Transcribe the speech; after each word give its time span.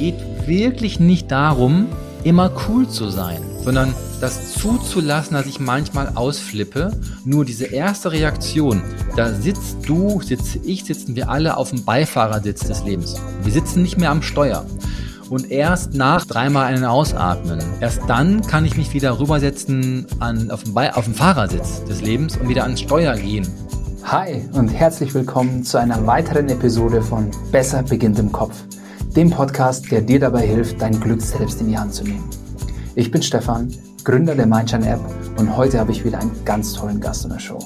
geht 0.00 0.46
wirklich 0.46 0.98
nicht 0.98 1.30
darum, 1.30 1.86
immer 2.24 2.50
cool 2.66 2.88
zu 2.88 3.10
sein, 3.10 3.42
sondern 3.62 3.94
das 4.22 4.54
zuzulassen, 4.54 5.34
dass 5.34 5.44
ich 5.44 5.60
manchmal 5.60 6.12
ausflippe. 6.14 6.90
Nur 7.26 7.44
diese 7.44 7.66
erste 7.66 8.10
Reaktion, 8.10 8.80
da 9.14 9.30
sitzt 9.30 9.86
du, 9.86 10.22
sitze 10.22 10.58
ich, 10.64 10.84
sitzen 10.84 11.16
wir 11.16 11.28
alle 11.28 11.58
auf 11.58 11.68
dem 11.68 11.84
Beifahrersitz 11.84 12.60
des 12.60 12.82
Lebens. 12.82 13.16
Wir 13.42 13.52
sitzen 13.52 13.82
nicht 13.82 13.98
mehr 13.98 14.10
am 14.10 14.22
Steuer. 14.22 14.64
Und 15.28 15.50
erst 15.50 15.92
nach 15.92 16.24
dreimal 16.24 16.64
einen 16.64 16.86
Ausatmen, 16.86 17.60
erst 17.80 18.00
dann 18.08 18.40
kann 18.40 18.64
ich 18.64 18.78
mich 18.78 18.94
wieder 18.94 19.20
rübersetzen 19.20 20.06
an, 20.18 20.50
auf, 20.50 20.64
dem 20.64 20.76
auf 20.78 21.04
dem 21.04 21.14
Fahrersitz 21.14 21.84
des 21.84 22.00
Lebens 22.00 22.38
und 22.38 22.48
wieder 22.48 22.62
ans 22.62 22.80
Steuer 22.80 23.16
gehen. 23.16 23.46
Hi 24.04 24.48
und 24.54 24.68
herzlich 24.68 25.12
willkommen 25.12 25.62
zu 25.62 25.76
einer 25.78 26.06
weiteren 26.06 26.48
Episode 26.48 27.02
von 27.02 27.30
Besser 27.52 27.82
beginnt 27.82 28.18
im 28.18 28.32
Kopf 28.32 28.64
dem 29.16 29.30
Podcast, 29.30 29.90
der 29.90 30.02
dir 30.02 30.20
dabei 30.20 30.46
hilft, 30.46 30.80
dein 30.80 30.98
Glück 31.00 31.20
selbst 31.20 31.60
in 31.60 31.68
die 31.68 31.78
Hand 31.78 31.92
zu 31.92 32.04
nehmen. 32.04 32.28
Ich 32.94 33.10
bin 33.10 33.22
Stefan, 33.22 33.68
Gründer 34.04 34.36
der 34.36 34.46
Mindshine 34.46 34.88
App 34.88 35.00
und 35.36 35.56
heute 35.56 35.80
habe 35.80 35.90
ich 35.90 36.04
wieder 36.04 36.20
einen 36.20 36.44
ganz 36.44 36.74
tollen 36.74 37.00
Gast 37.00 37.24
in 37.24 37.30
der 37.30 37.40
Show. 37.40 37.58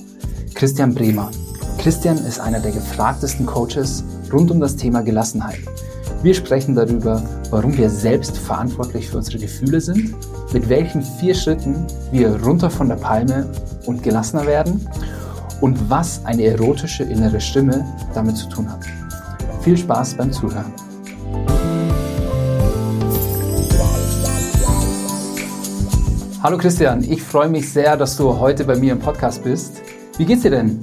Christian 0.55 0.95
Bremer. 0.95 1.31
Christian 1.79 2.17
ist 2.17 2.41
einer 2.41 2.61
der 2.61 2.73
gefragtesten 2.73 3.45
Coaches 3.45 4.05
rund 4.33 4.51
um 4.51 4.59
das 4.59 4.77
Thema 4.77 5.03
Gelassenheit. 5.03 5.59
Wir 6.23 6.35
sprechen 6.35 6.75
darüber, 6.75 7.23
warum 7.51 7.77
wir 7.77 7.91
selbst 7.91 8.39
verantwortlich 8.39 9.11
für 9.11 9.19
unsere 9.19 9.39
Gefühle 9.39 9.83
sind, 9.83 10.15
mit 10.55 10.71
welchen 10.71 11.03
vier 11.03 11.35
Schritten 11.35 11.87
wir 12.11 12.43
runter 12.43 12.71
von 12.71 12.89
der 12.89 12.97
Palme 12.97 13.51
und 13.85 14.03
gelassener 14.03 14.47
werden 14.47 14.89
und 15.61 15.91
was 15.91 16.25
eine 16.25 16.45
erotische 16.45 17.05
innere 17.05 17.41
Stimme 17.41 17.85
damit 18.15 18.39
zu 18.39 18.49
tun 18.49 18.73
hat. 18.73 18.85
Viel 19.61 19.77
Spaß 19.77 20.15
beim 20.15 20.33
Zuhören. 20.33 20.73
Hallo 26.45 26.59
Christian, 26.59 27.03
ich 27.03 27.23
freue 27.23 27.49
mich 27.49 27.73
sehr, 27.73 27.97
dass 27.97 28.19
du 28.19 28.39
heute 28.39 28.65
bei 28.65 28.77
mir 28.77 28.93
im 28.93 28.99
Podcast 28.99 29.45
bist. 29.45 29.81
Wie 30.19 30.27
geht's 30.27 30.43
dir 30.43 30.51
denn? 30.51 30.79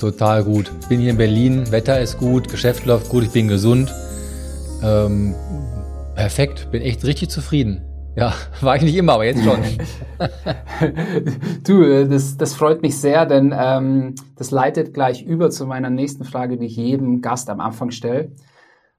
Total 0.00 0.42
gut. 0.42 0.72
Ich 0.80 0.88
bin 0.88 0.98
hier 0.98 1.10
in 1.10 1.16
Berlin, 1.16 1.70
Wetter 1.70 2.00
ist 2.00 2.18
gut, 2.18 2.48
Geschäft 2.48 2.86
läuft 2.86 3.08
gut, 3.08 3.22
ich 3.22 3.30
bin 3.30 3.46
gesund. 3.46 3.94
Ähm, 4.82 5.36
perfekt, 6.16 6.72
bin 6.72 6.82
echt 6.82 7.04
richtig 7.04 7.30
zufrieden. 7.30 7.82
Ja, 8.16 8.32
war 8.62 8.74
ich 8.74 8.82
nicht 8.82 8.96
immer, 8.96 9.12
aber 9.12 9.26
jetzt 9.26 9.44
schon. 9.44 9.60
du, 11.62 11.84
äh, 11.84 12.08
das, 12.08 12.36
das 12.36 12.54
freut 12.54 12.82
mich 12.82 12.98
sehr, 12.98 13.26
denn 13.26 13.54
ähm, 13.56 14.16
das 14.34 14.50
leitet 14.50 14.92
gleich 14.92 15.22
über 15.22 15.50
zu 15.50 15.66
meiner 15.66 15.90
nächsten 15.90 16.24
Frage, 16.24 16.58
die 16.58 16.66
ich 16.66 16.74
jedem 16.74 17.20
Gast 17.20 17.48
am 17.48 17.60
Anfang 17.60 17.92
stelle. 17.92 18.32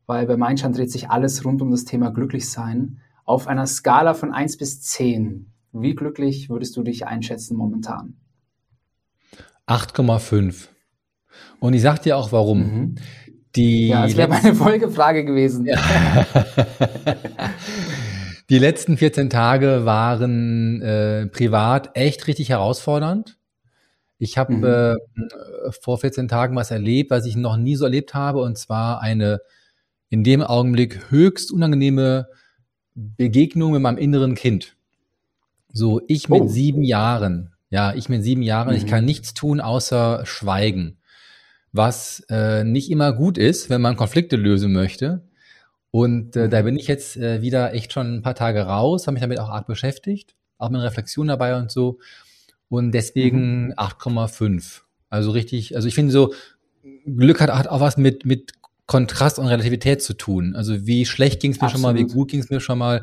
Weil 0.05 0.25
bei 0.25 0.37
Mindshine 0.37 0.71
dreht 0.71 0.89
sich 0.89 1.09
alles 1.09 1.43
rund 1.43 1.61
um 1.61 1.69
das 1.69 1.83
Thema 1.83 2.11
Glücklichsein. 2.11 3.01
Auf 3.25 3.47
einer 3.47 3.67
Skala 3.67 4.13
von 4.13 4.33
1 4.33 4.55
bis 4.55 4.81
10. 4.83 5.50
Wie 5.73 5.95
glücklich 5.95 6.49
würdest 6.49 6.75
du 6.75 6.83
dich 6.83 7.07
einschätzen 7.07 7.55
momentan? 7.55 8.15
8,5. 9.67 10.67
Und 11.59 11.73
ich 11.73 11.81
sag 11.81 12.01
dir 12.01 12.17
auch 12.17 12.31
warum. 12.31 12.59
Mhm. 12.59 12.95
Die 13.55 13.87
ja, 13.87 14.03
das 14.03 14.17
wäre 14.17 14.29
meine 14.29 14.55
Folgefrage 14.55 15.25
gewesen. 15.25 15.65
Ja. 15.65 15.77
Die 18.49 18.59
letzten 18.59 18.97
14 18.97 19.29
Tage 19.29 19.85
waren 19.85 20.81
äh, 20.81 21.27
privat 21.27 21.91
echt 21.95 22.27
richtig 22.27 22.49
herausfordernd. 22.49 23.37
Ich 24.17 24.37
habe 24.37 24.53
mhm. 24.53 24.63
äh, 24.65 25.71
vor 25.81 25.97
14 25.97 26.27
Tagen 26.27 26.55
was 26.55 26.69
erlebt, 26.69 27.11
was 27.11 27.25
ich 27.25 27.35
noch 27.35 27.57
nie 27.57 27.75
so 27.75 27.85
erlebt 27.85 28.13
habe, 28.13 28.41
und 28.41 28.57
zwar 28.57 29.01
eine 29.01 29.39
in 30.09 30.23
dem 30.23 30.41
Augenblick 30.41 31.09
höchst 31.09 31.51
unangenehme 31.51 32.27
Begegnung 32.93 33.71
mit 33.71 33.81
meinem 33.81 33.97
inneren 33.97 34.35
Kind. 34.35 34.75
So, 35.73 36.01
ich 36.07 36.29
mit 36.29 36.43
oh. 36.43 36.47
sieben 36.47 36.83
Jahren, 36.83 37.51
ja, 37.69 37.93
ich 37.93 38.09
mit 38.09 38.23
sieben 38.23 38.41
Jahren, 38.41 38.69
mhm. 38.69 38.77
ich 38.77 38.87
kann 38.87 39.05
nichts 39.05 39.33
tun 39.33 39.61
außer 39.61 40.25
schweigen. 40.25 40.97
Was 41.71 42.25
äh, 42.29 42.63
nicht 42.63 42.91
immer 42.91 43.13
gut 43.13 43.37
ist, 43.37 43.69
wenn 43.69 43.81
man 43.81 43.95
Konflikte 43.95 44.35
lösen 44.35 44.73
möchte. 44.73 45.23
Und 45.89 46.35
äh, 46.35 46.49
da 46.49 46.61
mhm. 46.61 46.65
bin 46.65 46.75
ich 46.77 46.87
jetzt 46.87 47.17
äh, 47.17 47.41
wieder 47.41 47.73
echt 47.73 47.93
schon 47.93 48.15
ein 48.15 48.21
paar 48.21 48.35
Tage 48.35 48.61
raus, 48.61 49.07
habe 49.07 49.13
mich 49.13 49.21
damit 49.21 49.39
auch 49.39 49.49
arg 49.49 49.67
beschäftigt, 49.67 50.35
auch 50.57 50.69
mit 50.69 50.81
Reflexion 50.81 51.27
dabei 51.27 51.55
und 51.57 51.71
so. 51.71 51.99
Und 52.67 52.91
deswegen 52.91 53.67
mhm. 53.67 53.73
8,5. 53.73 54.81
Also 55.09 55.31
richtig, 55.31 55.75
also 55.75 55.87
ich 55.87 55.95
finde 55.95 56.11
so, 56.11 56.33
Glück 57.05 57.41
hat, 57.41 57.51
hat 57.51 57.67
auch 57.67 57.79
was 57.79 57.97
mit, 57.97 58.25
mit 58.25 58.53
Kontrast 58.85 59.39
und 59.39 59.47
Relativität 59.47 60.01
zu 60.01 60.13
tun. 60.13 60.55
Also 60.55 60.85
wie 60.85 61.05
schlecht 61.05 61.41
ging 61.41 61.51
es 61.51 61.61
mir 61.61 61.67
Absolut. 61.67 61.85
schon 61.85 61.95
mal, 61.95 61.99
wie 61.99 62.11
gut 62.11 62.29
ging 62.29 62.39
es 62.39 62.49
mir 62.49 62.59
schon 62.59 62.77
mal. 62.77 63.01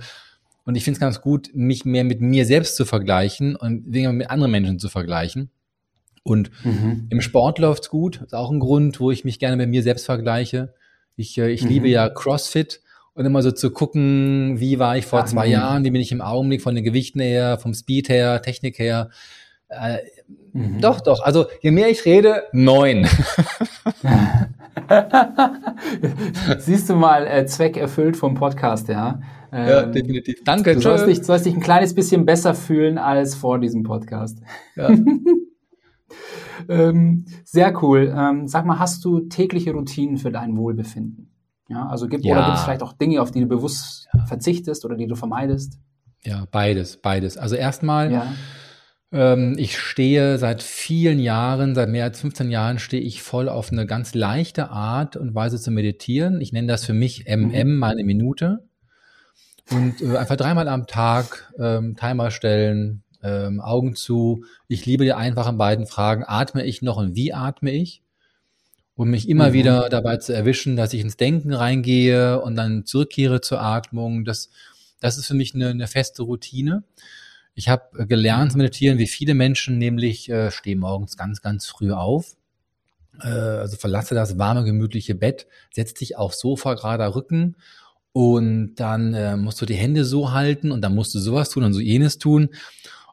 Und 0.68 0.74
ich 0.74 0.84
finde 0.84 0.96
es 0.96 1.00
ganz 1.00 1.22
gut, 1.22 1.48
mich 1.54 1.86
mehr 1.86 2.04
mit 2.04 2.20
mir 2.20 2.44
selbst 2.44 2.76
zu 2.76 2.84
vergleichen 2.84 3.56
und 3.56 3.86
weniger 3.86 4.12
mit 4.12 4.28
anderen 4.28 4.52
Menschen 4.52 4.78
zu 4.78 4.90
vergleichen. 4.90 5.50
Und 6.24 6.50
mhm. 6.62 7.06
im 7.08 7.22
Sport 7.22 7.58
läuft's 7.58 7.88
gut. 7.88 8.16
Das 8.16 8.26
ist 8.26 8.34
auch 8.34 8.50
ein 8.50 8.60
Grund, 8.60 9.00
wo 9.00 9.10
ich 9.10 9.24
mich 9.24 9.38
gerne 9.38 9.56
mit 9.56 9.70
mir 9.70 9.82
selbst 9.82 10.04
vergleiche. 10.04 10.74
Ich, 11.16 11.38
äh, 11.38 11.50
ich 11.50 11.62
mhm. 11.62 11.70
liebe 11.70 11.88
ja 11.88 12.10
CrossFit 12.10 12.82
und 13.14 13.24
immer 13.24 13.40
so 13.40 13.50
zu 13.50 13.70
gucken, 13.70 14.60
wie 14.60 14.78
war 14.78 14.98
ich 14.98 15.06
vor 15.06 15.20
Ach, 15.20 15.24
zwei 15.24 15.44
nein. 15.44 15.52
Jahren, 15.52 15.84
wie 15.84 15.90
bin 15.90 16.02
ich 16.02 16.12
im 16.12 16.20
Augenblick 16.20 16.60
von 16.60 16.74
den 16.74 16.84
Gewichten 16.84 17.20
her, 17.20 17.56
vom 17.56 17.72
Speed 17.72 18.10
her, 18.10 18.42
Technik 18.42 18.78
her. 18.78 19.08
Äh, 19.70 20.00
mhm. 20.52 20.82
Doch, 20.82 21.00
doch. 21.00 21.22
Also 21.22 21.46
je 21.62 21.70
mehr 21.70 21.88
ich 21.88 22.04
rede, 22.04 22.42
neun. 22.52 23.08
Siehst 26.58 26.90
du 26.90 26.94
mal, 26.94 27.26
äh, 27.26 27.46
Zweck 27.46 27.78
erfüllt 27.78 28.18
vom 28.18 28.34
Podcast, 28.34 28.88
ja. 28.88 29.22
Ähm, 29.52 29.68
ja, 29.68 29.86
definitiv. 29.86 30.44
Danke. 30.44 30.74
Du 30.74 30.80
sollst 30.80 31.06
dich, 31.06 31.22
sollst 31.24 31.46
dich 31.46 31.54
ein 31.54 31.60
kleines 31.60 31.94
bisschen 31.94 32.26
besser 32.26 32.54
fühlen 32.54 32.98
als 32.98 33.34
vor 33.34 33.58
diesem 33.58 33.82
Podcast. 33.82 34.40
Ja. 34.76 34.90
ähm, 36.68 37.24
sehr 37.44 37.82
cool. 37.82 38.14
Ähm, 38.16 38.46
sag 38.46 38.66
mal, 38.66 38.78
hast 38.78 39.04
du 39.04 39.20
tägliche 39.20 39.72
Routinen 39.72 40.18
für 40.18 40.30
dein 40.30 40.56
Wohlbefinden? 40.56 41.30
Ja, 41.68 41.86
also 41.86 42.08
gibt 42.08 42.24
ja. 42.24 42.34
oder 42.34 42.46
gibt 42.46 42.58
es 42.58 42.64
vielleicht 42.64 42.82
auch 42.82 42.94
Dinge, 42.94 43.20
auf 43.20 43.30
die 43.30 43.40
du 43.40 43.46
bewusst 43.46 44.08
ja. 44.14 44.24
verzichtest 44.26 44.84
oder 44.84 44.96
die 44.96 45.06
du 45.06 45.16
vermeidest? 45.16 45.78
Ja, 46.24 46.46
beides, 46.50 46.96
beides. 46.96 47.36
Also 47.36 47.56
erstmal, 47.56 48.10
ja. 48.10 48.32
ähm, 49.12 49.54
ich 49.58 49.78
stehe 49.78 50.38
seit 50.38 50.62
vielen 50.62 51.18
Jahren, 51.18 51.74
seit 51.74 51.90
mehr 51.90 52.04
als 52.04 52.20
15 52.20 52.50
Jahren 52.50 52.78
stehe 52.78 53.02
ich 53.02 53.22
voll 53.22 53.48
auf 53.48 53.70
eine 53.70 53.86
ganz 53.86 54.14
leichte 54.14 54.70
Art 54.70 55.16
und 55.16 55.34
Weise 55.34 55.60
zu 55.60 55.70
meditieren. 55.70 56.40
Ich 56.40 56.52
nenne 56.52 56.68
das 56.68 56.84
für 56.84 56.94
mich 56.94 57.26
MM, 57.28 57.76
meine 57.76 58.02
Minute. 58.02 58.67
Und 59.70 60.00
äh, 60.00 60.16
einfach 60.16 60.36
dreimal 60.36 60.68
am 60.68 60.86
Tag 60.86 61.52
ähm, 61.58 61.96
Timer 61.96 62.30
stellen, 62.30 63.02
ähm, 63.22 63.60
Augen 63.60 63.94
zu. 63.94 64.44
Ich 64.68 64.86
liebe 64.86 65.04
die 65.04 65.12
einfachen 65.12 65.58
beiden 65.58 65.86
Fragen, 65.86 66.24
atme 66.26 66.64
ich 66.64 66.82
noch 66.82 66.96
und 66.96 67.14
wie 67.14 67.32
atme 67.32 67.70
ich? 67.70 68.02
Und 68.94 69.10
mich 69.10 69.28
immer 69.28 69.50
mhm. 69.50 69.52
wieder 69.52 69.88
dabei 69.88 70.16
zu 70.16 70.34
erwischen, 70.34 70.76
dass 70.76 70.92
ich 70.92 71.00
ins 71.00 71.16
Denken 71.16 71.52
reingehe 71.52 72.40
und 72.40 72.56
dann 72.56 72.84
zurückkehre 72.84 73.40
zur 73.40 73.60
Atmung. 73.60 74.24
Das, 74.24 74.50
das 75.00 75.18
ist 75.18 75.26
für 75.26 75.34
mich 75.34 75.54
eine, 75.54 75.68
eine 75.68 75.86
feste 75.86 76.22
Routine. 76.22 76.82
Ich 77.54 77.68
habe 77.68 78.06
gelernt 78.06 78.52
zu 78.52 78.58
meditieren, 78.58 78.98
wie 78.98 79.06
viele 79.06 79.34
Menschen, 79.34 79.78
nämlich 79.78 80.28
äh, 80.30 80.50
stehe 80.50 80.76
morgens 80.76 81.16
ganz, 81.16 81.42
ganz 81.42 81.66
früh 81.66 81.92
auf. 81.92 82.36
Äh, 83.20 83.28
also 83.28 83.76
verlasse 83.76 84.14
das 84.14 84.38
warme, 84.38 84.64
gemütliche 84.64 85.14
Bett, 85.14 85.46
setz 85.72 85.94
dich 85.94 86.16
aufs 86.16 86.40
Sofa, 86.40 86.74
gerader 86.74 87.14
Rücken 87.14 87.56
und 88.12 88.74
dann 88.76 89.14
äh, 89.14 89.36
musst 89.36 89.60
du 89.60 89.66
die 89.66 89.74
Hände 89.74 90.04
so 90.04 90.32
halten 90.32 90.72
und 90.72 90.80
dann 90.82 90.94
musst 90.94 91.14
du 91.14 91.18
sowas 91.18 91.50
tun 91.50 91.64
und 91.64 91.72
so 91.72 91.80
jenes 91.80 92.18
tun. 92.18 92.48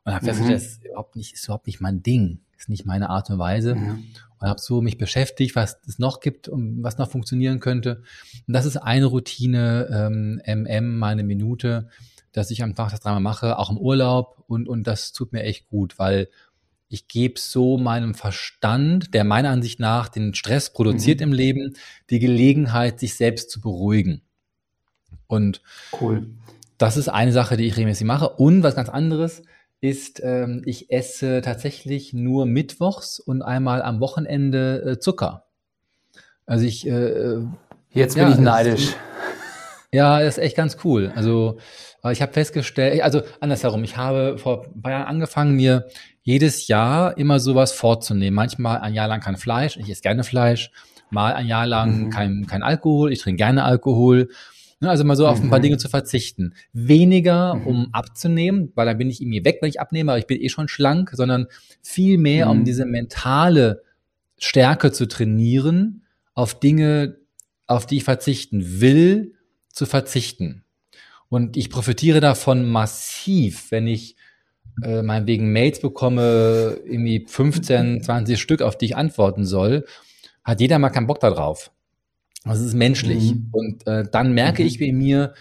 Und 0.04 0.14
habe 0.14 0.26
festgestellt, 0.26 0.62
mhm. 0.62 0.64
das 0.64 0.72
ist 0.74 0.86
überhaupt 0.86 1.16
nicht, 1.16 1.34
ist 1.34 1.46
überhaupt 1.46 1.68
nicht 1.68 1.82
mein 1.82 2.04
Ding. 2.04 2.40
Ist 2.58 2.70
nicht 2.70 2.86
meine 2.86 3.10
Art 3.10 3.30
und 3.30 3.40
Weise. 3.40 3.76
Mhm. 3.76 4.06
Und 4.40 4.48
habe 4.48 4.62
so 4.62 4.82
mich 4.82 4.98
beschäftigt, 4.98 5.56
was 5.56 5.78
es 5.88 6.00
noch 6.00 6.20
gibt 6.20 6.48
und 6.48 6.84
was 6.84 6.98
noch 6.98 7.10
funktionieren 7.10 7.60
könnte. 7.60 8.04
Und 8.48 8.54
das 8.54 8.66
ist 8.66 8.78
eine 8.78 9.06
Routine, 9.06 9.88
ähm, 9.92 10.42
MM, 10.46 10.98
meine 10.98 11.24
Minute, 11.24 11.90
dass 12.32 12.52
ich 12.52 12.64
einfach 12.64 12.92
das 12.92 13.00
dreimal 13.00 13.22
mache, 13.22 13.58
auch 13.58 13.70
im 13.70 13.78
Urlaub. 13.78 14.44
Und, 14.48 14.68
und 14.68 14.86
das 14.86 15.14
tut 15.14 15.34
mir 15.34 15.44
echt 15.44 15.68
gut, 15.68 16.00
weil 16.00 16.30
ich 16.88 17.08
gebe 17.08 17.40
so 17.40 17.78
meinem 17.78 18.14
Verstand, 18.14 19.14
der 19.14 19.24
meiner 19.24 19.50
Ansicht 19.50 19.80
nach 19.80 20.08
den 20.08 20.34
Stress 20.34 20.72
produziert 20.72 21.20
mhm. 21.20 21.24
im 21.24 21.34
Leben, 21.34 21.74
die 22.10 22.20
Gelegenheit, 22.20 23.00
sich 23.00 23.16
selbst 23.16 23.50
zu 23.50 23.60
beruhigen. 23.60 24.22
Und 25.28 25.62
cool. 26.02 26.28
das 26.78 26.98
ist 26.98 27.10
eine 27.10 27.32
Sache, 27.32 27.58
die 27.58 27.66
ich 27.66 27.76
regelmäßig 27.76 28.06
mache. 28.06 28.30
Und 28.30 28.64
was 28.64 28.76
ganz 28.76 28.90
anderes 28.90 29.44
ist, 29.82 30.22
ähm, 30.24 30.62
ich 30.66 30.92
esse 30.92 31.42
tatsächlich 31.42 32.14
nur 32.14 32.46
mittwochs 32.46 33.20
und 33.20 33.42
einmal 33.42 33.82
am 33.82 34.00
Wochenende 34.00 34.84
äh, 34.86 35.00
Zucker. 35.00 35.46
Also 36.46 36.66
ich 36.66 36.88
äh, 36.88 37.38
jetzt 37.92 38.16
bin 38.16 38.24
ja, 38.24 38.32
ich 38.32 38.38
neidisch. 38.38 38.96
Ja, 39.92 40.20
das 40.20 40.38
ist 40.38 40.44
echt 40.44 40.58
ganz 40.58 40.76
cool. 40.84 41.14
Also 41.16 41.58
ich 42.12 42.22
habe 42.22 42.34
festgestellt, 42.34 43.02
also 43.02 43.22
andersherum, 43.40 43.86
ich 43.86 43.96
habe 43.96 44.38
vor 44.38 44.66
ein 44.66 44.82
paar 44.82 44.92
Jahren 44.92 45.08
angefangen, 45.08 45.56
mir 45.56 45.88
jedes 46.22 46.68
Jahr 46.68 47.18
immer 47.18 47.40
sowas 47.40 47.72
vorzunehmen. 47.72 48.36
Manchmal 48.36 48.80
ein 48.80 48.94
Jahr 48.94 49.08
lang 49.08 49.22
kein 49.22 49.38
Fleisch, 49.38 49.78
ich 49.78 49.90
esse 49.90 50.02
gerne 50.02 50.26
Fleisch, 50.26 50.72
mal 51.10 51.34
ein 51.34 51.48
Jahr 51.48 51.66
lang 51.66 52.06
mhm. 52.06 52.10
kein, 52.10 52.46
kein 52.46 52.62
Alkohol, 52.62 53.14
ich 53.14 53.22
trinke 53.22 53.38
gerne 53.38 53.64
Alkohol 53.64 54.28
also 54.88 55.04
mal 55.04 55.16
so 55.16 55.28
auf 55.28 55.42
ein 55.42 55.50
paar 55.50 55.60
mhm. 55.60 55.64
Dinge 55.64 55.78
zu 55.78 55.90
verzichten. 55.90 56.54
Weniger, 56.74 57.56
mhm. 57.56 57.68
um 57.68 57.94
abzunehmen, 57.94 58.72
weil 58.76 58.86
dann 58.86 58.98
bin 58.98 59.10
ich 59.10 59.22
irgendwie 59.22 59.44
weg, 59.46 59.60
wenn 59.62 59.70
ich 59.70 59.80
abnehme, 59.80 60.12
aber 60.12 60.20
ich 60.20 60.28
bin 60.28 60.42
eh 60.42 60.50
schon 60.50 60.68
schlank, 60.68 61.12
sondern 61.14 61.48
viel 61.82 62.18
mehr, 62.18 62.50
um 62.50 62.60
mhm. 62.60 62.66
diese 62.66 62.86
mentale 62.86 63.84
Stärke 64.38 64.92
zu 64.92 65.08
trainieren, 65.08 66.04
auf 66.34 66.60
Dinge, 66.60 67.18
auf 67.68 67.86
die 67.86 67.98
ich 67.98 68.04
verzichten 68.04 68.82
will, 68.82 69.34
zu 69.70 69.86
verzichten. 69.86 70.64
Und 71.30 71.58
ich 71.58 71.70
profitiere 71.70 72.20
davon 72.20 72.70
massiv, 72.70 73.72
wenn 73.72 73.88
ich 73.88 74.16
äh, 74.84 75.02
meinetwegen 75.02 75.52
Mails 75.52 75.80
bekomme, 75.80 76.78
irgendwie 76.86 77.26
15, 77.28 78.04
20 78.04 78.40
Stück, 78.40 78.62
auf 78.62 78.78
die 78.78 78.86
ich 78.86 78.98
antworten 78.98 79.46
soll, 79.46 79.86
hat 80.44 80.62
jeder 80.62 80.80
mal 80.80 80.90
keinen 80.90 81.08
Bock 81.08 81.20
darauf. 81.20 81.72
Das 82.46 82.62
ist 82.62 82.76
menschlich. 82.76 83.34
Mhm. 83.34 83.50
Und 83.52 83.88
äh, 83.88 84.06
dann 84.10 84.34
merke 84.34 84.62
mhm. 84.62 84.68
ich 84.68 84.80
bei 84.80 84.92
mir, 84.92 85.34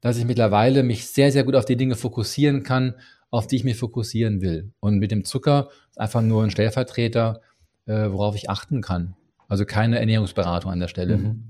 dass 0.00 0.18
ich 0.18 0.26
mittlerweile 0.26 0.82
mich 0.82 1.06
sehr, 1.06 1.32
sehr 1.32 1.44
gut 1.44 1.54
auf 1.54 1.64
die 1.64 1.76
Dinge 1.76 1.94
fokussieren 1.94 2.62
kann, 2.62 2.94
auf 3.30 3.46
die 3.46 3.56
ich 3.56 3.64
mich 3.64 3.76
fokussieren 3.76 4.40
will. 4.40 4.72
Und 4.80 4.98
mit 4.98 5.10
dem 5.10 5.24
Zucker 5.24 5.68
ist 5.90 6.00
einfach 6.00 6.22
nur 6.22 6.42
ein 6.42 6.50
Stellvertreter, 6.50 7.40
äh, 7.86 8.10
worauf 8.10 8.34
ich 8.34 8.50
achten 8.50 8.80
kann. 8.80 9.14
Also 9.48 9.64
keine 9.64 9.98
Ernährungsberatung 9.98 10.70
an 10.70 10.80
der 10.80 10.88
Stelle. 10.88 11.16
Mhm. 11.16 11.44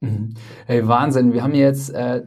Mhm. 0.00 0.34
Hey, 0.66 0.86
Wahnsinn. 0.86 1.32
Wir 1.32 1.42
haben 1.42 1.54
jetzt 1.54 1.90
äh, 1.90 2.22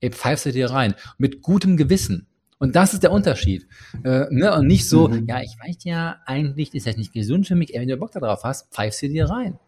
ey, 0.00 0.10
pfeifst 0.10 0.46
du 0.46 0.52
dir 0.52 0.70
rein. 0.70 0.94
Mit 1.18 1.42
gutem 1.42 1.76
Gewissen. 1.76 2.26
Und 2.58 2.76
das 2.76 2.92
ist 2.92 3.02
der 3.02 3.12
Unterschied. 3.12 3.66
Äh, 4.04 4.26
ne? 4.30 4.54
Und 4.54 4.66
nicht 4.66 4.88
so, 4.88 5.08
mhm. 5.08 5.26
ja, 5.26 5.40
ich 5.40 5.56
weiß 5.58 5.84
ja, 5.84 6.20
eigentlich 6.26 6.74
ist 6.74 6.86
das 6.86 6.96
nicht 6.96 7.12
gesund 7.12 7.46
für 7.46 7.54
mich, 7.54 7.74
ey, 7.74 7.80
wenn 7.80 7.88
du 7.88 7.96
Bock 7.96 8.12
darauf 8.12 8.44
hast, 8.44 8.72
pfeifst 8.72 9.02
du 9.02 9.08
dir 9.08 9.26
rein. 9.26 9.58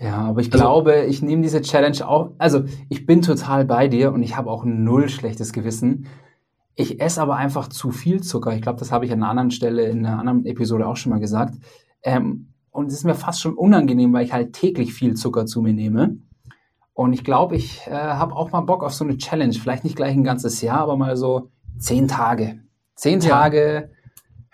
Ja, 0.00 0.18
aber 0.18 0.40
ich 0.40 0.52
also, 0.52 0.58
glaube, 0.58 1.06
ich 1.06 1.22
nehme 1.22 1.42
diese 1.42 1.60
Challenge 1.60 2.06
auch, 2.06 2.30
also 2.38 2.62
ich 2.88 3.04
bin 3.04 3.20
total 3.20 3.64
bei 3.64 3.88
dir 3.88 4.12
und 4.12 4.22
ich 4.22 4.36
habe 4.36 4.50
auch 4.50 4.64
null 4.64 5.08
schlechtes 5.08 5.52
Gewissen. 5.52 6.06
Ich 6.76 7.00
esse 7.00 7.20
aber 7.20 7.36
einfach 7.36 7.68
zu 7.68 7.90
viel 7.90 8.22
Zucker. 8.22 8.54
Ich 8.54 8.62
glaube, 8.62 8.78
das 8.78 8.92
habe 8.92 9.04
ich 9.04 9.12
an 9.12 9.22
einer 9.22 9.30
anderen 9.30 9.50
Stelle 9.50 9.86
in 9.88 10.06
einer 10.06 10.20
anderen 10.20 10.46
Episode 10.46 10.86
auch 10.86 10.96
schon 10.96 11.10
mal 11.10 11.18
gesagt. 11.18 11.54
Ähm, 12.04 12.52
und 12.70 12.86
es 12.86 12.94
ist 12.94 13.04
mir 13.04 13.16
fast 13.16 13.40
schon 13.40 13.54
unangenehm, 13.54 14.12
weil 14.12 14.24
ich 14.24 14.32
halt 14.32 14.52
täglich 14.52 14.94
viel 14.94 15.14
Zucker 15.14 15.46
zu 15.46 15.60
mir 15.60 15.72
nehme. 15.72 16.18
Und 16.92 17.12
ich 17.12 17.24
glaube, 17.24 17.56
ich 17.56 17.86
äh, 17.88 17.90
habe 17.90 18.36
auch 18.36 18.52
mal 18.52 18.60
Bock 18.60 18.84
auf 18.84 18.94
so 18.94 19.04
eine 19.04 19.16
Challenge. 19.16 19.54
Vielleicht 19.54 19.82
nicht 19.82 19.96
gleich 19.96 20.14
ein 20.14 20.22
ganzes 20.22 20.60
Jahr, 20.62 20.80
aber 20.80 20.96
mal 20.96 21.16
so 21.16 21.50
zehn 21.78 22.06
Tage. 22.06 22.60
Zehn 22.94 23.20
ja. 23.20 23.28
Tage 23.28 23.90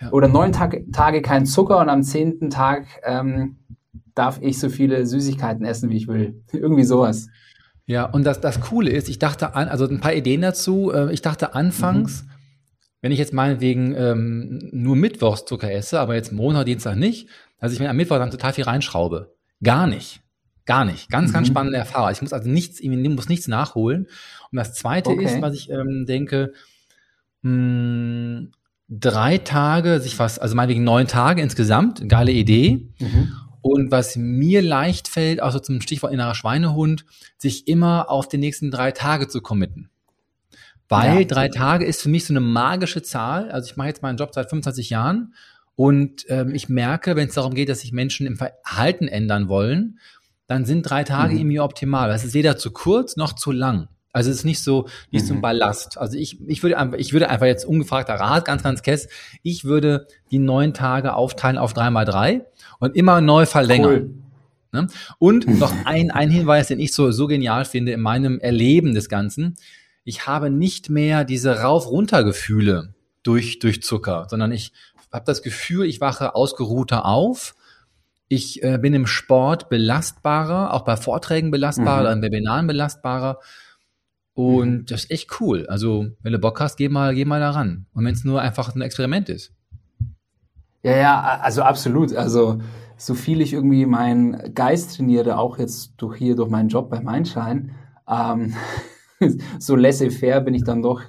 ja. 0.00 0.10
oder 0.10 0.28
neun 0.28 0.52
Tag, 0.52 0.78
Tage 0.92 1.20
kein 1.20 1.44
Zucker 1.44 1.78
und 1.80 1.90
am 1.90 2.02
zehnten 2.02 2.48
Tag 2.48 2.86
ähm, 3.04 3.56
darf 4.14 4.40
ich 4.40 4.58
so 4.58 4.68
viele 4.68 5.06
Süßigkeiten 5.06 5.64
essen, 5.64 5.90
wie 5.90 5.96
ich 5.96 6.08
will. 6.08 6.42
Irgendwie 6.52 6.84
sowas. 6.84 7.28
Ja, 7.86 8.04
und 8.06 8.24
das, 8.24 8.40
das 8.40 8.60
Coole 8.60 8.90
ist, 8.90 9.08
ich 9.08 9.18
dachte 9.18 9.54
an, 9.54 9.68
also 9.68 9.86
ein 9.86 10.00
paar 10.00 10.14
Ideen 10.14 10.40
dazu. 10.40 10.90
Äh, 10.92 11.12
ich 11.12 11.22
dachte 11.22 11.54
anfangs, 11.54 12.22
mhm. 12.22 12.30
wenn 13.02 13.12
ich 13.12 13.18
jetzt 13.18 13.32
meinetwegen 13.32 13.94
ähm, 13.96 14.70
nur 14.72 14.96
Mittwochs 14.96 15.44
Zucker 15.44 15.70
esse, 15.70 16.00
aber 16.00 16.14
jetzt 16.14 16.32
Montag, 16.32 16.64
Dienstag 16.66 16.96
nicht, 16.96 17.28
dass 17.60 17.72
ich 17.72 17.80
mir 17.80 17.90
am 17.90 17.96
Mittwoch 17.96 18.16
dann 18.16 18.30
total 18.30 18.52
viel 18.52 18.64
reinschraube. 18.64 19.34
Gar 19.62 19.86
nicht. 19.86 20.22
Gar 20.66 20.86
nicht. 20.86 21.10
Ganz, 21.10 21.28
mhm. 21.28 21.34
ganz 21.34 21.48
spannende 21.48 21.78
Erfahrung. 21.78 22.10
Ich 22.12 22.22
muss 22.22 22.32
also 22.32 22.48
nichts, 22.48 22.80
ich 22.80 22.88
muss 22.88 23.28
nichts 23.28 23.48
nachholen. 23.48 24.06
Und 24.50 24.56
das 24.56 24.72
zweite 24.74 25.10
okay. 25.10 25.24
ist, 25.24 25.42
was 25.42 25.54
ich 25.54 25.68
ähm, 25.70 26.06
denke, 26.06 26.52
mh, 27.42 27.50
hm, 27.50 28.52
drei 28.88 29.38
Tage, 29.38 30.00
sich 30.00 30.14
fast, 30.14 30.40
also 30.40 30.54
meinetwegen 30.54 30.84
neun 30.84 31.06
Tage 31.06 31.42
insgesamt, 31.42 32.08
geile 32.08 32.32
Idee. 32.32 32.88
Mhm. 32.98 33.32
Und 33.64 33.90
was 33.90 34.14
mir 34.16 34.60
leicht 34.60 35.08
fällt, 35.08 35.40
also 35.40 35.58
zum 35.58 35.80
Stichwort 35.80 36.12
innerer 36.12 36.34
Schweinehund, 36.34 37.06
sich 37.38 37.66
immer 37.66 38.10
auf 38.10 38.28
die 38.28 38.36
nächsten 38.36 38.70
drei 38.70 38.92
Tage 38.92 39.26
zu 39.26 39.40
committen. 39.40 39.88
Weil 40.90 41.20
ja, 41.20 41.24
drei 41.24 41.48
Tage 41.48 41.86
ist 41.86 42.02
für 42.02 42.10
mich 42.10 42.26
so 42.26 42.34
eine 42.34 42.40
magische 42.42 43.02
Zahl. 43.02 43.50
Also 43.50 43.70
ich 43.70 43.78
mache 43.78 43.88
jetzt 43.88 44.02
meinen 44.02 44.18
Job 44.18 44.34
seit 44.34 44.50
25 44.50 44.90
Jahren 44.90 45.32
und 45.76 46.26
ähm, 46.28 46.54
ich 46.54 46.68
merke, 46.68 47.16
wenn 47.16 47.28
es 47.28 47.36
darum 47.36 47.54
geht, 47.54 47.70
dass 47.70 47.80
sich 47.80 47.92
Menschen 47.92 48.26
im 48.26 48.36
Verhalten 48.36 49.08
ändern 49.08 49.48
wollen, 49.48 49.98
dann 50.46 50.66
sind 50.66 50.82
drei 50.82 51.02
Tage 51.02 51.32
mhm. 51.32 51.38
irgendwie 51.38 51.60
optimal. 51.60 52.10
Das 52.10 52.22
ist 52.22 52.34
weder 52.34 52.58
zu 52.58 52.70
kurz 52.70 53.16
noch 53.16 53.32
zu 53.32 53.50
lang. 53.50 53.88
Also 54.12 54.30
es 54.30 54.36
ist 54.36 54.44
nicht 54.44 54.62
so, 54.62 54.88
nicht 55.10 55.22
mhm. 55.22 55.26
so 55.26 55.32
ein 55.32 55.38
mhm. 55.38 55.42
Ballast. 55.42 55.96
Also 55.96 56.18
ich, 56.18 56.38
ich 56.46 56.62
würde 56.62 56.76
einfach, 56.76 56.98
ich 56.98 57.14
würde 57.14 57.30
einfach 57.30 57.46
jetzt 57.46 57.64
ungefragter 57.64 58.16
Rat, 58.16 58.44
ganz, 58.44 58.62
ganz 58.62 58.82
kess, 58.82 59.08
ich 59.42 59.64
würde 59.64 60.06
die 60.30 60.38
neun 60.38 60.74
Tage 60.74 61.14
aufteilen 61.14 61.56
auf 61.56 61.72
drei 61.72 61.88
mal 61.88 62.04
drei 62.04 62.44
und 62.78 62.96
immer 62.96 63.20
neu 63.20 63.46
verlängern. 63.46 63.90
Cool. 63.90 64.14
Ne? 64.72 64.86
Und 65.18 65.46
noch 65.46 65.72
ein, 65.84 66.10
ein 66.10 66.30
Hinweis, 66.30 66.68
den 66.68 66.80
ich 66.80 66.92
so, 66.92 67.12
so 67.12 67.26
genial 67.26 67.64
finde 67.64 67.92
in 67.92 68.00
meinem 68.00 68.40
Erleben 68.40 68.94
des 68.94 69.08
Ganzen. 69.08 69.54
Ich 70.02 70.26
habe 70.26 70.50
nicht 70.50 70.90
mehr 70.90 71.24
diese 71.24 71.60
Rauf-Runter-Gefühle 71.60 72.94
durch, 73.22 73.58
durch 73.60 73.82
Zucker, 73.82 74.26
sondern 74.28 74.52
ich 74.52 74.72
habe 75.12 75.24
das 75.24 75.42
Gefühl, 75.42 75.86
ich 75.86 76.00
wache 76.00 76.34
ausgeruhter 76.34 77.06
auf. 77.06 77.54
Ich 78.28 78.62
äh, 78.62 78.78
bin 78.78 78.94
im 78.94 79.06
Sport 79.06 79.68
belastbarer, 79.68 80.74
auch 80.74 80.82
bei 80.82 80.96
Vorträgen 80.96 81.52
belastbarer, 81.52 82.10
mhm. 82.10 82.16
in 82.16 82.22
Webinaren 82.22 82.66
belastbarer. 82.66 83.38
Und 84.34 84.70
mhm. 84.70 84.86
das 84.86 85.04
ist 85.04 85.10
echt 85.12 85.40
cool. 85.40 85.66
Also, 85.68 86.08
wenn 86.22 86.32
du 86.32 86.40
Bock 86.40 86.60
hast, 86.60 86.76
geh 86.76 86.88
mal, 86.88 87.14
geh 87.14 87.24
mal 87.24 87.38
da 87.38 87.50
ran. 87.50 87.86
Und 87.92 88.04
wenn 88.04 88.14
es 88.14 88.24
nur 88.24 88.42
einfach 88.42 88.74
ein 88.74 88.80
Experiment 88.80 89.28
ist. 89.28 89.52
Ja, 90.84 90.96
ja, 90.96 91.38
also 91.40 91.62
absolut. 91.62 92.14
Also, 92.14 92.58
so 92.96 93.14
viel 93.14 93.40
ich 93.40 93.52
irgendwie 93.52 93.86
meinen 93.86 94.54
Geist 94.54 94.96
trainiere, 94.96 95.38
auch 95.38 95.58
jetzt 95.58 95.94
durch 95.96 96.16
hier, 96.16 96.36
durch 96.36 96.50
meinen 96.50 96.68
Job 96.68 96.90
bei 96.90 97.00
Mindshine, 97.00 97.70
ähm, 98.08 98.54
so 99.58 99.74
laissez-faire 99.74 100.42
bin 100.42 100.54
ich 100.54 100.62
dann 100.62 100.82
doch 100.82 101.02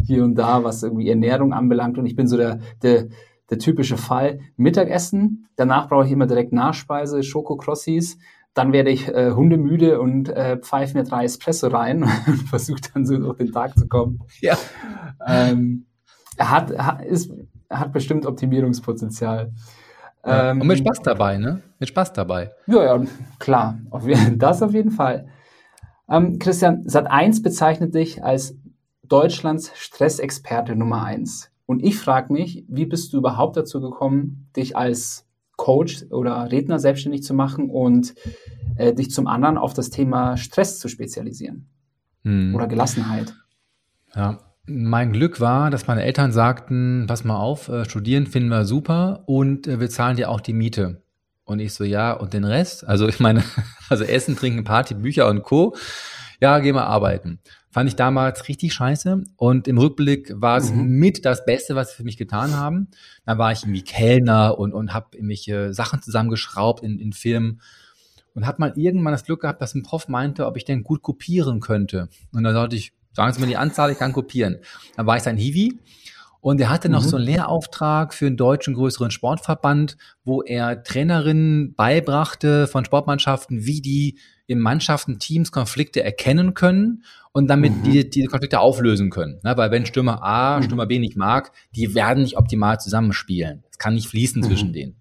hier 0.00 0.24
und 0.24 0.36
da, 0.36 0.64
was 0.64 0.82
irgendwie 0.82 1.10
Ernährung 1.10 1.52
anbelangt. 1.52 1.98
Und 1.98 2.06
ich 2.06 2.16
bin 2.16 2.28
so 2.28 2.36
der, 2.36 2.60
der, 2.82 3.08
der 3.50 3.58
typische 3.58 3.96
Fall. 3.96 4.40
Mittagessen, 4.56 5.48
danach 5.56 5.88
brauche 5.88 6.06
ich 6.06 6.12
immer 6.12 6.26
direkt 6.26 6.52
Nachspeise, 6.52 7.22
Schokokrossis 7.22 8.16
dann 8.56 8.72
werde 8.72 8.88
ich 8.90 9.08
äh, 9.08 9.32
hundemüde 9.32 10.00
und 10.00 10.30
äh, 10.30 10.56
pfeife 10.56 10.96
mir 10.96 11.04
drei 11.04 11.24
Espresso 11.24 11.68
rein 11.68 12.02
und 12.26 12.48
versuche 12.48 12.80
dann 12.94 13.04
so 13.04 13.18
durch 13.18 13.36
den 13.36 13.52
Tag 13.52 13.78
zu 13.78 13.86
kommen. 13.86 14.20
Ja. 14.40 14.56
Ähm, 15.26 15.84
er 16.38 16.50
hat, 16.50 16.78
hat, 16.78 17.04
ist, 17.04 17.30
hat 17.70 17.92
bestimmt 17.92 18.26
Optimierungspotenzial. 18.26 19.52
Ja. 20.24 20.50
Ähm, 20.50 20.60
und 20.60 20.66
mit 20.66 20.78
Spaß 20.78 21.02
dabei, 21.02 21.38
ne? 21.38 21.62
Mit 21.78 21.88
Spaß 21.88 22.12
dabei. 22.12 22.50
Ja, 22.66 22.84
ja, 22.84 23.04
klar. 23.38 23.78
Das 24.36 24.62
auf 24.62 24.72
jeden 24.72 24.90
Fall. 24.90 25.28
Ähm, 26.08 26.38
Christian, 26.38 26.86
Sat1 26.86 27.42
bezeichnet 27.42 27.94
dich 27.94 28.22
als 28.22 28.56
Deutschlands 29.02 29.72
Stressexperte 29.74 30.76
Nummer 30.76 31.04
eins. 31.04 31.50
Und 31.66 31.82
ich 31.82 31.98
frage 31.98 32.32
mich, 32.32 32.64
wie 32.68 32.86
bist 32.86 33.12
du 33.12 33.18
überhaupt 33.18 33.56
dazu 33.56 33.80
gekommen, 33.80 34.48
dich 34.56 34.76
als 34.76 35.26
Coach 35.56 36.04
oder 36.10 36.50
Redner 36.50 36.78
selbstständig 36.78 37.22
zu 37.22 37.34
machen 37.34 37.70
und 37.70 38.14
äh, 38.76 38.92
dich 38.92 39.10
zum 39.10 39.26
anderen 39.26 39.58
auf 39.58 39.74
das 39.74 39.90
Thema 39.90 40.36
Stress 40.36 40.78
zu 40.78 40.88
spezialisieren 40.88 41.68
hm. 42.22 42.54
oder 42.54 42.66
Gelassenheit. 42.66 43.34
Ja, 44.14 44.38
mein 44.66 45.12
Glück 45.12 45.40
war, 45.40 45.70
dass 45.70 45.86
meine 45.86 46.04
Eltern 46.04 46.32
sagten, 46.32 47.06
pass 47.06 47.24
mal 47.24 47.36
auf, 47.36 47.68
äh, 47.68 47.88
studieren 47.88 48.26
finden 48.26 48.48
wir 48.48 48.64
super 48.64 49.22
und 49.26 49.66
äh, 49.66 49.80
wir 49.80 49.90
zahlen 49.90 50.16
dir 50.16 50.30
auch 50.30 50.40
die 50.40 50.52
Miete. 50.52 51.02
Und 51.44 51.60
ich 51.60 51.74
so, 51.74 51.84
ja, 51.84 52.12
und 52.12 52.34
den 52.34 52.44
Rest? 52.44 52.86
Also 52.86 53.06
ich 53.06 53.20
meine, 53.20 53.44
also 53.88 54.04
Essen, 54.04 54.36
Trinken, 54.36 54.64
Party, 54.64 54.94
Bücher 54.94 55.28
und 55.28 55.42
Co. 55.42 55.76
Ja, 56.40 56.58
gehen 56.58 56.74
wir 56.74 56.86
arbeiten. 56.86 57.38
Fand 57.70 57.88
ich 57.88 57.96
damals 57.96 58.48
richtig 58.48 58.74
scheiße. 58.74 59.22
Und 59.36 59.68
im 59.68 59.78
Rückblick 59.78 60.32
war 60.34 60.58
es 60.58 60.72
mhm. 60.72 60.98
mit 60.98 61.24
das 61.24 61.44
Beste, 61.44 61.76
was 61.76 61.90
sie 61.90 61.96
für 61.96 62.04
mich 62.04 62.16
getan 62.16 62.56
haben. 62.56 62.88
Dann 63.24 63.38
war 63.38 63.52
ich 63.52 63.62
irgendwie 63.62 63.82
Kellner 63.82 64.58
und, 64.58 64.72
und 64.72 64.92
habe 64.92 65.08
irgendwelche 65.12 65.72
Sachen 65.72 66.02
zusammengeschraubt 66.02 66.82
in, 66.82 66.98
in 66.98 67.12
Firmen. 67.12 67.60
Und 68.34 68.46
habe 68.46 68.60
mal 68.60 68.72
irgendwann 68.76 69.12
das 69.12 69.24
Glück 69.24 69.42
gehabt, 69.42 69.62
dass 69.62 69.74
ein 69.74 69.82
Prof 69.82 70.08
meinte, 70.08 70.46
ob 70.46 70.56
ich 70.56 70.64
denn 70.64 70.82
gut 70.82 71.02
kopieren 71.02 71.60
könnte. 71.60 72.08
Und 72.32 72.44
dann 72.44 72.54
sollte 72.54 72.76
ich, 72.76 72.92
sagen 73.16 73.32
Sie 73.32 73.40
mir 73.40 73.46
die 73.46 73.56
Anzahl, 73.56 73.90
ich 73.90 73.98
kann 73.98 74.12
kopieren. 74.12 74.58
Dann 74.96 75.06
war 75.06 75.16
ich 75.16 75.22
sein 75.22 75.36
Hiwi. 75.36 75.78
Und 76.40 76.60
er 76.60 76.70
hatte 76.70 76.88
noch 76.88 77.02
mhm. 77.02 77.08
so 77.08 77.16
einen 77.16 77.24
Lehrauftrag 77.24 78.14
für 78.14 78.26
einen 78.26 78.36
deutschen 78.36 78.74
größeren 78.74 79.10
Sportverband, 79.10 79.96
wo 80.22 80.42
er 80.42 80.84
Trainerinnen 80.84 81.74
beibrachte 81.74 82.68
von 82.68 82.84
Sportmannschaften, 82.84 83.66
wie 83.66 83.80
die 83.80 84.18
in 84.46 84.60
Mannschaften, 84.60 85.18
Teams 85.18 85.50
Konflikte 85.50 86.04
erkennen 86.04 86.54
können 86.54 87.02
und 87.32 87.48
damit 87.48 87.76
mhm. 87.78 87.82
die, 87.82 88.08
diese 88.08 88.28
Konflikte 88.28 88.60
auflösen 88.60 89.10
können. 89.10 89.40
Ne? 89.42 89.56
Weil 89.56 89.72
wenn 89.72 89.86
Stürmer 89.86 90.22
A, 90.22 90.60
mhm. 90.60 90.64
Stürmer 90.64 90.86
B 90.86 91.00
nicht 91.00 91.16
mag, 91.16 91.50
die 91.74 91.96
werden 91.96 92.22
nicht 92.22 92.36
optimal 92.36 92.78
zusammenspielen. 92.78 93.64
Es 93.70 93.78
kann 93.78 93.94
nicht 93.94 94.06
fließen 94.06 94.42
mhm. 94.42 94.46
zwischen 94.46 94.72
denen. 94.72 94.96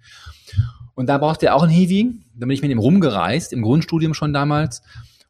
Und 0.95 1.07
da 1.07 1.17
brauchte 1.19 1.47
er 1.47 1.55
auch 1.55 1.63
ein 1.63 1.69
Hiwi. 1.69 2.21
Da 2.33 2.47
bin 2.47 2.51
ich 2.55 2.61
mit 2.61 2.71
ihm 2.71 2.79
rumgereist, 2.79 3.53
im 3.53 3.61
Grundstudium 3.61 4.15
schon 4.15 4.33
damals. 4.33 4.81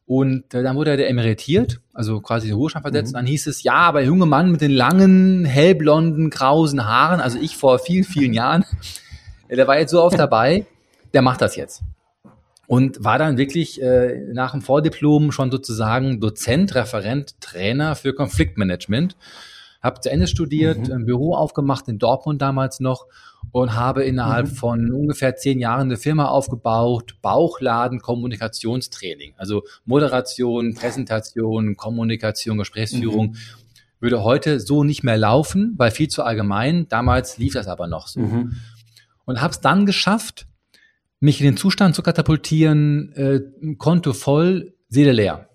Und 0.06 0.54
äh, 0.54 0.62
dann 0.62 0.76
wurde 0.76 0.92
er 0.92 1.08
emeritiert, 1.08 1.80
also 1.92 2.20
quasi 2.20 2.46
den 2.46 2.56
Ruhestand 2.56 2.84
versetzt. 2.84 3.12
Mhm. 3.12 3.16
Und 3.16 3.22
dann 3.22 3.26
hieß 3.26 3.48
es, 3.48 3.64
ja, 3.64 3.74
aber 3.74 3.98
der 3.98 4.06
junge 4.06 4.26
Mann 4.26 4.52
mit 4.52 4.60
den 4.60 4.70
langen, 4.70 5.44
hellblonden, 5.44 6.30
krausen 6.30 6.86
Haaren, 6.86 7.20
also 7.20 7.38
ich 7.40 7.56
vor 7.56 7.80
vielen, 7.80 8.04
vielen 8.04 8.32
Jahren, 8.32 8.64
der 9.50 9.66
war 9.66 9.78
jetzt 9.78 9.90
so 9.90 10.02
oft 10.02 10.18
dabei, 10.18 10.66
der 11.12 11.22
macht 11.22 11.40
das 11.40 11.56
jetzt. 11.56 11.82
Und 12.68 13.04
war 13.04 13.18
dann 13.18 13.36
wirklich 13.36 13.80
äh, 13.80 14.20
nach 14.32 14.52
dem 14.52 14.62
Vordiplom 14.62 15.30
schon 15.32 15.50
sozusagen 15.50 16.20
Dozent, 16.20 16.74
Referent, 16.74 17.40
Trainer 17.40 17.94
für 17.94 18.12
Konfliktmanagement. 18.12 19.16
Hab 19.86 20.02
zu 20.02 20.10
Ende 20.10 20.26
studiert, 20.26 20.88
mhm. 20.88 20.92
ein 20.92 21.06
Büro 21.06 21.34
aufgemacht 21.34 21.88
in 21.88 21.98
Dortmund 21.98 22.42
damals 22.42 22.80
noch 22.80 23.06
und 23.52 23.74
habe 23.74 24.04
innerhalb 24.04 24.48
mhm. 24.48 24.54
von 24.54 24.92
ungefähr 24.92 25.36
zehn 25.36 25.58
Jahren 25.58 25.88
eine 25.88 25.96
Firma 25.96 26.26
aufgebaut, 26.26 27.16
Bauchladen, 27.22 28.00
Kommunikationstraining, 28.00 29.34
also 29.36 29.62
Moderation, 29.84 30.74
Präsentation, 30.74 31.76
Kommunikation, 31.76 32.58
Gesprächsführung. 32.58 33.28
Mhm. 33.28 33.36
Würde 33.98 34.22
heute 34.22 34.60
so 34.60 34.84
nicht 34.84 35.04
mehr 35.04 35.16
laufen, 35.16 35.74
weil 35.78 35.90
viel 35.90 36.08
zu 36.08 36.22
allgemein. 36.22 36.86
Damals 36.88 37.38
lief 37.38 37.54
das 37.54 37.66
aber 37.66 37.86
noch 37.86 38.08
so. 38.08 38.20
Mhm. 38.20 38.56
Und 39.24 39.40
habe 39.40 39.52
es 39.52 39.60
dann 39.60 39.86
geschafft, 39.86 40.46
mich 41.18 41.40
in 41.40 41.46
den 41.46 41.56
Zustand 41.56 41.94
zu 41.94 42.02
katapultieren, 42.02 43.12
äh, 43.14 43.40
Konto 43.78 44.12
voll, 44.12 44.74
Seele 44.88 45.12
leer. 45.12 45.48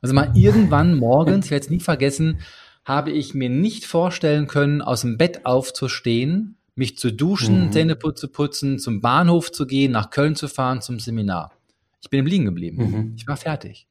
Also 0.00 0.14
mal 0.14 0.32
irgendwann 0.34 0.96
morgens, 0.96 1.46
ich 1.46 1.50
werde 1.50 1.64
es 1.64 1.70
nie 1.70 1.80
vergessen, 1.80 2.40
habe 2.84 3.10
ich 3.10 3.34
mir 3.34 3.48
nicht 3.48 3.84
vorstellen 3.84 4.46
können, 4.46 4.82
aus 4.82 5.02
dem 5.02 5.16
Bett 5.18 5.46
aufzustehen, 5.46 6.56
mich 6.74 6.98
zu 6.98 7.12
duschen, 7.12 7.66
mhm. 7.66 7.72
Zähne 7.72 7.98
zu 7.98 8.28
putzen, 8.28 8.78
zum 8.78 9.00
Bahnhof 9.00 9.52
zu 9.52 9.66
gehen, 9.66 9.92
nach 9.92 10.10
Köln 10.10 10.34
zu 10.34 10.48
fahren, 10.48 10.80
zum 10.80 10.98
Seminar. 10.98 11.52
Ich 12.00 12.10
bin 12.10 12.20
im 12.20 12.26
Liegen 12.26 12.44
geblieben. 12.46 12.76
Mhm. 12.76 13.12
Ich 13.16 13.26
war 13.28 13.36
fertig. 13.36 13.86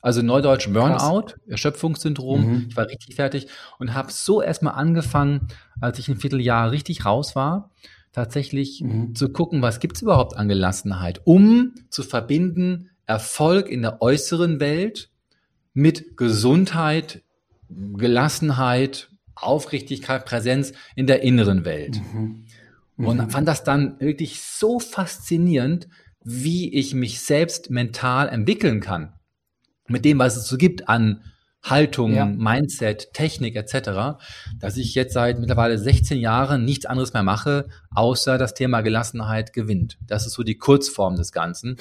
Also 0.00 0.22
Neudeutsch 0.22 0.68
Burnout. 0.68 1.34
Erschöpfungssyndrom. 1.48 2.46
Mhm. 2.46 2.66
Ich 2.68 2.76
war 2.76 2.86
richtig 2.88 3.16
fertig 3.16 3.48
und 3.78 3.94
habe 3.94 4.12
so 4.12 4.40
erstmal 4.40 4.74
angefangen, 4.74 5.48
als 5.80 5.98
ich 5.98 6.08
ein 6.08 6.16
Vierteljahr 6.16 6.70
richtig 6.70 7.04
raus 7.04 7.34
war, 7.34 7.70
tatsächlich 8.12 8.80
mhm. 8.80 9.14
zu 9.14 9.30
gucken, 9.30 9.60
was 9.60 9.80
gibt's 9.80 10.02
überhaupt 10.02 10.36
an 10.36 10.48
Gelassenheit, 10.48 11.22
um 11.24 11.74
zu 11.90 12.02
verbinden 12.02 12.90
Erfolg 13.06 13.68
in 13.68 13.82
der 13.82 14.00
äußeren 14.00 14.60
Welt 14.60 15.10
mit 15.72 16.16
Gesundheit, 16.16 17.22
Gelassenheit, 17.68 19.10
Aufrichtigkeit, 19.34 20.24
Präsenz 20.24 20.72
in 20.96 21.06
der 21.06 21.22
inneren 21.22 21.64
Welt. 21.64 22.00
Mhm. 22.12 22.44
Mhm. 22.96 23.06
Und 23.06 23.32
fand 23.32 23.46
das 23.48 23.64
dann 23.64 23.98
wirklich 24.00 24.42
so 24.42 24.80
faszinierend, 24.80 25.88
wie 26.24 26.74
ich 26.74 26.94
mich 26.94 27.20
selbst 27.20 27.70
mental 27.70 28.28
entwickeln 28.28 28.80
kann. 28.80 29.14
Mit 29.86 30.04
dem, 30.04 30.18
was 30.18 30.36
es 30.36 30.46
so 30.46 30.56
gibt 30.56 30.88
an 30.88 31.22
Haltung, 31.62 32.14
ja. 32.14 32.24
Mindset, 32.24 33.12
Technik 33.12 33.56
etc., 33.56 34.18
dass 34.58 34.76
ich 34.76 34.94
jetzt 34.94 35.12
seit 35.12 35.38
mittlerweile 35.38 35.78
16 35.78 36.18
Jahren 36.18 36.64
nichts 36.64 36.86
anderes 36.86 37.12
mehr 37.12 37.22
mache, 37.22 37.68
außer 37.94 38.38
das 38.38 38.54
Thema 38.54 38.80
Gelassenheit 38.80 39.52
gewinnt. 39.52 39.98
Das 40.06 40.26
ist 40.26 40.34
so 40.34 40.42
die 40.42 40.56
Kurzform 40.56 41.16
des 41.16 41.32
Ganzen. 41.32 41.76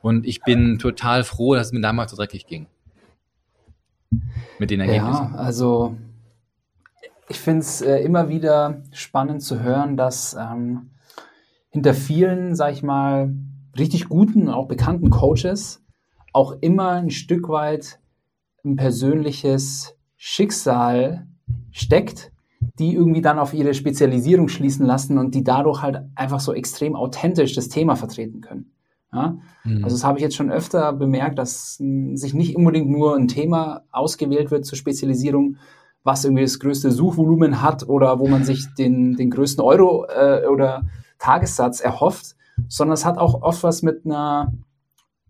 Und 0.00 0.26
ich 0.26 0.42
bin 0.42 0.78
total 0.78 1.24
froh, 1.24 1.54
dass 1.54 1.68
es 1.68 1.72
mir 1.72 1.80
damals 1.80 2.10
so 2.10 2.16
dreckig 2.16 2.46
ging. 2.46 2.66
Mit 4.58 4.70
den 4.70 4.80
Ergebnissen. 4.80 5.32
Ja, 5.32 5.34
also 5.36 5.96
ich 7.28 7.38
finde 7.38 7.60
es 7.60 7.82
äh, 7.82 7.98
immer 7.98 8.28
wieder 8.28 8.82
spannend 8.92 9.42
zu 9.42 9.60
hören, 9.60 9.96
dass 9.96 10.34
ähm, 10.34 10.90
hinter 11.70 11.94
vielen, 11.94 12.54
sag 12.54 12.72
ich 12.72 12.82
mal, 12.82 13.34
richtig 13.76 14.08
guten, 14.08 14.48
auch 14.48 14.68
bekannten 14.68 15.10
Coaches 15.10 15.82
auch 16.32 16.56
immer 16.60 16.90
ein 16.90 17.10
Stück 17.10 17.48
weit 17.48 17.98
ein 18.64 18.76
persönliches 18.76 19.96
Schicksal 20.16 21.26
steckt, 21.70 22.32
die 22.78 22.94
irgendwie 22.94 23.22
dann 23.22 23.38
auf 23.38 23.54
ihre 23.54 23.74
Spezialisierung 23.74 24.48
schließen 24.48 24.84
lassen 24.84 25.18
und 25.18 25.34
die 25.34 25.44
dadurch 25.44 25.82
halt 25.82 26.02
einfach 26.14 26.40
so 26.40 26.52
extrem 26.52 26.94
authentisch 26.94 27.54
das 27.54 27.68
Thema 27.68 27.96
vertreten 27.96 28.40
können. 28.40 28.75
Ja? 29.16 29.38
Mhm. 29.64 29.84
Also 29.84 29.96
das 29.96 30.04
habe 30.04 30.18
ich 30.18 30.22
jetzt 30.22 30.36
schon 30.36 30.50
öfter 30.50 30.92
bemerkt, 30.92 31.38
dass 31.38 31.76
sich 31.76 32.34
nicht 32.34 32.56
unbedingt 32.56 32.88
nur 32.88 33.16
ein 33.16 33.28
Thema 33.28 33.82
ausgewählt 33.90 34.50
wird 34.50 34.64
zur 34.64 34.78
Spezialisierung, 34.78 35.56
was 36.04 36.24
irgendwie 36.24 36.44
das 36.44 36.60
größte 36.60 36.92
Suchvolumen 36.92 37.62
hat 37.62 37.88
oder 37.88 38.20
wo 38.20 38.28
man 38.28 38.44
sich 38.44 38.66
den, 38.78 39.16
den 39.16 39.30
größten 39.30 39.64
Euro 39.64 40.06
äh, 40.06 40.46
oder 40.46 40.84
Tagessatz 41.18 41.80
erhofft, 41.80 42.36
sondern 42.68 42.94
es 42.94 43.04
hat 43.04 43.18
auch 43.18 43.42
oft 43.42 43.62
was 43.62 43.82
mit 43.82 44.04
einer 44.04 44.52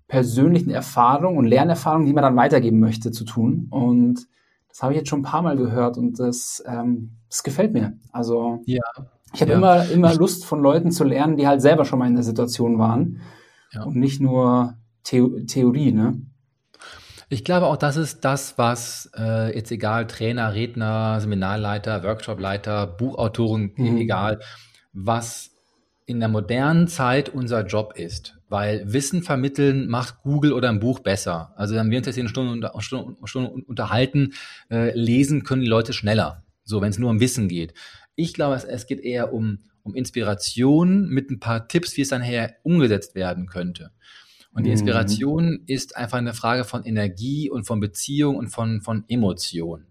persönlichen 0.09 0.71
Erfahrung 0.71 1.37
und 1.37 1.47
Lernerfahrung, 1.47 2.05
die 2.05 2.13
man 2.13 2.23
dann 2.23 2.37
weitergeben 2.37 2.79
möchte, 2.79 3.11
zu 3.11 3.25
tun. 3.25 3.69
Und 3.71 4.27
das 4.69 4.83
habe 4.83 4.93
ich 4.93 4.99
jetzt 4.99 5.09
schon 5.09 5.21
ein 5.21 5.25
paar 5.25 5.43
Mal 5.43 5.57
gehört 5.57 5.97
und 5.97 6.21
das, 6.21 6.63
ähm, 6.67 7.13
das 7.31 7.43
gefällt 7.43 7.73
mir. 7.73 7.95
Also 8.13 8.61
ja, 8.67 8.83
ich 9.33 9.41
habe 9.41 9.53
ja. 9.53 9.59
immer, 9.59 9.89
immer 9.91 10.15
Lust 10.15 10.45
von 10.45 10.61
Leuten 10.61 10.91
zu 10.91 11.05
lernen, 11.05 11.37
die 11.37 11.47
halt 11.47 11.63
selber 11.63 11.85
schon 11.85 11.99
mal 11.99 12.09
in 12.09 12.15
der 12.15 12.23
Situation 12.23 12.79
waren 12.79 13.21
ja. 13.73 13.83
und 13.83 13.97
nicht 13.97 14.21
nur 14.21 14.77
The 15.07 15.47
Theorie, 15.47 15.93
ne? 15.93 16.21
Ich 17.29 17.45
glaube 17.45 17.67
auch, 17.67 17.77
das 17.77 17.97
ist 17.97 18.25
das, 18.25 18.57
was 18.57 19.11
äh, 19.19 19.55
jetzt 19.55 19.73
egal, 19.73 20.07
Trainer, 20.07 20.55
Redner, 20.55 21.21
Seminarleiter, 21.21 22.05
Workshopleiter, 22.05 22.87
Buchautoren, 22.87 23.73
mhm. 23.77 23.97
egal, 23.97 24.41
was 24.93 25.51
in 26.05 26.21
der 26.21 26.29
modernen 26.29 26.87
Zeit 26.87 27.29
unser 27.29 27.67
Job 27.67 27.95
ist. 27.97 28.39
Weil 28.49 28.93
Wissen 28.93 29.25
vermitteln 29.25 29.89
macht 29.89 30.23
Google 30.23 30.53
oder 30.53 30.69
ein 30.69 30.79
Buch 30.79 31.01
besser. 31.01 31.53
Also 31.57 31.75
wenn 31.75 31.91
wir 31.91 31.99
uns 31.99 32.07
jetzt 32.07 32.15
hier 32.15 32.23
eine 32.23 32.29
Stunde, 32.29 32.53
unter, 32.53 32.73
Stunde, 32.81 33.17
Stunde 33.25 33.51
unterhalten, 33.51 34.33
äh, 34.71 34.97
lesen 34.97 35.43
können 35.43 35.63
die 35.63 35.69
Leute 35.69 35.93
schneller. 35.93 36.45
So, 36.63 36.81
wenn 36.81 36.91
es 36.91 36.99
nur 36.99 37.11
um 37.11 37.19
Wissen 37.19 37.49
geht. 37.49 37.75
Ich 38.15 38.35
glaube, 38.35 38.55
es, 38.55 38.65
es 38.65 38.87
geht 38.87 39.01
eher 39.01 39.33
um, 39.33 39.65
um 39.87 39.95
Inspiration 39.95 41.09
mit 41.09 41.31
ein 41.31 41.41
paar 41.41 41.69
Tipps, 41.69 41.97
wie 41.97 42.03
es 42.03 42.09
dann 42.09 42.23
her 42.23 42.57
umgesetzt 42.65 43.15
werden 43.15 43.47
könnte. 43.47 43.93
Und 44.53 44.65
die 44.65 44.71
mhm. 44.71 44.73
Inspiration 44.73 45.51
mhm. 45.51 45.63
ist 45.67 45.97
einfach 45.97 46.19
eine 46.19 46.35
Frage 46.35 46.65
von 46.65 46.85
Energie 46.85 47.49
und 47.49 47.67
von 47.67 47.79
Beziehung 47.79 48.37
und 48.37 48.49
von, 48.49 48.83
von 48.83 49.05
Emotion. 49.09 49.87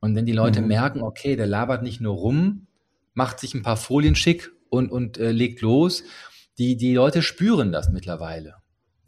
Und 0.00 0.14
wenn 0.14 0.26
die 0.26 0.32
Leute 0.32 0.60
mhm. 0.62 0.68
merken, 0.68 1.02
okay, 1.02 1.34
der 1.34 1.46
labert 1.46 1.82
nicht 1.82 2.00
nur 2.00 2.14
rum, 2.14 2.66
macht 3.14 3.40
sich 3.40 3.54
ein 3.54 3.62
paar 3.62 3.76
Folien 3.76 4.14
schick 4.14 4.52
und, 4.68 4.90
und 4.90 5.18
äh, 5.18 5.32
legt 5.32 5.60
los, 5.62 6.04
die, 6.58 6.76
die 6.76 6.94
Leute 6.94 7.22
spüren 7.22 7.72
das 7.72 7.90
mittlerweile. 7.90 8.54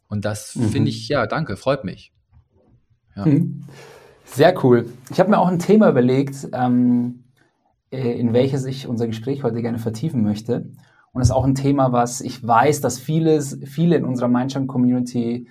Und 0.09 0.25
das 0.25 0.57
mhm. 0.57 0.71
finde 0.71 0.91
ich, 0.91 1.09
ja, 1.09 1.27
danke, 1.27 1.57
freut 1.57 1.85
mich. 1.85 2.13
Ja. 3.15 3.27
Mhm. 3.27 3.65
Sehr 4.25 4.65
cool. 4.65 4.89
Ich 5.11 5.21
habe 5.21 5.31
mir 5.31 5.39
auch 5.39 5.49
ein 5.49 5.61
Thema 5.61 5.89
überlegt, 5.89 6.49
ähm, 6.53 7.23
äh, 7.25 7.26
in 7.91 8.33
welches 8.33 8.65
ich 8.65 8.89
unser 8.89 9.07
Gespräch 9.07 9.45
heute 9.45 9.63
gerne 9.63 9.79
vertiefen 9.79 10.23
möchte. 10.23 10.69
Und 11.13 11.21
das 11.21 11.29
ist 11.29 11.35
auch 11.35 11.45
ein 11.45 11.55
Thema, 11.55 11.93
was 11.93 12.21
ich 12.21 12.47
weiß, 12.47 12.81
dass 12.81 12.99
vieles, 12.99 13.59
viele 13.65 13.97
in 13.97 14.05
unserer 14.05 14.29
Mindshine-Community 14.29 15.49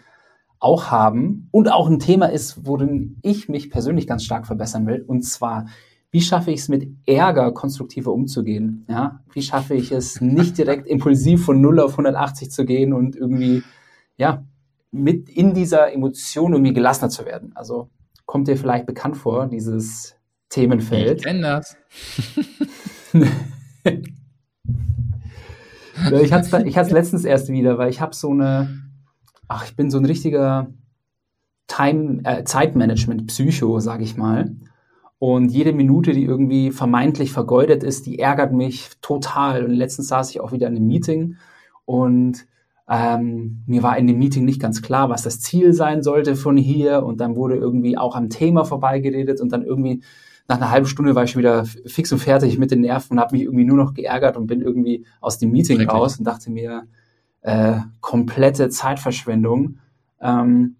auch 0.59 0.91
haben 0.91 1.47
und 1.51 1.71
auch 1.71 1.89
ein 1.89 1.99
Thema 1.99 2.27
ist, 2.27 2.65
worin 2.65 3.17
ich 3.21 3.49
mich 3.49 3.69
persönlich 3.69 4.07
ganz 4.07 4.23
stark 4.23 4.47
verbessern 4.47 4.87
will. 4.87 5.03
Und 5.05 5.23
zwar, 5.23 5.65
wie 6.11 6.21
schaffe 6.21 6.51
ich 6.51 6.61
es 6.61 6.69
mit 6.69 6.87
Ärger 7.05 7.51
konstruktiver 7.51 8.11
umzugehen? 8.11 8.85
Ja? 8.89 9.23
Wie 9.33 9.41
schaffe 9.41 9.75
ich 9.75 9.91
es 9.91 10.21
nicht 10.21 10.57
direkt 10.57 10.87
impulsiv 10.87 11.45
von 11.45 11.61
0 11.61 11.79
auf 11.79 11.91
180 11.91 12.51
zu 12.51 12.65
gehen 12.65 12.93
und 12.93 13.15
irgendwie, 13.15 13.63
ja, 14.17 14.43
mit 14.91 15.29
in 15.29 15.53
dieser 15.53 15.91
Emotion 15.91 16.53
irgendwie 16.53 16.73
gelassener 16.73 17.09
zu 17.09 17.25
werden? 17.25 17.51
Also 17.55 17.89
kommt 18.25 18.47
dir 18.47 18.57
vielleicht 18.57 18.85
bekannt 18.85 19.17
vor, 19.17 19.47
dieses 19.47 20.14
Themenfeld? 20.49 21.19
Ich 21.19 21.25
kenne 21.25 21.41
das. 21.41 21.77
ich 26.21 26.33
hatte 26.33 26.57
es 26.57 26.65
ich 26.65 26.91
letztens 26.91 27.25
erst 27.25 27.49
wieder, 27.49 27.77
weil 27.77 27.89
ich 27.89 28.01
habe 28.01 28.15
so 28.15 28.31
eine, 28.31 28.81
ach, 29.47 29.65
ich 29.65 29.75
bin 29.75 29.89
so 29.89 29.97
ein 29.97 30.05
richtiger 30.05 30.67
Time, 31.67 32.21
äh, 32.23 32.43
Zeitmanagement-Psycho, 32.43 33.79
sage 33.79 34.03
ich 34.03 34.17
mal. 34.17 34.55
Und 35.17 35.49
jede 35.49 35.73
Minute, 35.73 36.13
die 36.13 36.23
irgendwie 36.23 36.71
vermeintlich 36.71 37.31
vergeudet 37.31 37.83
ist, 37.83 38.05
die 38.05 38.19
ärgert 38.19 38.53
mich 38.53 38.89
total. 39.01 39.63
Und 39.63 39.71
letztens 39.71 40.09
saß 40.09 40.29
ich 40.29 40.41
auch 40.41 40.51
wieder 40.51 40.67
in 40.67 40.75
einem 40.75 40.87
Meeting 40.87 41.37
und 41.85 42.45
ähm, 42.87 43.63
mir 43.65 43.81
war 43.81 43.97
in 43.97 44.05
dem 44.05 44.19
Meeting 44.19 44.45
nicht 44.45 44.61
ganz 44.61 44.81
klar, 44.81 45.09
was 45.09 45.23
das 45.23 45.39
Ziel 45.39 45.73
sein 45.73 46.03
sollte 46.03 46.35
von 46.35 46.57
hier. 46.57 47.03
Und 47.03 47.19
dann 47.19 47.35
wurde 47.35 47.55
irgendwie 47.55 47.97
auch 47.97 48.15
am 48.15 48.29
Thema 48.29 48.65
vorbeigeredet 48.65 49.41
und 49.41 49.51
dann 49.51 49.63
irgendwie 49.63 50.03
nach 50.47 50.57
einer 50.57 50.69
halben 50.69 50.85
Stunde 50.85 51.15
war 51.15 51.23
ich 51.23 51.31
schon 51.31 51.39
wieder 51.39 51.65
fix 51.65 52.11
und 52.11 52.19
fertig 52.19 52.57
mit 52.57 52.71
den 52.71 52.81
Nerven 52.81 53.13
und 53.13 53.19
habe 53.19 53.35
mich 53.35 53.43
irgendwie 53.43 53.65
nur 53.65 53.77
noch 53.77 53.93
geärgert 53.93 54.37
und 54.37 54.47
bin 54.47 54.61
irgendwie 54.61 55.05
aus 55.21 55.39
dem 55.39 55.51
Meeting 55.51 55.81
raus 55.89 56.17
und 56.19 56.25
dachte 56.25 56.51
mir, 56.51 56.83
äh, 57.41 57.79
komplette 57.99 58.69
Zeitverschwendung. 58.69 59.79
Ähm, 60.21 60.75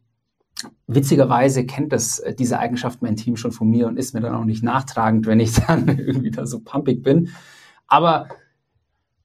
witzigerweise 0.88 1.66
kennt 1.66 1.94
das 1.94 2.20
äh, 2.20 2.34
diese 2.34 2.60
Eigenschaft 2.60 3.02
mein 3.02 3.16
Team 3.16 3.38
schon 3.38 3.52
von 3.52 3.70
mir 3.70 3.88
und 3.88 3.98
ist 3.98 4.14
mir 4.14 4.22
dann 4.22 4.36
auch 4.36 4.46
nicht 4.46 4.64
nachtragend, 4.64 5.26
wenn 5.26 5.40
ich 5.40 5.54
dann 5.68 5.88
irgendwie 5.88 6.32
da 6.32 6.46
so 6.46 6.60
pumpig 6.60 7.02
bin. 7.02 7.30
Aber 7.88 8.28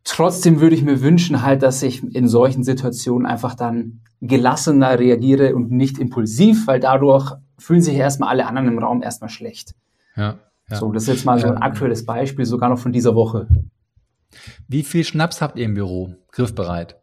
trotzdem 0.04 0.60
würde 0.60 0.74
ich 0.74 0.82
mir 0.82 1.02
wünschen 1.02 1.42
halt, 1.42 1.62
dass 1.62 1.82
ich 1.82 2.02
in 2.14 2.28
solchen 2.28 2.64
Situationen 2.64 3.26
einfach 3.26 3.54
dann 3.54 4.00
gelassener 4.20 4.98
reagiere 4.98 5.54
und 5.54 5.70
nicht 5.70 5.98
impulsiv, 5.98 6.66
weil 6.66 6.80
dadurch 6.80 7.32
fühlen 7.58 7.82
sich 7.82 7.94
erstmal 7.94 8.30
alle 8.30 8.46
anderen 8.46 8.68
im 8.68 8.78
Raum 8.78 9.02
erstmal 9.02 9.30
schlecht. 9.30 9.74
Ja. 10.16 10.38
ja. 10.68 10.76
So, 10.76 10.92
das 10.92 11.04
ist 11.04 11.08
jetzt 11.08 11.24
mal 11.24 11.38
so 11.38 11.48
ein 11.48 11.58
aktuelles 11.58 12.04
Beispiel, 12.04 12.44
sogar 12.44 12.68
noch 12.68 12.78
von 12.78 12.92
dieser 12.92 13.14
Woche. 13.14 13.48
Wie 14.68 14.82
viel 14.82 15.04
Schnaps 15.04 15.42
habt 15.42 15.58
ihr 15.58 15.64
im 15.64 15.74
Büro? 15.74 16.14
Griffbereit. 16.32 16.96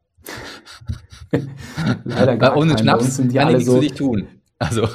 Leider 2.05 2.37
gar 2.37 2.55
Ohne 2.55 2.75
keinen. 2.75 2.79
Schnaps 2.79 3.17
sind 3.17 3.31
die 3.31 3.37
kann 3.37 3.49
ich 3.49 3.55
nichts 3.55 3.69
so 3.69 3.75
für 3.75 3.81
dich 3.81 3.93
tun. 3.93 4.27
Also. 4.59 4.87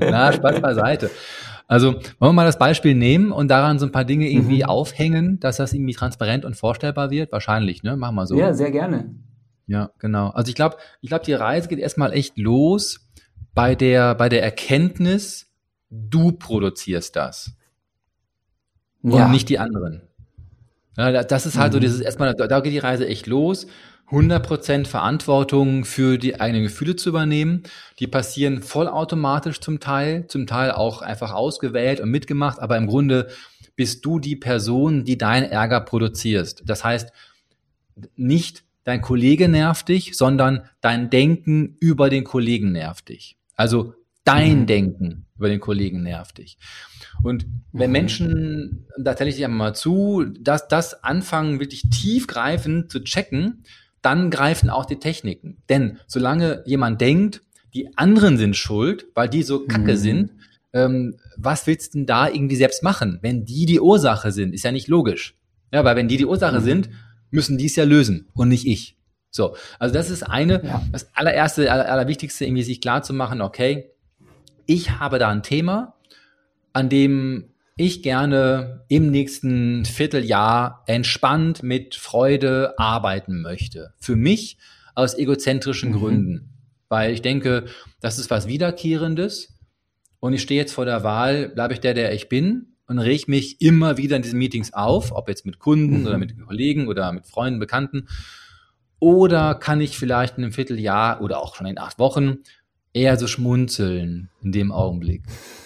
Na, 0.00 0.32
Spaß 0.32 0.60
beiseite. 0.60 1.10
Also 1.66 1.92
wollen 1.92 2.02
wir 2.18 2.32
mal 2.32 2.46
das 2.46 2.58
Beispiel 2.58 2.94
nehmen 2.94 3.30
und 3.30 3.48
daran 3.48 3.78
so 3.78 3.84
ein 3.84 3.92
paar 3.92 4.06
Dinge 4.06 4.26
irgendwie 4.28 4.62
mhm. 4.62 4.70
aufhängen, 4.70 5.38
dass 5.38 5.58
das 5.58 5.74
irgendwie 5.74 5.92
transparent 5.92 6.46
und 6.46 6.56
vorstellbar 6.56 7.10
wird? 7.10 7.30
Wahrscheinlich, 7.30 7.82
ne? 7.82 7.96
Machen 7.96 8.16
wir 8.16 8.26
so. 8.26 8.38
Ja, 8.38 8.54
sehr 8.54 8.70
gerne. 8.70 9.14
Ja, 9.66 9.90
genau. 9.98 10.30
Also 10.30 10.48
ich 10.48 10.54
glaube, 10.54 10.76
ich 11.02 11.10
glaube, 11.10 11.26
die 11.26 11.34
Reise 11.34 11.68
geht 11.68 11.78
erstmal 11.78 12.14
echt 12.14 12.38
los 12.38 13.06
bei 13.54 13.74
der, 13.74 14.14
bei 14.14 14.30
der 14.30 14.42
Erkenntnis, 14.42 15.47
du 15.90 16.32
produzierst 16.32 17.16
das. 17.16 17.52
Und 19.02 19.12
ja. 19.12 19.28
nicht 19.28 19.48
die 19.48 19.58
anderen. 19.58 20.02
Ja, 20.96 21.22
das 21.22 21.46
ist 21.46 21.56
halt 21.56 21.72
mhm. 21.72 21.74
so 21.74 21.80
dieses 21.80 22.00
erstmal, 22.00 22.34
da 22.34 22.60
geht 22.60 22.72
die 22.72 22.78
Reise 22.78 23.06
echt 23.06 23.26
los. 23.26 23.66
100% 24.10 24.86
Verantwortung 24.86 25.84
für 25.84 26.16
die 26.16 26.40
eigenen 26.40 26.62
Gefühle 26.62 26.96
zu 26.96 27.10
übernehmen. 27.10 27.62
Die 27.98 28.06
passieren 28.06 28.62
vollautomatisch 28.62 29.60
zum 29.60 29.80
Teil, 29.80 30.26
zum 30.28 30.46
Teil 30.46 30.72
auch 30.72 31.02
einfach 31.02 31.32
ausgewählt 31.32 32.00
und 32.00 32.10
mitgemacht, 32.10 32.58
aber 32.58 32.78
im 32.78 32.86
Grunde 32.86 33.28
bist 33.76 34.04
du 34.04 34.18
die 34.18 34.34
Person, 34.34 35.04
die 35.04 35.18
deinen 35.18 35.50
Ärger 35.50 35.80
produzierst. 35.80 36.62
Das 36.64 36.84
heißt, 36.84 37.12
nicht 38.16 38.64
dein 38.84 39.02
Kollege 39.02 39.48
nervt 39.48 39.88
dich, 39.88 40.16
sondern 40.16 40.62
dein 40.80 41.10
Denken 41.10 41.76
über 41.78 42.08
den 42.08 42.24
Kollegen 42.24 42.72
nervt 42.72 43.10
dich. 43.10 43.36
Also 43.54 43.94
dein 44.24 44.60
mhm. 44.60 44.66
Denken 44.66 45.26
über 45.38 45.48
den 45.48 45.60
Kollegen 45.60 46.02
nervt 46.02 46.38
dich. 46.38 46.58
Und 47.22 47.46
wenn 47.72 47.90
mhm. 47.90 47.92
Menschen, 47.92 48.86
da 48.98 49.14
telle 49.14 49.30
ich 49.30 49.36
dir 49.36 49.48
mal 49.48 49.74
zu, 49.74 50.24
dass 50.40 50.68
das 50.68 51.02
anfangen, 51.04 51.60
wirklich 51.60 51.88
tiefgreifend 51.90 52.90
zu 52.90 53.02
checken, 53.02 53.64
dann 54.02 54.30
greifen 54.30 54.70
auch 54.70 54.84
die 54.84 54.98
Techniken. 54.98 55.62
Denn 55.68 55.98
solange 56.06 56.62
jemand 56.66 57.00
denkt, 57.00 57.42
die 57.74 57.96
anderen 57.96 58.36
sind 58.36 58.56
schuld, 58.56 59.06
weil 59.14 59.28
die 59.28 59.42
so 59.42 59.66
kacke 59.66 59.92
mhm. 59.92 59.96
sind, 59.96 60.30
ähm, 60.72 61.16
was 61.36 61.66
willst 61.66 61.94
du 61.94 61.98
denn 61.98 62.06
da 62.06 62.28
irgendwie 62.28 62.56
selbst 62.56 62.82
machen? 62.82 63.18
Wenn 63.22 63.44
die 63.44 63.66
die 63.66 63.80
Ursache 63.80 64.32
sind, 64.32 64.54
ist 64.54 64.64
ja 64.64 64.72
nicht 64.72 64.88
logisch. 64.88 65.36
Ja, 65.72 65.84
weil 65.84 65.96
wenn 65.96 66.08
die 66.08 66.16
die 66.16 66.26
Ursache 66.26 66.60
mhm. 66.60 66.64
sind, 66.64 66.90
müssen 67.30 67.58
die 67.58 67.66
es 67.66 67.76
ja 67.76 67.84
lösen 67.84 68.28
und 68.34 68.48
nicht 68.48 68.66
ich. 68.66 68.96
So, 69.30 69.54
also 69.78 69.92
das 69.92 70.10
ist 70.10 70.22
eine, 70.22 70.64
ja. 70.64 70.82
das 70.90 71.14
allererste, 71.14 71.70
aller, 71.70 71.90
allerwichtigste, 71.90 72.46
irgendwie 72.46 72.62
sich 72.62 72.80
klar 72.80 73.02
zu 73.02 73.12
machen, 73.12 73.42
okay, 73.42 73.90
ich 74.68 75.00
habe 75.00 75.18
da 75.18 75.30
ein 75.30 75.42
Thema, 75.42 75.94
an 76.74 76.90
dem 76.90 77.54
ich 77.76 78.02
gerne 78.02 78.84
im 78.88 79.10
nächsten 79.10 79.86
Vierteljahr 79.86 80.84
entspannt 80.86 81.62
mit 81.62 81.94
Freude 81.94 82.78
arbeiten 82.78 83.40
möchte. 83.40 83.94
Für 83.98 84.14
mich 84.14 84.58
aus 84.94 85.16
egozentrischen 85.16 85.92
mhm. 85.92 85.94
Gründen. 85.94 86.50
Weil 86.88 87.12
ich 87.12 87.22
denke, 87.22 87.64
das 88.00 88.18
ist 88.18 88.30
was 88.30 88.46
Wiederkehrendes. 88.46 89.54
Und 90.20 90.34
ich 90.34 90.42
stehe 90.42 90.60
jetzt 90.60 90.72
vor 90.72 90.84
der 90.84 91.02
Wahl, 91.02 91.48
bleibe 91.48 91.72
ich 91.72 91.80
der, 91.80 91.94
der 91.94 92.12
ich 92.12 92.28
bin 92.28 92.74
und 92.86 92.98
reg 92.98 93.26
mich 93.26 93.62
immer 93.62 93.96
wieder 93.96 94.16
in 94.16 94.22
diesen 94.22 94.38
Meetings 94.38 94.74
auf, 94.74 95.12
ob 95.12 95.28
jetzt 95.28 95.46
mit 95.46 95.60
Kunden 95.60 96.00
mhm. 96.00 96.06
oder 96.06 96.18
mit 96.18 96.38
Kollegen 96.46 96.88
oder 96.88 97.10
mit 97.12 97.26
Freunden, 97.26 97.58
Bekannten. 97.58 98.06
Oder 98.98 99.54
kann 99.54 99.80
ich 99.80 99.96
vielleicht 99.96 100.36
in 100.36 100.44
einem 100.44 100.52
Vierteljahr 100.52 101.22
oder 101.22 101.40
auch 101.40 101.54
schon 101.54 101.66
in 101.66 101.78
acht 101.78 101.98
Wochen 101.98 102.38
eher 102.92 103.16
so 103.18 103.26
schmunzeln 103.26 104.30
in 104.42 104.52
dem 104.52 104.72
Augenblick. 104.72 105.22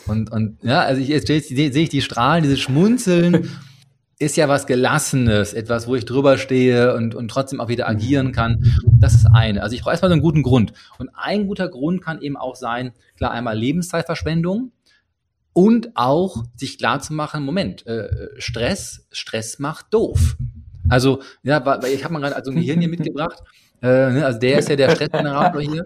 Und, 0.07 0.31
und 0.31 0.59
ja, 0.63 0.81
also 0.81 1.01
ich, 1.01 1.09
jetzt 1.09 1.27
sehe 1.27 1.69
ich 1.69 1.89
die 1.89 2.03
Strahlen, 2.03 2.43
dieses 2.43 2.61
Schmunzeln 2.61 3.51
ist 4.19 4.37
ja 4.37 4.49
was 4.49 4.67
Gelassenes, 4.67 5.53
etwas, 5.53 5.87
wo 5.89 5.97
ich 5.97 6.05
drüber 6.05 6.39
stehe 6.39 6.95
und, 6.95 7.15
und 7.15 7.29
trotzdem 7.29 7.61
auch 7.61 7.69
wieder 7.69 7.89
agieren 7.89 8.33
kann. 8.33 8.73
Das 9.01 9.15
ist 9.15 9.27
eine. 9.27 9.63
Also 9.63 9.75
ich 9.75 9.83
brauche 9.83 9.93
erstmal 9.93 10.11
so 10.11 10.15
einen 10.15 10.23
guten 10.23 10.43
Grund. 10.43 10.73
Und 10.99 11.11
ein 11.15 11.49
guter 11.49 11.69
Grund 11.69 12.03
kann 12.03 12.21
eben 12.23 12.37
auch 12.37 12.55
sein, 12.55 12.93
klar, 13.17 13.33
einmal 13.33 13.59
Lebenszeitverschwendung 13.59 14.71
und 15.53 15.91
auch 15.97 16.45
sich 16.57 16.79
klar 16.79 17.01
zu 17.01 17.13
machen, 17.13 17.45
Moment, 17.45 17.87
äh, 17.87 18.09
Stress, 18.39 19.07
Stress 19.11 19.59
macht 19.59 19.93
doof. 19.93 20.37
Also, 20.89 21.23
ja, 21.43 21.65
weil 21.65 21.93
ich 21.93 22.05
habe 22.05 22.15
mal 22.15 22.21
gerade 22.21 22.37
also 22.37 22.51
ein 22.51 22.57
Gehirn 22.57 22.81
hier 22.81 22.89
mitgebracht. 22.91 23.43
Äh, 23.83 24.13
ne, 24.13 24.25
also 24.25 24.39
der 24.39 24.59
ist 24.61 24.69
ja 24.69 24.77
der 24.77 24.91
Stressgenerator 24.91 25.61
hier. 25.61 25.85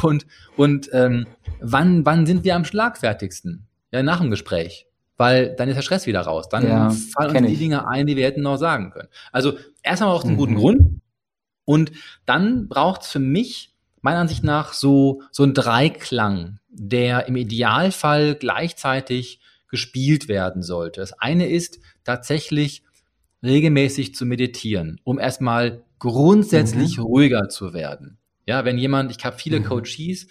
Und, 0.00 0.26
und 0.56 0.88
ähm, 0.92 1.26
wann, 1.60 2.06
wann 2.06 2.24
sind 2.26 2.44
wir 2.44 2.56
am 2.56 2.64
schlagfertigsten? 2.64 3.66
Ja, 3.92 4.02
nach 4.02 4.20
dem 4.20 4.30
Gespräch. 4.30 4.86
Weil 5.18 5.54
dann 5.54 5.68
ist 5.68 5.76
der 5.76 5.82
Stress 5.82 6.06
wieder 6.06 6.22
raus. 6.22 6.48
Dann 6.48 6.66
ja, 6.66 6.90
fallen 6.90 7.36
uns 7.36 7.46
die 7.46 7.52
ich. 7.52 7.58
Dinge 7.58 7.86
ein, 7.86 8.06
die 8.06 8.16
wir 8.16 8.24
hätten 8.24 8.42
noch 8.42 8.56
sagen 8.56 8.90
können. 8.90 9.08
Also 9.30 9.58
erstmal 9.82 10.10
braucht 10.10 10.24
es 10.24 10.28
einen 10.28 10.36
mhm. 10.36 10.40
guten 10.40 10.54
Grund. 10.54 11.00
Und 11.64 11.92
dann 12.24 12.68
braucht 12.68 13.02
es 13.02 13.08
für 13.08 13.18
mich, 13.18 13.74
meiner 14.00 14.20
Ansicht 14.20 14.42
nach, 14.42 14.72
so, 14.72 15.22
so 15.30 15.44
ein 15.44 15.54
Dreiklang, 15.54 16.58
der 16.70 17.28
im 17.28 17.36
Idealfall 17.36 18.34
gleichzeitig 18.34 19.40
gespielt 19.68 20.26
werden 20.26 20.62
sollte. 20.62 21.00
Das 21.00 21.12
eine 21.12 21.48
ist 21.48 21.78
tatsächlich 22.04 22.82
regelmäßig 23.42 24.14
zu 24.14 24.24
meditieren, 24.24 25.00
um 25.04 25.18
erstmal 25.18 25.84
grundsätzlich 25.98 26.96
mhm. 26.96 27.04
ruhiger 27.04 27.48
zu 27.48 27.74
werden. 27.74 28.18
Ja, 28.46 28.64
wenn 28.64 28.78
jemand, 28.78 29.14
ich 29.16 29.24
habe 29.24 29.38
viele 29.38 29.60
mhm. 29.60 29.64
Coaches, 29.64 30.26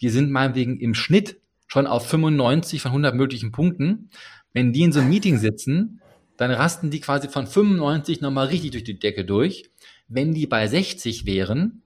die 0.00 0.08
sind 0.08 0.30
meinetwegen 0.30 0.78
im 0.78 0.94
Schnitt 0.94 1.40
schon 1.66 1.86
auf 1.86 2.08
95 2.08 2.82
von 2.82 2.90
100 2.90 3.14
möglichen 3.14 3.52
Punkten. 3.52 4.10
Wenn 4.52 4.72
die 4.72 4.82
in 4.82 4.92
so 4.92 5.00
einem 5.00 5.10
Meeting 5.10 5.38
sitzen, 5.38 6.00
dann 6.36 6.50
rasten 6.50 6.90
die 6.90 7.00
quasi 7.00 7.28
von 7.28 7.46
95 7.46 8.20
nochmal 8.20 8.46
richtig 8.46 8.72
durch 8.72 8.84
die 8.84 8.98
Decke 8.98 9.24
durch. 9.24 9.70
Wenn 10.08 10.34
die 10.34 10.46
bei 10.46 10.66
60 10.66 11.26
wären, 11.26 11.82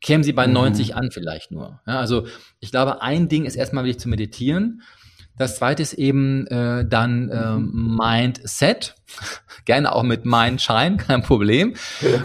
kämen 0.00 0.22
sie 0.22 0.32
bei 0.32 0.46
mhm. 0.46 0.54
90 0.54 0.94
an 0.94 1.10
vielleicht 1.10 1.50
nur. 1.50 1.80
Ja, 1.86 1.98
also 1.98 2.26
ich 2.60 2.70
glaube, 2.70 3.02
ein 3.02 3.28
Ding 3.28 3.44
ist 3.44 3.56
erstmal 3.56 3.84
wirklich 3.84 4.00
zu 4.00 4.08
meditieren. 4.08 4.82
Das 5.36 5.56
zweite 5.56 5.82
ist 5.82 5.92
eben 5.92 6.46
äh, 6.48 6.86
dann 6.86 7.30
ähm, 7.32 7.96
Mindset, 7.96 8.96
gerne 9.64 9.92
auch 9.92 10.02
mit 10.02 10.24
Mindshine, 10.24 10.96
kein 10.96 11.22
Problem. 11.22 11.74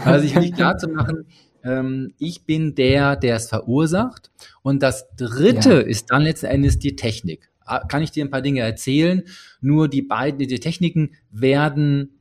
Also 0.04 0.26
sich 0.26 0.34
nicht 0.34 0.56
klar 0.56 0.78
zu 0.78 0.88
machen, 0.88 1.26
ähm, 1.64 2.12
ich 2.18 2.44
bin 2.44 2.74
der, 2.74 3.16
der 3.16 3.36
es 3.36 3.48
verursacht. 3.48 4.30
Und 4.62 4.82
das 4.82 5.08
dritte 5.16 5.74
ja. 5.74 5.80
ist 5.80 6.10
dann 6.10 6.22
letzten 6.22 6.46
Endes 6.46 6.78
die 6.78 6.96
Technik. 6.96 7.50
Ah, 7.66 7.86
kann 7.86 8.02
ich 8.02 8.10
dir 8.10 8.24
ein 8.24 8.30
paar 8.30 8.42
Dinge 8.42 8.60
erzählen? 8.60 9.22
Nur 9.60 9.88
die 9.88 10.02
beiden, 10.02 10.38
die 10.38 10.60
Techniken 10.60 11.12
werden 11.30 12.20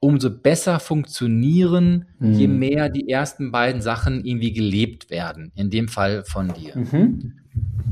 umso 0.00 0.30
besser 0.30 0.80
funktionieren, 0.80 2.06
mhm. 2.18 2.32
je 2.32 2.48
mehr 2.48 2.88
die 2.88 3.08
ersten 3.08 3.52
beiden 3.52 3.80
Sachen 3.80 4.24
irgendwie 4.24 4.52
gelebt 4.52 5.10
werden. 5.10 5.52
In 5.54 5.70
dem 5.70 5.88
Fall 5.88 6.24
von 6.24 6.52
dir. 6.52 6.76
Mhm. 6.76 7.34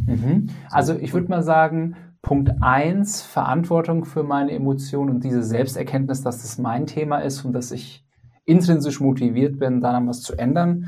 Mhm. 0.06 0.50
Also 0.70 0.94
ich 0.96 1.14
würde 1.14 1.28
mal 1.28 1.42
sagen, 1.42 1.94
Punkt 2.20 2.50
eins 2.60 3.22
Verantwortung 3.22 4.04
für 4.04 4.24
meine 4.24 4.52
Emotionen 4.52 5.10
und 5.10 5.24
diese 5.24 5.42
Selbsterkenntnis, 5.42 6.22
dass 6.22 6.42
das 6.42 6.58
mein 6.58 6.86
Thema 6.86 7.18
ist 7.18 7.44
und 7.44 7.52
dass 7.52 7.70
ich 7.70 8.04
intrinsisch 8.50 9.00
motiviert 9.00 9.58
bin, 9.58 9.80
daran 9.80 10.08
was 10.08 10.22
zu 10.22 10.36
ändern. 10.36 10.86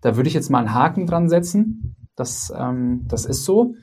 Da 0.00 0.16
würde 0.16 0.28
ich 0.28 0.34
jetzt 0.34 0.50
mal 0.50 0.60
einen 0.60 0.74
Haken 0.74 1.06
dran 1.06 1.28
setzen. 1.28 1.96
Das, 2.16 2.52
ähm, 2.56 3.02
das 3.06 3.26
ist 3.26 3.44
so. 3.44 3.74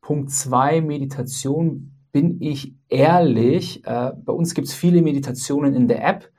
Punkt 0.00 0.30
zwei 0.30 0.80
Meditation. 0.80 1.92
Bin 2.12 2.40
ich 2.40 2.74
ehrlich? 2.88 3.86
Äh, 3.86 4.12
bei 4.24 4.32
uns 4.32 4.54
gibt 4.54 4.68
es 4.68 4.74
viele 4.74 5.02
Meditationen 5.02 5.74
in 5.74 5.86
der 5.86 6.06
App. 6.06 6.30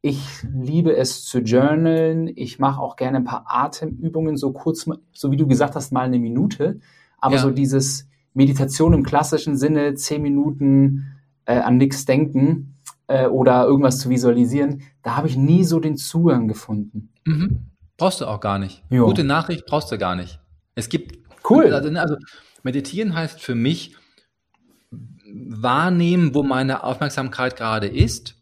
Ich 0.00 0.26
liebe 0.52 0.96
es 0.96 1.24
zu 1.24 1.38
journalen. 1.38 2.28
Ich 2.34 2.58
mache 2.58 2.80
auch 2.80 2.96
gerne 2.96 3.18
ein 3.18 3.24
paar 3.24 3.44
Atemübungen, 3.46 4.36
so 4.36 4.52
kurz, 4.52 4.88
so 5.12 5.30
wie 5.30 5.36
du 5.36 5.46
gesagt 5.46 5.76
hast, 5.76 5.92
mal 5.92 6.06
eine 6.06 6.18
Minute. 6.18 6.80
Aber 7.18 7.36
ja. 7.36 7.40
so 7.40 7.50
dieses 7.50 8.08
Meditation 8.34 8.94
im 8.94 9.04
klassischen 9.04 9.56
Sinne, 9.56 9.94
zehn 9.94 10.22
Minuten 10.22 11.12
äh, 11.44 11.58
an 11.58 11.76
nichts 11.76 12.04
denken, 12.04 12.71
äh, 13.12 13.26
oder 13.26 13.64
irgendwas 13.64 13.98
zu 13.98 14.08
visualisieren, 14.08 14.82
da 15.02 15.16
habe 15.16 15.28
ich 15.28 15.36
nie 15.36 15.64
so 15.64 15.80
den 15.80 15.96
Zugang 15.96 16.48
gefunden. 16.48 17.10
Mhm. 17.24 17.66
Brauchst 17.98 18.20
du 18.20 18.26
auch 18.26 18.40
gar 18.40 18.58
nicht. 18.58 18.82
Jo. 18.90 19.06
Gute 19.06 19.22
Nachricht 19.22 19.66
brauchst 19.66 19.92
du 19.92 19.98
gar 19.98 20.16
nicht. 20.16 20.40
Es 20.74 20.88
gibt 20.88 21.18
cool. 21.48 21.72
Also, 21.74 21.90
also 21.90 22.16
meditieren 22.62 23.14
heißt 23.14 23.40
für 23.40 23.54
mich 23.54 23.94
wahrnehmen, 25.34 26.34
wo 26.34 26.42
meine 26.42 26.84
Aufmerksamkeit 26.84 27.56
gerade 27.56 27.86
ist 27.86 28.40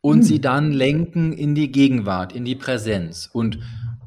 und 0.00 0.18
hm. 0.18 0.22
sie 0.22 0.40
dann 0.40 0.72
lenken 0.72 1.32
in 1.32 1.54
die 1.54 1.70
Gegenwart, 1.70 2.32
in 2.32 2.44
die 2.44 2.54
Präsenz. 2.54 3.28
Und 3.32 3.58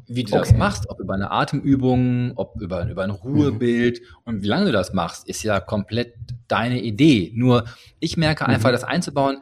wie 0.07 0.23
du 0.23 0.33
okay. 0.33 0.39
das 0.39 0.57
machst, 0.57 0.89
ob 0.89 0.99
über 0.99 1.13
eine 1.13 1.31
Atemübung, 1.31 2.33
ob 2.35 2.59
über, 2.59 2.87
über 2.87 3.03
ein 3.03 3.11
Ruhebild 3.11 4.01
mhm. 4.01 4.05
und 4.25 4.43
wie 4.43 4.47
lange 4.47 4.65
du 4.65 4.71
das 4.71 4.93
machst, 4.93 5.27
ist 5.27 5.43
ja 5.43 5.59
komplett 5.59 6.15
deine 6.49 6.81
Idee. 6.81 7.31
Nur 7.33 7.65
ich 7.99 8.17
merke 8.17 8.43
mhm. 8.43 8.49
einfach, 8.49 8.71
das 8.71 8.83
einzubauen, 8.83 9.41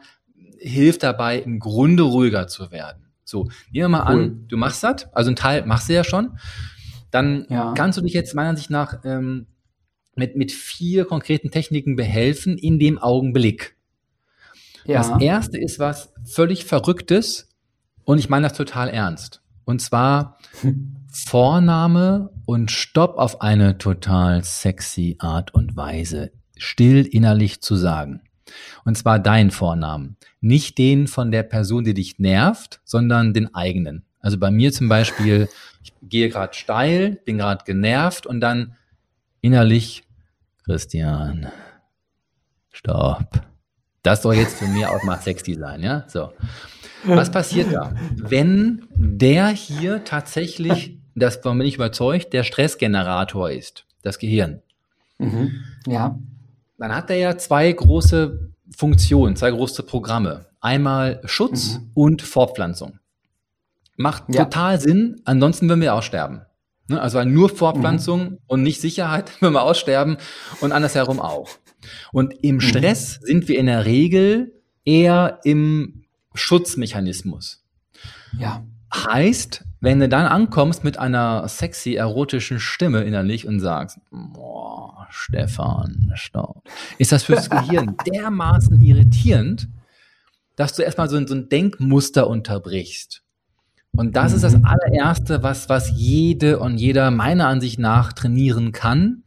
hilft 0.60 1.02
dabei, 1.02 1.38
im 1.38 1.58
Grunde 1.58 2.02
ruhiger 2.04 2.46
zu 2.46 2.70
werden. 2.70 3.06
So, 3.24 3.44
nehmen 3.70 3.84
wir 3.84 3.88
mal 3.88 4.12
cool. 4.12 4.22
an, 4.22 4.44
du 4.48 4.56
machst 4.56 4.82
das, 4.82 5.12
also 5.12 5.30
ein 5.30 5.36
Teil 5.36 5.64
machst 5.64 5.88
du 5.88 5.94
ja 5.94 6.04
schon. 6.04 6.38
Dann 7.10 7.46
ja. 7.48 7.72
kannst 7.74 7.98
du 7.98 8.02
dich 8.02 8.12
jetzt 8.12 8.34
meiner 8.34 8.50
Ansicht 8.50 8.70
nach 8.70 9.04
ähm, 9.04 9.46
mit, 10.14 10.36
mit 10.36 10.52
vier 10.52 11.04
konkreten 11.04 11.50
Techniken 11.50 11.96
behelfen 11.96 12.58
in 12.58 12.78
dem 12.78 12.98
Augenblick. 12.98 13.76
Ja. 14.84 14.98
Das 14.98 15.20
erste 15.20 15.58
ist 15.58 15.78
was 15.78 16.12
völlig 16.24 16.64
Verrücktes 16.64 17.48
und 18.04 18.18
ich 18.18 18.28
meine 18.28 18.48
das 18.48 18.56
total 18.56 18.88
ernst. 18.88 19.42
Und 19.64 19.80
zwar 19.80 20.38
Vorname 21.12 22.30
und 22.44 22.70
Stopp 22.70 23.16
auf 23.16 23.40
eine 23.40 23.78
total 23.78 24.44
sexy 24.44 25.16
Art 25.18 25.54
und 25.54 25.76
Weise 25.76 26.32
still 26.56 27.06
innerlich 27.06 27.60
zu 27.62 27.76
sagen. 27.76 28.22
Und 28.84 28.96
zwar 28.96 29.18
deinen 29.18 29.50
Vornamen. 29.50 30.16
Nicht 30.40 30.78
den 30.78 31.06
von 31.06 31.30
der 31.30 31.42
Person, 31.42 31.84
die 31.84 31.94
dich 31.94 32.18
nervt, 32.18 32.80
sondern 32.84 33.34
den 33.34 33.54
eigenen. 33.54 34.04
Also 34.20 34.38
bei 34.38 34.50
mir 34.50 34.72
zum 34.72 34.88
Beispiel, 34.88 35.48
ich 35.82 35.92
gehe 36.02 36.28
gerade 36.28 36.54
steil, 36.54 37.20
bin 37.24 37.38
gerade 37.38 37.64
genervt 37.64 38.26
und 38.26 38.40
dann 38.40 38.76
innerlich, 39.40 40.04
Christian, 40.64 41.48
stopp. 42.70 43.42
Das 44.02 44.22
soll 44.22 44.36
jetzt 44.36 44.58
für 44.58 44.66
mich 44.66 44.86
auch 44.86 45.02
mal 45.02 45.18
sexy 45.20 45.54
sein, 45.54 45.82
ja? 45.82 46.04
So. 46.08 46.32
Was 47.04 47.30
passiert 47.30 47.72
da? 47.72 47.94
Wenn 48.14 48.86
der 48.94 49.48
hier 49.48 50.04
tatsächlich, 50.04 50.98
das 51.14 51.40
bin 51.40 51.60
ich 51.62 51.74
überzeugt, 51.74 52.32
der 52.32 52.44
Stressgenerator 52.44 53.50
ist, 53.50 53.86
das 54.02 54.18
Gehirn. 54.18 54.62
Mhm. 55.18 55.64
Ja. 55.86 56.18
Dann 56.80 56.94
hat 56.94 57.10
er 57.10 57.16
ja 57.16 57.36
zwei 57.36 57.70
große 57.70 58.52
Funktionen, 58.74 59.36
zwei 59.36 59.50
große 59.50 59.82
Programme. 59.82 60.46
Einmal 60.60 61.20
Schutz 61.26 61.74
mhm. 61.74 61.90
und 61.94 62.22
Fortpflanzung. 62.22 62.98
Macht 63.96 64.24
ja. 64.28 64.44
total 64.44 64.80
Sinn, 64.80 65.20
ansonsten 65.26 65.68
würden 65.68 65.82
wir 65.82 65.94
aussterben. 65.94 66.40
Ne? 66.88 66.98
Also 66.98 67.22
nur 67.22 67.50
Fortpflanzung 67.50 68.22
mhm. 68.22 68.38
und 68.46 68.62
nicht 68.62 68.80
Sicherheit, 68.80 69.30
wenn 69.40 69.52
wir 69.52 69.62
aussterben 69.62 70.16
und 70.62 70.72
andersherum 70.72 71.20
auch. 71.20 71.50
Und 72.12 72.32
im 72.42 72.56
mhm. 72.56 72.60
Stress 72.62 73.20
sind 73.22 73.46
wir 73.48 73.58
in 73.58 73.66
der 73.66 73.84
Regel 73.84 74.54
eher 74.86 75.40
im 75.44 76.04
Schutzmechanismus. 76.32 77.62
Ja. 78.38 78.64
Heißt, 78.94 79.64
wenn 79.80 80.00
du 80.00 80.08
dann 80.08 80.26
ankommst 80.26 80.84
mit 80.84 80.98
einer 80.98 81.48
sexy, 81.48 81.94
erotischen 81.94 82.60
Stimme 82.60 83.02
innerlich 83.02 83.46
und 83.46 83.60
sagst, 83.60 83.98
boah, 84.10 85.06
Stefan, 85.10 86.12
stopp, 86.14 86.62
ist 86.98 87.12
das 87.12 87.24
fürs 87.24 87.48
Gehirn 87.48 87.96
dermaßen 88.06 88.80
irritierend, 88.80 89.68
dass 90.56 90.74
du 90.74 90.82
erstmal 90.82 91.08
so 91.08 91.16
ein, 91.16 91.26
so 91.26 91.34
ein 91.34 91.48
Denkmuster 91.48 92.28
unterbrichst. 92.28 93.22
Und 93.96 94.16
das 94.16 94.32
ist 94.32 94.44
das 94.44 94.56
mhm. 94.56 94.64
allererste, 94.64 95.42
was, 95.42 95.68
was 95.68 95.90
jede 95.96 96.60
und 96.60 96.76
jeder 96.76 97.10
meiner 97.10 97.48
Ansicht 97.48 97.78
nach 97.78 98.12
trainieren 98.12 98.72
kann, 98.72 99.24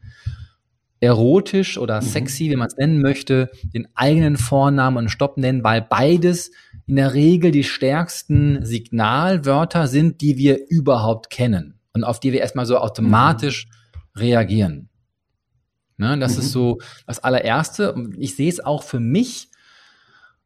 erotisch 1.00 1.78
oder 1.78 2.02
mhm. 2.02 2.06
sexy, 2.06 2.50
wie 2.50 2.56
man 2.56 2.68
es 2.68 2.78
nennen 2.78 3.02
möchte, 3.02 3.52
den 3.64 3.88
eigenen 3.96 4.38
Vornamen 4.38 4.98
und 4.98 5.10
Stopp 5.10 5.38
nennen, 5.38 5.64
weil 5.64 5.82
beides 5.82 6.52
in 6.86 6.96
der 6.96 7.14
Regel 7.14 7.52
die 7.52 7.64
stärksten 7.64 8.66
Signalwörter 8.66 9.88
sind, 9.88 10.22
die 10.22 10.38
wir 10.38 10.68
überhaupt 10.70 11.30
kennen 11.30 11.80
und 11.94 12.04
auf 12.04 12.20
die 12.20 12.32
wir 12.34 12.42
erstmal 12.42 12.66
so 12.66 12.78
automatisch 12.78 13.68
mhm. 13.68 14.20
reagieren. 14.20 14.90
Ne, 15.98 16.18
das 16.18 16.34
mhm. 16.34 16.40
ist 16.40 16.52
so 16.52 16.80
das 17.06 17.20
allererste. 17.20 17.96
Ich 18.18 18.36
sehe 18.36 18.50
es 18.50 18.60
auch 18.60 18.84
für 18.84 19.00
mich 19.00 19.50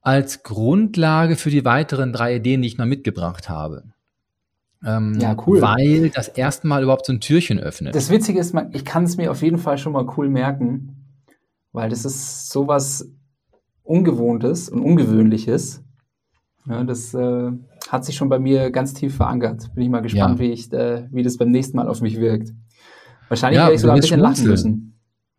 als 0.01 0.43
Grundlage 0.43 1.35
für 1.35 1.49
die 1.49 1.65
weiteren 1.65 2.13
drei 2.13 2.35
Ideen, 2.35 2.61
die 2.61 2.67
ich 2.67 2.77
noch 2.77 2.85
mitgebracht 2.85 3.49
habe. 3.49 3.83
Ähm, 4.85 5.17
ja, 5.19 5.35
cool. 5.45 5.61
Weil 5.61 6.09
das 6.09 6.27
erste 6.27 6.67
Mal 6.67 6.83
überhaupt 6.83 7.05
so 7.05 7.13
ein 7.13 7.19
Türchen 7.19 7.59
öffnet. 7.59 7.95
Das 7.95 8.09
Witzige 8.09 8.39
ist, 8.39 8.55
ich 8.73 8.85
kann 8.85 9.05
es 9.05 9.17
mir 9.17 9.31
auf 9.31 9.41
jeden 9.41 9.57
Fall 9.57 9.77
schon 9.77 9.93
mal 9.93 10.07
cool 10.17 10.29
merken, 10.29 11.05
weil 11.71 11.89
das 11.89 12.05
ist 12.05 12.51
sowas 12.51 13.09
Ungewohntes 13.83 14.69
und 14.69 14.81
Ungewöhnliches. 14.81 15.83
Ja, 16.69 16.83
das 16.83 17.13
äh, 17.13 17.51
hat 17.89 18.05
sich 18.05 18.15
schon 18.15 18.29
bei 18.29 18.39
mir 18.39 18.71
ganz 18.71 18.93
tief 18.93 19.15
verankert. 19.15 19.73
Bin 19.73 19.83
ich 19.83 19.89
mal 19.89 20.01
gespannt, 20.01 20.39
ja. 20.39 20.45
wie, 20.45 20.51
ich, 20.51 20.71
äh, 20.73 21.07
wie 21.11 21.23
das 21.23 21.37
beim 21.37 21.51
nächsten 21.51 21.77
Mal 21.77 21.87
auf 21.87 22.01
mich 22.01 22.19
wirkt. 22.19 22.53
Wahrscheinlich 23.29 23.57
ja, 23.57 23.63
werde 23.63 23.75
ich 23.75 23.81
sogar 23.81 23.95
ein 23.95 24.01
bisschen 24.01 24.19
lachen 24.19 24.47
müssen. 24.47 24.87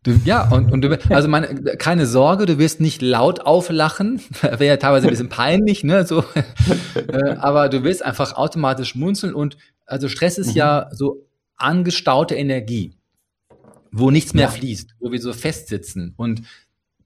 Du, 0.03 0.11
ja, 0.23 0.49
und, 0.49 0.71
und 0.71 0.81
du, 0.81 0.97
also 1.09 1.27
meine, 1.27 1.47
keine 1.77 2.05
Sorge, 2.05 2.45
du 2.45 2.57
wirst 2.57 2.79
nicht 2.79 3.01
laut 3.01 3.41
auflachen, 3.41 4.21
wäre 4.41 4.65
ja 4.65 4.77
teilweise 4.77 5.07
ein 5.07 5.09
bisschen 5.09 5.27
peinlich, 5.27 5.83
ne, 5.83 6.05
so, 6.05 6.23
äh, 6.95 7.35
aber 7.37 7.67
du 7.67 7.83
wirst 7.83 8.05
einfach 8.05 8.33
automatisch 8.33 8.89
schmunzeln 8.89 9.33
und, 9.33 9.57
also 9.85 10.07
Stress 10.07 10.37
ist 10.37 10.51
mhm. 10.51 10.55
ja 10.55 10.89
so 10.93 11.27
angestaute 11.57 12.35
Energie, 12.35 12.95
wo 13.91 14.09
nichts 14.09 14.33
mehr 14.33 14.45
ja. 14.45 14.51
fließt, 14.51 14.95
wo 15.01 15.11
wir 15.11 15.19
so 15.19 15.33
festsitzen 15.33 16.13
und 16.15 16.43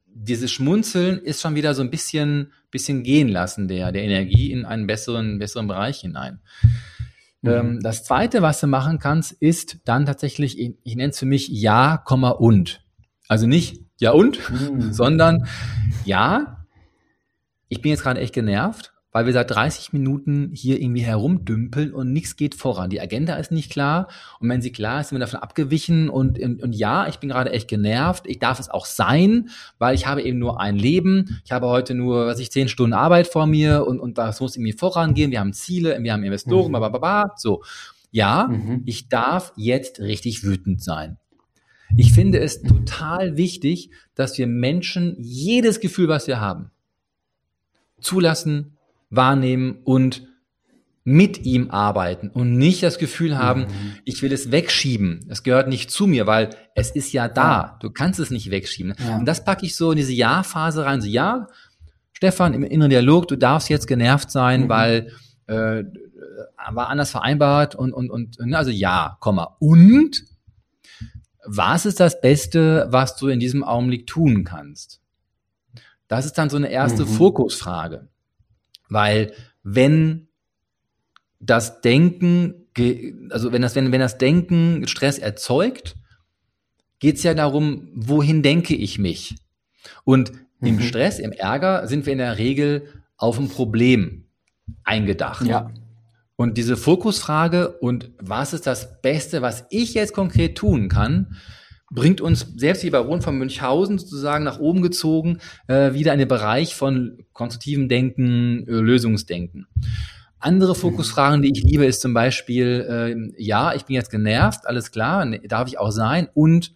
dieses 0.06 0.52
Schmunzeln 0.52 1.18
ist 1.18 1.42
schon 1.42 1.56
wieder 1.56 1.74
so 1.74 1.82
ein 1.82 1.90
bisschen, 1.90 2.52
bisschen 2.74 3.04
gehen 3.04 3.30
lassen 3.30 3.70
der, 3.70 3.94
der 3.94 4.04
Energie 4.04 4.52
in 4.52 4.66
einen 4.66 4.88
besseren, 4.88 5.40
besseren 5.40 5.68
Bereich 5.68 6.02
hinein. 6.02 6.42
Mhm. 7.42 7.50
Ähm, 7.50 7.80
das 7.82 8.04
zweite, 8.04 8.42
was 8.42 8.60
du 8.60 8.68
machen 8.68 9.00
kannst, 9.00 9.32
ist 9.32 9.78
dann 9.86 10.06
tatsächlich, 10.06 10.60
ich, 10.60 10.76
ich 10.84 10.96
nenne 10.96 11.12
es 11.12 11.20
für 11.20 11.26
mich 11.26 11.48
Ja, 11.48 12.04
und. 12.42 12.82
Also 13.30 13.48
nicht 13.48 13.84
ja 14.00 14.12
und, 14.12 14.40
mhm. 14.50 14.92
sondern 14.92 15.48
ja, 16.06 16.66
ich 17.70 17.82
bin 17.82 17.92
jetzt 17.92 18.04
gerade 18.04 18.20
echt 18.20 18.34
genervt, 18.34 18.93
weil 19.14 19.28
wir 19.28 19.34
seit 19.34 19.52
30 19.52 19.94
Minuten 19.94 20.50
hier 20.54 20.82
irgendwie 20.82 21.04
herumdümpeln 21.04 21.94
und 21.94 22.12
nichts 22.12 22.36
geht 22.36 22.56
voran. 22.56 22.90
Die 22.90 23.00
Agenda 23.00 23.36
ist 23.36 23.52
nicht 23.52 23.72
klar 23.72 24.10
und 24.40 24.50
wenn 24.50 24.62
sie 24.62 24.72
klar 24.72 25.00
ist, 25.00 25.10
sind 25.10 25.20
wir 25.20 25.26
davon 25.26 25.40
abgewichen 25.40 26.10
und, 26.10 26.40
und, 26.40 26.62
und 26.62 26.74
ja, 26.74 27.08
ich 27.08 27.20
bin 27.20 27.30
gerade 27.30 27.52
echt 27.52 27.68
genervt. 27.68 28.26
Ich 28.28 28.40
darf 28.40 28.60
es 28.60 28.70
auch 28.70 28.88
sein, 28.88 29.50
weil 29.78 29.94
ich 29.94 30.08
habe 30.08 30.24
eben 30.24 30.40
nur 30.40 30.60
ein 30.60 30.76
Leben. 30.76 31.40
Ich 31.46 31.52
habe 31.52 31.68
heute 31.68 31.94
nur, 31.94 32.26
was 32.26 32.40
ich, 32.40 32.52
zehn 32.52 32.68
Stunden 32.68 32.94
Arbeit 32.94 33.28
vor 33.28 33.46
mir 33.46 33.86
und, 33.86 34.00
und 34.00 34.18
das 34.18 34.42
muss 34.42 34.56
irgendwie 34.56 34.74
vorangehen. 34.74 35.30
Wir 35.30 35.40
haben 35.40 35.54
Ziele, 35.54 35.98
wir 36.02 36.12
haben 36.12 36.24
Investoren, 36.24 36.70
mhm. 36.70 36.78
bla, 36.78 36.90
bla, 36.90 37.00
bla, 37.00 37.34
so. 37.38 37.64
Ja, 38.12 38.48
mhm. 38.48 38.82
ich 38.86 39.10
darf 39.10 39.54
jetzt 39.56 40.00
richtig 40.00 40.44
wütend 40.44 40.84
sein. 40.84 41.18
Ich 41.96 42.14
finde 42.14 42.40
es 42.40 42.64
total 42.64 43.38
wichtig, 43.38 43.92
dass 44.16 44.38
wir 44.40 44.48
Menschen 44.48 45.16
jedes 45.20 45.80
Gefühl, 45.80 46.08
was 46.08 46.26
wir 46.26 46.40
haben, 46.40 46.72
zulassen, 48.02 48.78
wahrnehmen 49.16 49.80
und 49.84 50.28
mit 51.06 51.46
ihm 51.46 51.70
arbeiten 51.70 52.30
und 52.30 52.58
nicht 52.58 52.82
das 52.82 52.98
Gefühl 52.98 53.38
haben, 53.38 53.62
mhm. 53.62 53.96
ich 54.06 54.22
will 54.22 54.32
es 54.32 54.52
wegschieben. 54.52 55.26
Es 55.30 55.44
gehört 55.44 55.68
nicht 55.68 55.92
zu 55.92 56.08
mir, 56.08 56.28
weil 56.28 56.52
es 56.76 56.92
ist 56.92 57.12
ja 57.12 57.28
da. 57.28 57.78
Du 57.82 57.90
kannst 57.90 58.22
es 58.22 58.32
nicht 58.32 58.52
wegschieben. 58.52 58.94
Ja. 59.06 59.18
Und 59.18 59.26
das 59.26 59.44
packe 59.44 59.66
ich 59.66 59.76
so 59.76 59.92
in 59.92 59.98
diese 59.98 60.14
Ja-Phase 60.14 60.86
rein. 60.86 61.02
So, 61.02 61.08
ja, 61.08 61.48
Stefan, 62.14 62.54
im 62.54 62.64
inneren 62.64 62.90
Dialog, 62.90 63.28
du 63.28 63.36
darfst 63.36 63.70
jetzt 63.70 63.88
genervt 63.88 64.32
sein, 64.32 64.64
mhm. 64.64 64.70
weil 64.70 65.12
äh, 65.48 65.84
war 66.72 66.88
anders 66.88 67.12
vereinbart 67.12 67.76
und, 67.76 67.92
und, 67.92 68.10
und, 68.10 68.40
ne, 68.40 68.58
also 68.58 68.72
ja, 68.72 69.18
Komma. 69.20 69.58
Und 69.60 70.24
was 71.46 71.86
ist 71.86 72.00
das 72.00 72.22
Beste, 72.22 72.88
was 72.90 73.18
du 73.18 73.28
in 73.28 73.42
diesem 73.42 73.64
Augenblick 73.64 74.08
tun 74.08 74.46
kannst? 74.46 75.02
Das 76.08 76.26
ist 76.26 76.38
dann 76.38 76.50
so 76.50 76.56
eine 76.56 76.70
erste 76.70 77.04
mhm. 77.04 77.10
Fokusfrage. 77.10 78.08
Weil 78.90 79.34
wenn 79.64 80.28
das 81.40 81.82
Denken, 81.82 82.68
also 83.30 83.52
wenn 83.52 83.62
das, 83.62 83.76
wenn, 83.76 83.92
wenn 83.92 84.00
das 84.00 84.18
Denken 84.18 84.88
Stress 84.88 85.18
erzeugt, 85.18 85.96
geht 87.00 87.18
es 87.18 87.24
ja 87.24 87.34
darum, 87.34 87.90
wohin 87.94 88.44
denke 88.44 88.76
ich 88.76 88.98
mich? 88.98 89.36
Und 90.06 90.32
mhm. 90.60 90.68
im 90.68 90.80
Stress, 90.80 91.20
im 91.20 91.32
Ärger 91.32 91.88
sind 91.88 92.06
wir 92.06 92.14
in 92.14 92.20
der 92.20 92.38
Regel 92.38 92.88
auf 93.18 93.40
ein 93.40 93.50
Problem 93.50 94.26
eingedacht. 94.84 95.46
Ja. 95.46 95.72
Und 96.36 96.58
diese 96.58 96.78
Fokusfrage 96.78 97.70
und 97.70 98.12
was 98.20 98.54
ist 98.54 98.66
das 98.66 99.02
Beste, 99.02 99.42
was 99.42 99.66
ich 99.70 99.94
jetzt 99.94 100.14
konkret 100.14 100.58
tun 100.58 100.90
kann, 100.90 101.38
bringt 101.94 102.22
uns 102.22 102.48
selbst 102.56 102.84
wie 102.84 102.90
bei 102.90 103.00
Baron 103.00 103.22
von 103.22 103.38
Münchhausen 103.38 104.00
sozusagen 104.00 104.44
nach 104.44 104.60
oben 104.60 104.82
gezogen, 104.82 105.40
äh, 105.68 105.94
wieder 105.94 106.14
in 106.14 106.20
den 106.20 106.28
Bereich 106.28 106.76
von 106.76 107.20
konstruktivem 107.34 107.88
Denken, 107.88 108.68
äh, 108.68 108.72
Lösungsdenken. 108.72 109.68
Andere 110.40 110.76
Fokusfragen, 110.76 111.42
die 111.42 111.52
ich 111.56 111.64
liebe, 111.64 111.86
ist 111.86 112.02
zum 112.02 112.14
Beispiel, 112.14 113.34
äh, 113.38 113.42
ja, 113.42 113.74
ich 113.74 113.86
bin 113.86 113.96
jetzt 113.96 114.12
genervt, 114.12 114.66
alles 114.66 114.92
klar, 114.92 115.24
ne, 115.24 115.40
darf 115.40 115.68
ich 115.68 115.80
auch 115.80 115.92
sein. 115.92 116.28
Und 116.34 116.74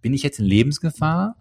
bin 0.00 0.14
ich 0.14 0.22
jetzt 0.22 0.38
in 0.38 0.44
Lebensgefahr? 0.44 1.36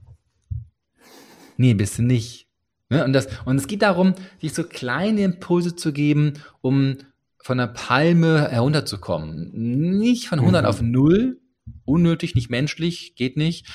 Nee, 1.58 1.74
bist 1.74 1.98
du 1.98 2.02
nicht. 2.02 2.48
Ne? 2.90 3.04
Und, 3.04 3.14
das, 3.14 3.28
und 3.46 3.58
es 3.58 3.68
geht 3.68 3.82
darum, 3.82 4.16
sich 4.42 4.54
so 4.54 4.64
kleine 4.64 5.22
Impulse 5.22 5.76
zu 5.76 5.94
geben, 5.94 6.34
um 6.62 6.98
von 7.38 7.58
der 7.58 7.68
Palme 7.68 8.50
herunterzukommen. 8.50 9.52
Nicht 10.00 10.28
von 10.28 10.40
100 10.40 10.64
mhm. 10.64 10.68
auf 10.68 10.82
0, 10.82 11.39
unnötig, 11.86 12.36
nicht 12.36 12.50
menschlich, 12.50 13.16
geht 13.16 13.38
nicht. 13.38 13.68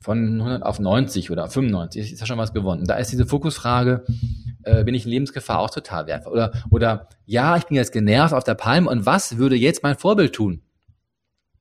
Von 0.00 0.40
100 0.40 0.62
auf 0.62 0.80
90 0.80 1.30
oder 1.30 1.48
95 1.48 2.12
ist 2.12 2.20
ja 2.20 2.26
schon 2.26 2.38
was 2.38 2.52
gewonnen. 2.52 2.84
Da 2.84 2.96
ist 2.96 3.10
diese 3.10 3.26
Fokusfrage, 3.26 4.04
äh, 4.64 4.84
bin 4.84 4.94
ich 4.94 5.04
in 5.04 5.10
Lebensgefahr 5.10 5.58
auch 5.58 5.70
total 5.70 6.06
wertvoll. 6.06 6.32
Oder, 6.32 6.52
oder 6.70 7.08
ja, 7.24 7.56
ich 7.56 7.64
bin 7.64 7.76
jetzt 7.76 7.92
genervt 7.92 8.34
auf 8.34 8.44
der 8.44 8.54
Palme 8.54 8.90
und 8.90 9.06
was 9.06 9.38
würde 9.38 9.56
jetzt 9.56 9.82
mein 9.82 9.96
Vorbild 9.96 10.34
tun? 10.34 10.62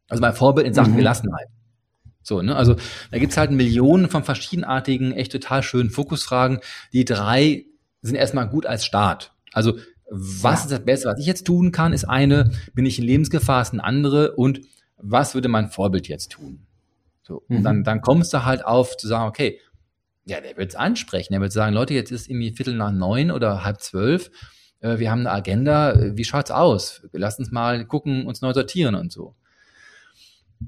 Also 0.09 0.21
mein 0.21 0.33
Vorbild 0.33 0.67
in 0.67 0.73
Sachen 0.73 0.93
mhm. 0.93 0.97
Gelassenheit. 0.97 1.47
So, 2.21 2.41
ne? 2.41 2.55
Also 2.55 2.75
da 3.11 3.17
gibt's 3.17 3.37
halt 3.37 3.51
Millionen 3.51 4.09
von 4.09 4.23
verschiedenartigen, 4.23 5.13
echt 5.13 5.31
total 5.31 5.63
schönen 5.63 5.89
Fokusfragen. 5.89 6.59
Die 6.93 7.05
drei 7.05 7.65
sind 8.01 8.15
erstmal 8.15 8.47
gut 8.47 8.65
als 8.65 8.85
Start. 8.85 9.33
Also 9.51 9.77
was 10.09 10.59
ja. 10.59 10.65
ist 10.65 10.71
das 10.71 10.85
Beste, 10.85 11.09
was 11.09 11.19
ich 11.19 11.25
jetzt 11.25 11.45
tun 11.45 11.71
kann, 11.71 11.93
ist 11.93 12.05
eine, 12.05 12.51
bin 12.73 12.85
ich 12.85 12.99
in 12.99 13.05
Lebensgefahr, 13.05 13.61
ist 13.61 13.73
eine 13.73 13.83
andere 13.83 14.33
und 14.33 14.61
was 15.03 15.35
würde 15.35 15.49
mein 15.49 15.69
Vorbild 15.69 16.07
jetzt 16.07 16.31
tun? 16.31 16.65
So, 17.21 17.43
mhm. 17.47 17.57
und 17.57 17.63
dann, 17.63 17.83
dann 17.83 18.01
kommst 18.01 18.33
du 18.33 18.45
halt 18.45 18.65
auf 18.65 18.97
zu 18.97 19.07
sagen, 19.07 19.27
okay, 19.27 19.59
ja, 20.25 20.39
der 20.39 20.55
wird 20.57 20.71
es 20.71 20.75
ansprechen. 20.75 21.33
Der 21.33 21.41
wird 21.41 21.51
sagen, 21.51 21.73
Leute, 21.73 21.93
jetzt 21.93 22.11
ist 22.11 22.29
irgendwie 22.29 22.51
Viertel 22.51 22.75
nach 22.75 22.91
neun 22.91 23.29
oder 23.31 23.63
halb 23.63 23.81
zwölf. 23.81 24.31
Äh, 24.79 24.99
wir 24.99 25.11
haben 25.11 25.21
eine 25.21 25.31
Agenda. 25.31 25.91
Äh, 25.91 26.17
wie 26.17 26.23
schaut's 26.23 26.51
aus? 26.51 27.05
Lass 27.11 27.39
uns 27.39 27.51
mal 27.51 27.85
gucken, 27.85 28.25
uns 28.25 28.41
neu 28.41 28.53
sortieren 28.53 28.95
und 28.95 29.11
so. 29.11 29.35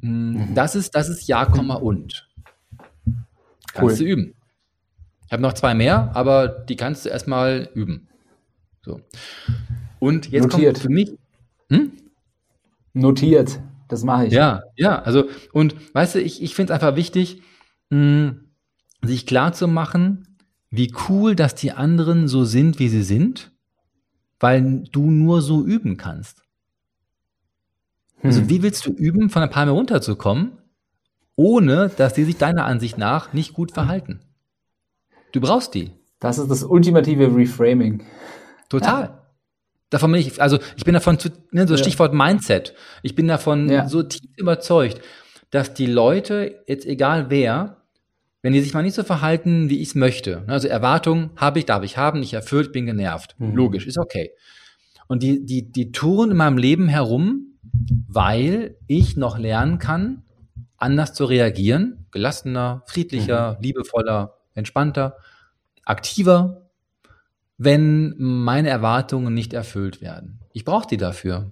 Mm, 0.02 0.08
mhm. 0.08 0.56
Das 0.56 0.76
ist, 0.76 0.94
das 0.96 1.08
ist 1.08 1.28
Ja, 1.28 1.44
und. 1.44 2.28
Kannst 3.74 4.00
cool. 4.00 4.06
du 4.06 4.12
üben. 4.12 4.36
Ich 5.26 5.32
habe 5.32 5.42
noch 5.42 5.54
zwei 5.54 5.74
mehr, 5.74 6.12
aber 6.16 6.48
die 6.48 6.76
kannst 6.76 7.06
du 7.06 7.10
erstmal 7.10 7.70
üben. 7.74 8.08
So. 8.84 9.02
Und 10.00 10.30
jetzt 10.30 10.44
Notiert. 10.44 10.76
kommt 10.76 10.84
für 10.84 10.90
mich. 10.90 11.12
Hm? 11.70 11.94
Notiert. 12.94 13.60
Das 13.88 14.04
mache 14.04 14.28
ich. 14.28 14.34
Ja, 14.34 14.64
ja. 14.76 15.02
Also, 15.02 15.26
und 15.54 15.76
weißt 15.94 16.16
du, 16.16 16.22
ich, 16.22 16.42
ich 16.42 16.56
finde 16.56 16.74
es 16.74 16.80
einfach 16.80 16.96
wichtig, 16.96 17.42
mh, 17.90 17.98
hm, 17.98 18.40
sich 19.04 19.26
klar 19.26 19.54
zu 19.54 19.68
machen, 19.68 20.38
wie 20.72 20.94
cool, 21.08 21.36
dass 21.36 21.56
die 21.56 21.72
anderen 21.72 22.28
so 22.28 22.44
sind, 22.44 22.80
wie 22.80 22.90
sie 22.90 23.04
sind, 23.04 23.52
weil 24.40 24.84
du 24.92 25.10
nur 25.10 25.42
so 25.42 25.64
üben 25.64 25.98
kannst. 25.98 26.42
Also 28.24 28.42
hm. 28.42 28.50
wie 28.50 28.64
willst 28.64 28.86
du 28.86 28.92
üben, 28.92 29.30
von 29.30 29.42
der 29.42 29.50
Palme 29.50 29.72
runterzukommen, 29.72 30.54
ohne 31.36 31.90
dass 31.90 32.14
die 32.14 32.24
sich 32.24 32.38
deiner 32.38 32.66
Ansicht 32.66 32.98
nach 32.98 33.34
nicht 33.34 33.54
gut 33.54 33.72
verhalten? 33.72 34.22
Du 35.32 35.42
brauchst 35.42 35.74
die. 35.74 35.92
Das 36.20 36.38
ist 36.38 36.50
das 36.50 36.64
ultimative 36.64 37.36
Reframing. 37.36 38.04
Total. 38.70 39.04
Ja. 39.04 39.25
Davon 39.90 40.12
bin 40.12 40.22
ich, 40.22 40.42
also 40.42 40.60
ich 40.76 40.84
bin 40.84 40.94
davon, 40.94 41.20
zu, 41.20 41.30
ne, 41.52 41.68
so 41.68 41.78
Stichwort 41.78 42.14
ja. 42.14 42.18
Mindset. 42.18 42.74
Ich 43.04 43.16
bin 43.16 43.28
davon 43.28 43.70
ja. 43.70 43.88
so 43.88 44.04
tief 44.04 44.30
überzeugt, 44.36 45.02
dass 45.52 45.74
die 45.74 45.86
Leute, 45.86 46.64
jetzt 46.68 46.86
egal 46.86 47.30
wer, 47.30 47.78
wenn 48.42 48.54
die 48.54 48.62
sich 48.62 48.74
mal 48.74 48.84
nicht 48.84 48.96
so 48.96 49.04
verhalten, 49.04 49.70
wie 49.70 49.80
ich 49.80 49.90
es 49.90 49.96
möchte, 49.96 50.44
ne, 50.48 50.54
also 50.54 50.68
Erwartungen 50.68 51.30
habe 51.36 51.60
ich, 51.60 51.66
darf 51.66 51.84
ich 51.84 51.98
haben, 51.98 52.20
nicht 52.20 52.34
erfüllt, 52.34 52.72
bin 52.72 52.86
genervt. 52.86 53.36
Mhm. 53.38 53.56
Logisch, 53.56 53.86
ist 53.86 53.98
okay. 53.98 54.32
Und 55.08 55.22
die, 55.22 55.46
die, 55.46 55.72
die 55.72 55.92
touren 55.92 56.32
in 56.32 56.38
meinem 56.38 56.58
Leben 56.58 56.88
herum, 56.88 57.58
weil 58.08 58.76
ich 58.88 59.18
noch 59.18 59.38
lernen 59.38 59.78
kann, 59.78 60.24
anders 60.78 61.14
zu 61.14 61.26
reagieren, 61.26 62.06
gelassener, 62.12 62.84
friedlicher, 62.86 63.54
mhm. 63.54 63.64
liebevoller, 63.64 64.38
entspannter, 64.56 65.18
aktiver, 65.84 66.65
wenn 67.58 68.16
meine 68.18 68.70
Erwartungen 68.70 69.34
nicht 69.34 69.54
erfüllt 69.54 70.02
werden. 70.02 70.40
Ich 70.54 70.66
brauche 70.66 70.88
die 70.88 70.98
dafür. 70.98 71.52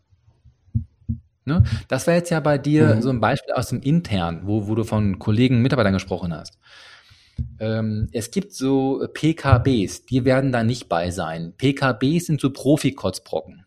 Ne? 1.46 1.64
Das 1.88 2.08
war 2.08 2.14
jetzt 2.14 2.30
ja 2.30 2.40
bei 2.40 2.58
dir 2.58 2.96
mhm. 2.96 3.02
so 3.02 3.10
ein 3.10 3.20
Beispiel 3.20 3.54
aus 3.54 3.70
dem 3.70 3.82
Intern, 3.82 4.42
wo, 4.46 4.68
wo 4.68 4.76
du 4.76 4.84
von 4.84 5.20
Kollegen, 5.20 5.62
Mitarbeitern 5.62 5.94
gesprochen 5.94 6.34
hast. 6.34 6.58
Ähm, 7.60 8.10
es 8.12 8.32
gibt 8.32 8.54
so 8.54 9.06
PKBs, 9.14 10.06
die 10.06 10.24
werden 10.24 10.52
da 10.52 10.64
nicht 10.64 10.88
bei 10.88 11.12
sein. 11.12 11.54
PKBs 11.58 12.28
sind 12.28 12.42
so 12.42 12.52
Profi-Kotzbrocken. 12.52 13.66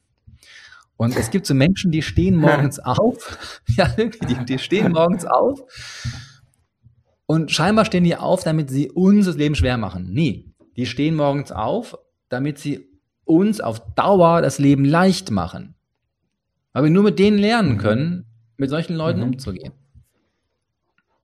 Und 0.96 1.16
es 1.16 1.30
gibt 1.30 1.46
so 1.46 1.54
Menschen, 1.54 1.90
die 1.90 2.02
stehen 2.02 2.36
morgens 2.36 2.78
auf, 2.84 3.60
ja, 3.76 3.88
die, 3.88 4.44
die 4.44 4.58
stehen 4.58 4.92
morgens 4.92 5.26
auf 5.26 5.60
und 7.26 7.50
scheinbar 7.50 7.84
stehen 7.84 8.04
die 8.04 8.16
auf, 8.16 8.44
damit 8.44 8.70
sie 8.70 8.90
uns 8.90 9.26
das 9.26 9.36
Leben 9.36 9.54
schwer 9.54 9.76
machen. 9.76 10.08
Nee, 10.12 10.46
die 10.76 10.86
stehen 10.86 11.16
morgens 11.16 11.52
auf, 11.52 11.98
damit 12.28 12.58
sie 12.58 12.88
uns 13.24 13.60
auf 13.60 13.94
Dauer 13.94 14.42
das 14.42 14.58
Leben 14.58 14.84
leicht 14.84 15.30
machen. 15.30 15.74
Weil 16.72 16.84
wir 16.84 16.90
nur 16.90 17.02
mit 17.02 17.18
denen 17.18 17.38
lernen 17.38 17.74
mhm. 17.74 17.78
können, 17.78 18.26
mit 18.56 18.70
solchen 18.70 18.94
Leuten 18.94 19.20
mhm. 19.20 19.26
umzugehen. 19.28 19.72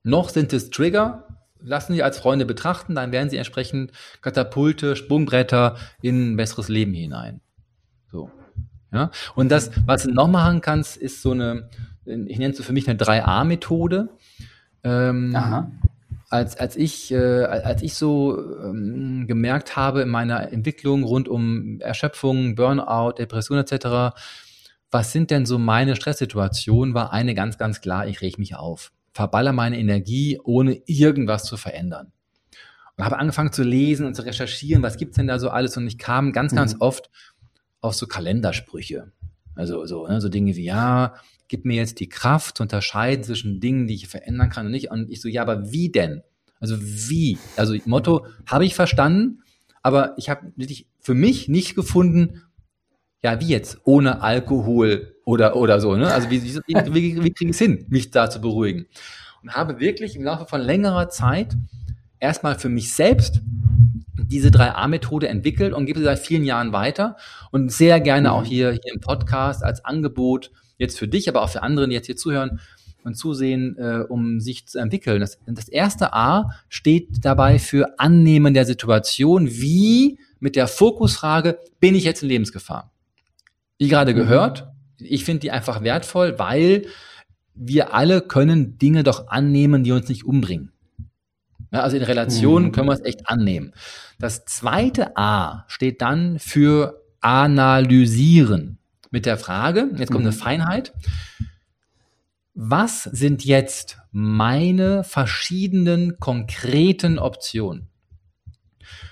Noch 0.03 0.29
sind 0.29 0.51
es 0.51 0.69
Trigger, 0.69 1.27
lassen 1.59 1.93
sie 1.93 2.03
als 2.03 2.19
Freunde 2.19 2.45
betrachten, 2.45 2.95
dann 2.95 3.11
werden 3.11 3.29
sie 3.29 3.37
entsprechend 3.37 3.91
Katapulte, 4.21 4.95
Sprungbretter 4.95 5.77
in 6.01 6.33
ein 6.33 6.35
besseres 6.35 6.67
Leben 6.67 6.93
hinein. 6.93 7.39
So. 8.11 8.29
Ja? 8.91 9.11
Und 9.35 9.49
das, 9.49 9.71
was 9.85 10.03
du 10.03 10.11
noch 10.11 10.27
machen 10.27 10.59
kannst, 10.59 10.97
ist 10.97 11.21
so 11.21 11.31
eine, 11.31 11.69
ich 12.05 12.37
nenne 12.37 12.51
es 12.51 12.57
so 12.57 12.63
für 12.63 12.73
mich 12.73 12.89
eine 12.89 12.99
3a-Methode. 12.99 14.09
Ähm, 14.83 15.33
Aha 15.35 15.71
als, 16.33 16.57
als 16.57 16.75
ich, 16.75 17.11
äh, 17.11 17.43
als 17.43 17.83
ich 17.83 17.93
so 17.93 18.39
ähm, 18.63 19.25
gemerkt 19.27 19.75
habe 19.75 20.01
in 20.01 20.09
meiner 20.09 20.51
Entwicklung 20.51 21.03
rund 21.03 21.29
um 21.29 21.79
Erschöpfung, 21.79 22.55
Burnout, 22.55 23.13
Depression 23.19 23.59
etc., 23.59 24.17
was 24.89 25.11
sind 25.11 25.29
denn 25.29 25.45
so 25.45 25.59
meine 25.59 25.95
Stresssituationen, 25.95 26.95
war 26.95 27.13
eine 27.13 27.35
ganz, 27.35 27.59
ganz 27.59 27.81
klar, 27.81 28.07
ich 28.07 28.21
reg 28.21 28.39
mich 28.39 28.55
auf. 28.55 28.91
Verballer 29.13 29.53
meine 29.53 29.77
Energie, 29.77 30.39
ohne 30.43 30.81
irgendwas 30.87 31.43
zu 31.43 31.55
verändern. 31.55 32.11
Und 32.97 33.05
habe 33.05 33.19
angefangen 33.19 33.51
zu 33.51 33.63
lesen 33.63 34.07
und 34.07 34.15
zu 34.15 34.23
recherchieren, 34.23 34.81
was 34.81 34.97
gibt's 34.97 35.17
denn 35.17 35.27
da 35.27 35.37
so 35.37 35.49
alles? 35.49 35.77
Und 35.77 35.85
ich 35.85 35.99
kam 35.99 36.31
ganz, 36.31 36.55
ganz 36.55 36.73
mhm. 36.73 36.81
oft 36.81 37.11
auf 37.79 37.93
so 37.93 38.07
Kalendersprüche. 38.07 39.11
Also 39.55 39.85
so, 39.85 40.07
ne, 40.07 40.19
so 40.19 40.29
Dinge 40.29 40.55
wie, 40.55 40.65
ja, 40.65 41.13
gib 41.47 41.65
mir 41.65 41.75
jetzt 41.75 41.99
die 41.99 42.09
Kraft 42.09 42.57
zu 42.57 42.63
unterscheiden 42.63 43.23
zwischen 43.23 43.59
Dingen, 43.59 43.87
die 43.87 43.95
ich 43.95 44.07
verändern 44.07 44.49
kann 44.49 44.65
und 44.65 44.71
nicht. 44.71 44.91
Und 44.91 45.09
ich 45.09 45.21
so, 45.21 45.27
ja, 45.27 45.41
aber 45.41 45.71
wie 45.71 45.89
denn? 45.89 46.23
Also 46.59 46.77
wie? 46.79 47.37
Also 47.57 47.75
Motto 47.85 48.25
habe 48.45 48.65
ich 48.65 48.75
verstanden, 48.75 49.43
aber 49.81 50.13
ich 50.17 50.29
habe 50.29 50.51
für 50.99 51.13
mich 51.13 51.49
nicht 51.49 51.75
gefunden, 51.75 52.41
ja, 53.21 53.39
wie 53.39 53.47
jetzt? 53.47 53.79
Ohne 53.83 54.21
Alkohol 54.21 55.15
oder, 55.25 55.55
oder 55.55 55.79
so, 55.79 55.95
ne? 55.95 56.11
Also 56.11 56.29
wie, 56.29 56.43
wie, 56.43 56.55
wie, 56.67 57.23
wie 57.23 57.31
kriege 57.31 57.51
ich 57.51 57.55
es 57.55 57.59
hin, 57.59 57.85
mich 57.89 58.11
da 58.11 58.29
zu 58.29 58.41
beruhigen? 58.41 58.85
Und 59.41 59.53
habe 59.53 59.79
wirklich 59.79 60.15
im 60.15 60.23
Laufe 60.23 60.45
von 60.45 60.61
längerer 60.61 61.09
Zeit 61.09 61.55
erstmal 62.19 62.57
für 62.57 62.69
mich 62.69 62.93
selbst 62.93 63.41
diese 64.17 64.49
3A-Methode 64.49 65.27
entwickelt 65.27 65.73
und 65.73 65.85
gebe 65.85 65.99
sie 65.99 66.05
seit 66.05 66.19
vielen 66.19 66.45
Jahren 66.45 66.71
weiter 66.71 67.17
und 67.51 67.71
sehr 67.71 67.99
gerne 67.99 68.31
auch 68.31 68.45
hier, 68.45 68.71
hier 68.71 68.93
im 68.93 69.01
Podcast 69.01 69.63
als 69.63 69.83
Angebot 69.83 70.51
jetzt 70.83 70.99
für 70.99 71.07
dich, 71.07 71.27
aber 71.27 71.41
auch 71.41 71.49
für 71.49 71.63
andere, 71.63 71.87
die 71.87 71.95
jetzt 71.95 72.05
hier 72.05 72.15
zuhören 72.15 72.59
und 73.03 73.15
zusehen, 73.15 73.77
äh, 73.77 74.03
um 74.07 74.39
sich 74.39 74.67
zu 74.67 74.79
entwickeln. 74.79 75.19
Das, 75.19 75.39
das 75.45 75.67
erste 75.67 76.13
A 76.13 76.51
steht 76.69 77.25
dabei 77.25 77.59
für 77.59 77.99
Annehmen 77.99 78.53
der 78.53 78.65
Situation, 78.65 79.49
wie 79.49 80.19
mit 80.39 80.55
der 80.55 80.67
Fokusfrage, 80.67 81.59
bin 81.79 81.95
ich 81.95 82.03
jetzt 82.03 82.23
in 82.23 82.29
Lebensgefahr? 82.29 82.91
Wie 83.77 83.87
gerade 83.87 84.13
mhm. 84.13 84.17
gehört, 84.17 84.67
ich 84.97 85.25
finde 85.25 85.41
die 85.41 85.51
einfach 85.51 85.83
wertvoll, 85.83 86.37
weil 86.37 86.85
wir 87.55 87.93
alle 87.93 88.21
können 88.21 88.77
Dinge 88.77 89.03
doch 89.03 89.27
annehmen, 89.27 89.83
die 89.83 89.91
uns 89.91 90.09
nicht 90.09 90.25
umbringen. 90.25 90.71
Ja, 91.71 91.81
also 91.81 91.97
in 91.97 92.03
Relationen 92.03 92.67
mhm. 92.67 92.71
können 92.71 92.87
wir 92.87 92.93
es 92.93 93.03
echt 93.03 93.29
annehmen. 93.29 93.73
Das 94.19 94.45
zweite 94.45 95.17
A 95.17 95.65
steht 95.67 96.01
dann 96.01 96.39
für 96.39 97.01
analysieren 97.19 98.79
mit 99.13 99.27
der 99.27 99.37
Frage, 99.37 99.91
jetzt 99.95 100.11
kommt 100.11 100.25
eine 100.25 100.35
mhm. 100.35 100.39
Feinheit, 100.39 100.91
was 102.55 103.03
sind 103.03 103.45
jetzt 103.45 103.99
meine 104.11 105.03
verschiedenen 105.03 106.19
konkreten 106.19 107.19
Optionen? 107.19 107.89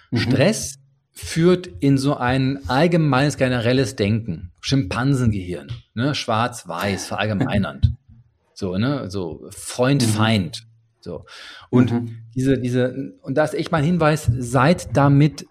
Mhm. 0.09 0.17
Stress 0.17 0.79
führt 1.11 1.67
in 1.67 1.99
so 1.99 2.17
ein 2.17 2.67
allgemeines 2.67 3.37
generelles 3.37 3.95
Denken, 3.95 4.51
Schimpansengehirn, 4.59 5.71
ne, 5.93 6.15
schwarz-weiß, 6.15 7.05
verallgemeinernd. 7.05 7.91
so, 8.55 8.77
ne, 8.77 9.09
so 9.11 9.47
Freund, 9.51 10.01
mhm. 10.01 10.09
Feind. 10.09 10.67
So. 10.99 11.25
Und 11.69 11.91
mhm. 11.91 12.17
diese, 12.33 12.57
diese, 12.57 13.13
und 13.21 13.35
da 13.35 13.43
ist 13.43 13.53
echt 13.53 13.71
mein 13.71 13.83
Hinweis, 13.83 14.31
seid 14.35 14.97
damit, 14.97 15.45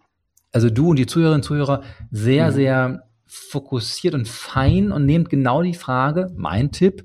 also 0.51 0.71
du 0.71 0.91
und 0.91 0.97
die 0.97 1.07
Zuhörerinnen 1.07 1.41
und 1.41 1.45
Zuhörer, 1.45 1.85
sehr, 2.11 2.51
mhm. 2.51 2.55
sehr 2.55 3.10
fokussiert 3.31 4.15
und 4.15 4.29
fein 4.29 4.91
und 4.91 5.07
nehmt 5.07 5.31
genau 5.31 5.63
die 5.63 5.75
Frage, 5.75 6.33
mein 6.37 6.73
Tipp, 6.73 7.05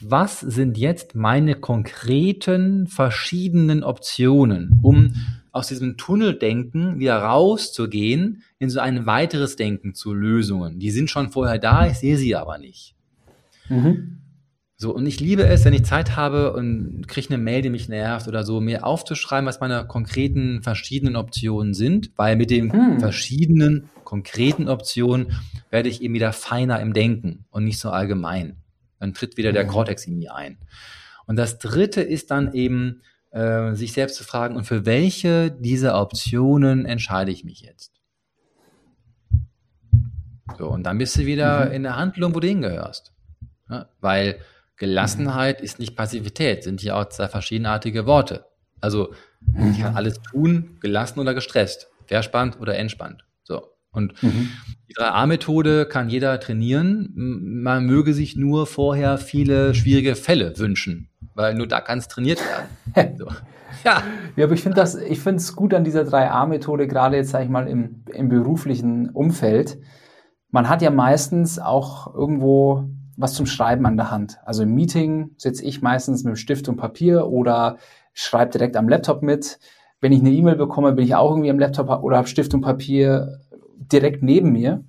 was 0.00 0.38
sind 0.38 0.78
jetzt 0.78 1.16
meine 1.16 1.56
konkreten 1.56 2.86
verschiedenen 2.86 3.82
Optionen, 3.82 4.78
um 4.80 5.14
aus 5.50 5.66
diesem 5.66 5.96
Tunneldenken 5.96 7.00
wieder 7.00 7.18
rauszugehen 7.18 8.44
in 8.60 8.70
so 8.70 8.78
ein 8.78 9.06
weiteres 9.06 9.56
Denken 9.56 9.92
zu 9.92 10.14
Lösungen. 10.14 10.78
Die 10.78 10.92
sind 10.92 11.10
schon 11.10 11.32
vorher 11.32 11.58
da, 11.58 11.88
ich 11.88 11.94
sehe 11.94 12.16
sie 12.16 12.36
aber 12.36 12.58
nicht. 12.58 12.94
Mhm. 13.68 14.18
So, 14.80 14.94
und 14.94 15.06
ich 15.06 15.18
liebe 15.18 15.44
es, 15.44 15.64
wenn 15.64 15.74
ich 15.74 15.84
Zeit 15.84 16.14
habe 16.14 16.52
und 16.52 17.08
kriege 17.08 17.30
eine 17.30 17.42
Mail, 17.42 17.62
die 17.62 17.68
mich 17.68 17.88
nervt 17.88 18.28
oder 18.28 18.44
so, 18.44 18.60
mir 18.60 18.86
aufzuschreiben, 18.86 19.44
was 19.44 19.58
meine 19.58 19.84
konkreten 19.88 20.62
verschiedenen 20.62 21.16
Optionen 21.16 21.74
sind, 21.74 22.12
weil 22.14 22.36
mit 22.36 22.50
den 22.50 22.72
hm. 22.72 23.00
verschiedenen 23.00 23.90
konkreten 24.04 24.68
Optionen 24.68 25.32
werde 25.70 25.88
ich 25.88 26.00
eben 26.00 26.14
wieder 26.14 26.32
feiner 26.32 26.80
im 26.80 26.92
Denken 26.92 27.44
und 27.50 27.64
nicht 27.64 27.80
so 27.80 27.90
allgemein. 27.90 28.62
Dann 29.00 29.14
tritt 29.14 29.36
wieder 29.36 29.52
der 29.52 29.66
Cortex 29.66 30.06
in 30.06 30.16
mir 30.16 30.36
ein. 30.36 30.58
Und 31.26 31.34
das 31.34 31.58
dritte 31.58 32.00
ist 32.00 32.30
dann 32.30 32.52
eben, 32.52 33.02
äh, 33.32 33.74
sich 33.74 33.92
selbst 33.92 34.14
zu 34.14 34.22
fragen, 34.22 34.54
und 34.54 34.62
für 34.62 34.86
welche 34.86 35.50
dieser 35.50 36.00
Optionen 36.00 36.86
entscheide 36.86 37.32
ich 37.32 37.42
mich 37.42 37.62
jetzt? 37.62 38.00
So, 40.56 40.68
und 40.68 40.84
dann 40.84 40.98
bist 40.98 41.16
du 41.16 41.26
wieder 41.26 41.66
mhm. 41.66 41.72
in 41.72 41.82
der 41.82 41.96
Handlung, 41.96 42.32
wo 42.36 42.38
du 42.38 42.46
hingehörst. 42.46 43.12
Ja, 43.68 43.88
weil 44.00 44.38
Gelassenheit 44.78 45.60
mhm. 45.60 45.64
ist 45.64 45.78
nicht 45.78 45.96
Passivität, 45.96 46.64
sind 46.64 46.80
hier 46.80 46.96
auch 46.96 47.08
zwei 47.08 47.28
verschiedenartige 47.28 48.06
Worte. 48.06 48.46
Also 48.80 49.12
mhm. 49.40 49.72
ich 49.72 49.80
kann 49.80 49.96
alles 49.96 50.20
tun, 50.22 50.78
gelassen 50.80 51.18
oder 51.20 51.34
gestresst, 51.34 51.88
verspannt 52.06 52.60
oder 52.60 52.76
entspannt. 52.76 53.24
So. 53.42 53.62
Und 53.90 54.22
mhm. 54.22 54.50
die 54.88 54.94
3A-Methode 54.94 55.86
kann 55.86 56.08
jeder 56.08 56.38
trainieren. 56.38 57.12
Man 57.14 57.86
möge 57.86 58.14
sich 58.14 58.36
nur 58.36 58.66
vorher 58.66 59.18
viele 59.18 59.74
schwierige 59.74 60.14
Fälle 60.14 60.56
wünschen, 60.58 61.08
weil 61.34 61.54
nur 61.54 61.66
da 61.66 61.80
kann 61.80 61.98
es 61.98 62.08
trainiert 62.08 62.40
werden. 62.94 63.16
so. 63.18 63.26
Ja. 63.84 64.02
ja, 64.36 64.44
aber 64.44 64.54
ich 64.54 64.62
finde 64.62 64.76
das, 64.76 64.94
ich 64.94 65.20
finde 65.20 65.36
es 65.36 65.54
gut 65.54 65.74
an 65.74 65.84
dieser 65.84 66.02
3A-Methode, 66.02 66.88
gerade 66.88 67.16
jetzt, 67.16 67.30
sage 67.30 67.44
ich 67.44 67.50
mal, 67.50 67.68
im, 67.68 68.04
im 68.12 68.28
beruflichen 68.28 69.10
Umfeld. 69.10 69.78
Man 70.50 70.68
hat 70.68 70.82
ja 70.82 70.90
meistens 70.90 71.58
auch 71.58 72.14
irgendwo 72.14 72.88
was 73.18 73.34
zum 73.34 73.46
Schreiben 73.46 73.84
an 73.84 73.96
der 73.96 74.10
Hand. 74.10 74.38
Also 74.44 74.62
im 74.62 74.74
Meeting 74.74 75.32
sitze 75.36 75.64
ich 75.64 75.82
meistens 75.82 76.22
mit 76.22 76.38
Stift 76.38 76.68
und 76.68 76.76
Papier 76.76 77.26
oder 77.26 77.76
schreibe 78.14 78.52
direkt 78.52 78.76
am 78.76 78.88
Laptop 78.88 79.22
mit. 79.22 79.58
Wenn 80.00 80.12
ich 80.12 80.20
eine 80.20 80.30
E-Mail 80.30 80.54
bekomme, 80.54 80.92
bin 80.92 81.04
ich 81.04 81.16
auch 81.16 81.32
irgendwie 81.32 81.50
am 81.50 81.58
Laptop 81.58 81.88
oder 82.02 82.16
habe 82.16 82.28
Stift 82.28 82.54
und 82.54 82.60
Papier 82.60 83.40
direkt 83.76 84.22
neben 84.22 84.52
mir. 84.52 84.84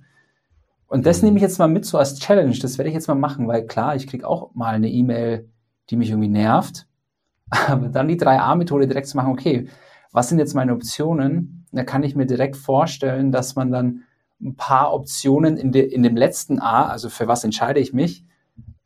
Und 0.86 1.06
das 1.06 1.22
nehme 1.22 1.36
ich 1.36 1.42
jetzt 1.42 1.58
mal 1.58 1.68
mit 1.68 1.84
so 1.84 1.98
als 1.98 2.20
Challenge. 2.20 2.56
Das 2.56 2.78
werde 2.78 2.88
ich 2.88 2.94
jetzt 2.94 3.08
mal 3.08 3.16
machen, 3.16 3.48
weil 3.48 3.66
klar, 3.66 3.96
ich 3.96 4.06
kriege 4.06 4.26
auch 4.26 4.54
mal 4.54 4.74
eine 4.74 4.88
E-Mail, 4.88 5.48
die 5.90 5.96
mich 5.96 6.10
irgendwie 6.10 6.28
nervt. 6.28 6.86
Aber 7.50 7.88
dann 7.88 8.06
die 8.06 8.18
3A-Methode 8.18 8.86
direkt 8.86 9.08
zu 9.08 9.16
machen, 9.16 9.32
okay, 9.32 9.68
was 10.12 10.28
sind 10.28 10.38
jetzt 10.38 10.54
meine 10.54 10.72
Optionen? 10.72 11.66
Da 11.72 11.82
kann 11.82 12.04
ich 12.04 12.14
mir 12.14 12.26
direkt 12.26 12.56
vorstellen, 12.56 13.32
dass 13.32 13.56
man 13.56 13.72
dann 13.72 14.02
ein 14.42 14.56
paar 14.56 14.92
Optionen 14.92 15.56
in, 15.56 15.72
de, 15.72 15.82
in 15.82 16.02
dem 16.02 16.16
letzten 16.16 16.58
A, 16.58 16.86
also 16.86 17.08
für 17.08 17.28
was 17.28 17.44
entscheide 17.44 17.80
ich 17.80 17.92
mich, 17.92 18.24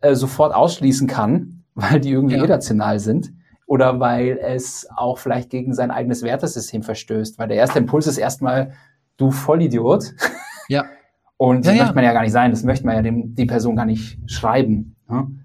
äh, 0.00 0.14
sofort 0.14 0.54
ausschließen 0.54 1.06
kann, 1.06 1.64
weil 1.74 2.00
die 2.00 2.10
irgendwie 2.10 2.36
ja. 2.36 2.42
irrational 2.42 2.98
sind 2.98 3.32
oder 3.66 3.98
weil 4.00 4.38
es 4.38 4.86
auch 4.94 5.18
vielleicht 5.18 5.50
gegen 5.50 5.74
sein 5.74 5.90
eigenes 5.90 6.22
Wertesystem 6.22 6.82
verstößt, 6.82 7.38
weil 7.38 7.48
der 7.48 7.56
erste 7.56 7.78
Impuls 7.78 8.06
ist 8.06 8.18
erstmal, 8.18 8.74
du 9.16 9.30
Vollidiot. 9.30 10.14
Ja. 10.68 10.84
Und 11.36 11.66
das 11.66 11.74
ja, 11.74 11.82
möchte 11.82 11.94
man 11.96 12.04
ja 12.04 12.12
gar 12.12 12.22
nicht 12.22 12.32
sein, 12.32 12.52
das 12.52 12.62
möchte 12.62 12.86
man 12.86 12.94
ja 12.94 13.02
dem, 13.02 13.34
die 13.34 13.46
Person 13.46 13.74
gar 13.74 13.86
nicht 13.86 14.18
schreiben. 14.30 14.96
Ne? 15.08 15.44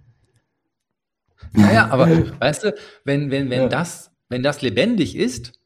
Naja, 1.53 1.87
aber 1.89 2.07
weißt 2.39 2.65
du, 2.65 2.75
wenn, 3.05 3.31
wenn, 3.31 3.49
wenn, 3.49 3.63
ja. 3.63 3.67
das, 3.69 4.11
wenn 4.29 4.43
das 4.43 4.61
lebendig 4.61 5.15
ist, 5.15 5.58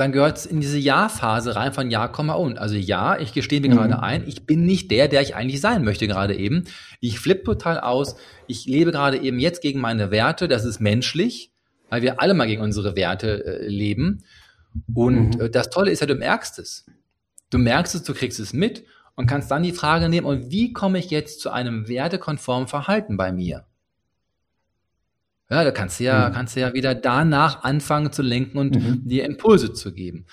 dann 0.00 0.12
gehört 0.12 0.38
es 0.38 0.46
in 0.46 0.60
diese 0.60 0.78
Ja-Phase 0.78 1.56
rein 1.56 1.74
von 1.74 1.90
Ja, 1.90 2.06
und. 2.06 2.58
Also 2.58 2.74
ja, 2.74 3.18
ich 3.18 3.32
gestehe 3.32 3.60
mir 3.60 3.68
mhm. 3.68 3.74
gerade 3.74 4.02
ein, 4.02 4.26
ich 4.26 4.46
bin 4.46 4.64
nicht 4.64 4.90
der, 4.90 5.08
der 5.08 5.20
ich 5.20 5.36
eigentlich 5.36 5.60
sein 5.60 5.84
möchte 5.84 6.08
gerade 6.08 6.34
eben. 6.34 6.64
Ich 7.00 7.20
flippe 7.20 7.44
total 7.44 7.80
aus. 7.80 8.16
Ich 8.46 8.64
lebe 8.66 8.92
gerade 8.92 9.18
eben 9.18 9.38
jetzt 9.38 9.60
gegen 9.60 9.80
meine 9.80 10.10
Werte. 10.10 10.48
Das 10.48 10.64
ist 10.64 10.80
menschlich, 10.80 11.52
weil 11.90 12.00
wir 12.00 12.20
alle 12.20 12.32
mal 12.32 12.46
gegen 12.46 12.62
unsere 12.62 12.96
Werte 12.96 13.44
äh, 13.44 13.66
leben. 13.68 14.24
Und 14.94 15.36
mhm. 15.36 15.40
äh, 15.42 15.50
das 15.50 15.68
Tolle 15.68 15.90
ist 15.90 16.00
ja, 16.00 16.06
du 16.06 16.14
merkst 16.14 16.58
es. 16.58 16.86
Du 17.50 17.58
merkst 17.58 17.94
es, 17.94 18.02
du 18.02 18.14
kriegst 18.14 18.40
es 18.40 18.52
mit 18.52 18.84
und 19.16 19.26
kannst 19.26 19.50
dann 19.50 19.62
die 19.62 19.72
Frage 19.72 20.08
nehmen, 20.08 20.26
und 20.26 20.50
wie 20.50 20.72
komme 20.72 20.98
ich 20.98 21.10
jetzt 21.10 21.40
zu 21.40 21.50
einem 21.50 21.88
wertekonformen 21.88 22.68
Verhalten 22.68 23.16
bei 23.18 23.32
mir? 23.32 23.66
Ja, 25.50 25.64
da 25.64 25.72
kannst 25.72 25.98
du 25.98 26.04
ja, 26.04 26.28
mhm. 26.28 26.32
kannst 26.32 26.54
du 26.54 26.60
ja 26.60 26.72
wieder 26.74 26.94
danach 26.94 27.64
anfangen 27.64 28.12
zu 28.12 28.22
lenken 28.22 28.56
und 28.56 28.76
mhm. 28.76 29.08
dir 29.08 29.24
Impulse 29.24 29.72
zu 29.72 29.92
geben. 29.92 30.26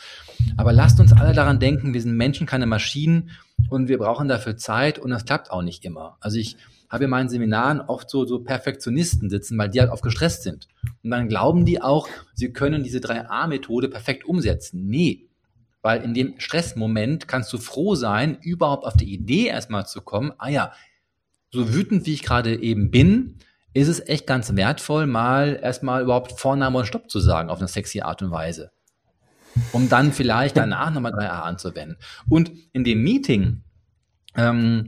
Aber 0.58 0.72
lasst 0.72 1.00
uns 1.00 1.12
alle 1.12 1.34
daran 1.34 1.60
denken, 1.60 1.94
wir 1.94 2.02
sind 2.02 2.16
Menschen, 2.16 2.46
keine 2.46 2.68
Maschinen 2.68 3.32
und 3.70 3.88
wir 3.88 3.98
brauchen 3.98 4.28
dafür 4.28 4.58
Zeit 4.58 5.00
und 5.00 5.10
das 5.10 5.26
klappt 5.26 5.50
auch 5.50 5.64
nicht 5.64 5.84
immer. 5.86 6.18
Also 6.20 6.38
ich 6.38 6.58
habe 6.88 7.06
in 7.06 7.10
meinen 7.10 7.30
Seminaren 7.30 7.82
oft 7.82 8.10
so, 8.10 8.26
so 8.26 8.40
Perfektionisten 8.40 9.30
sitzen, 9.30 9.58
weil 9.58 9.70
die 9.70 9.80
halt 9.80 9.90
oft 9.90 10.04
gestresst 10.04 10.44
sind. 10.44 10.68
Und 11.04 11.10
dann 11.10 11.28
glauben 11.28 11.66
die 11.66 11.82
auch, 11.82 12.08
sie 12.34 12.54
können 12.54 12.84
diese 12.84 13.00
3a-Methode 13.00 13.90
perfekt 13.90 14.24
umsetzen. 14.24 14.88
Nee. 14.88 15.28
Weil 15.82 16.04
in 16.04 16.14
dem 16.14 16.36
Stressmoment 16.38 17.28
kannst 17.28 17.52
du 17.52 17.58
froh 17.58 17.96
sein, 17.96 18.38
überhaupt 18.42 18.86
auf 18.86 18.96
die 18.96 19.12
Idee 19.12 19.48
erstmal 19.48 19.86
zu 19.88 20.02
kommen, 20.02 20.32
ah 20.38 20.50
ja, 20.50 20.74
so 21.52 21.74
wütend 21.74 22.06
wie 22.06 22.14
ich 22.14 22.24
gerade 22.24 22.62
eben 22.62 22.92
bin, 22.92 23.40
ist 23.74 23.88
es 23.88 24.00
echt 24.08 24.28
ganz 24.28 24.56
wertvoll, 24.56 25.08
mal 25.08 25.60
erstmal 25.62 26.02
überhaupt 26.02 26.40
Vorname 26.40 26.80
und 26.80 26.86
Stopp 26.86 27.10
zu 27.10 27.20
sagen 27.20 27.50
auf 27.50 27.60
eine 27.60 27.68
sexy 27.68 28.02
Art 28.02 28.22
und 28.22 28.32
Weise. 28.32 28.72
Um 29.72 29.90
dann 29.90 30.12
vielleicht 30.12 30.58
danach 30.58 30.92
nochmal 30.92 31.14
3a 31.14 31.42
anzuwenden. 31.42 31.98
Und 32.30 32.52
in 32.74 32.84
dem 32.84 33.04
Meeting 33.04 33.64
ähm, 34.36 34.88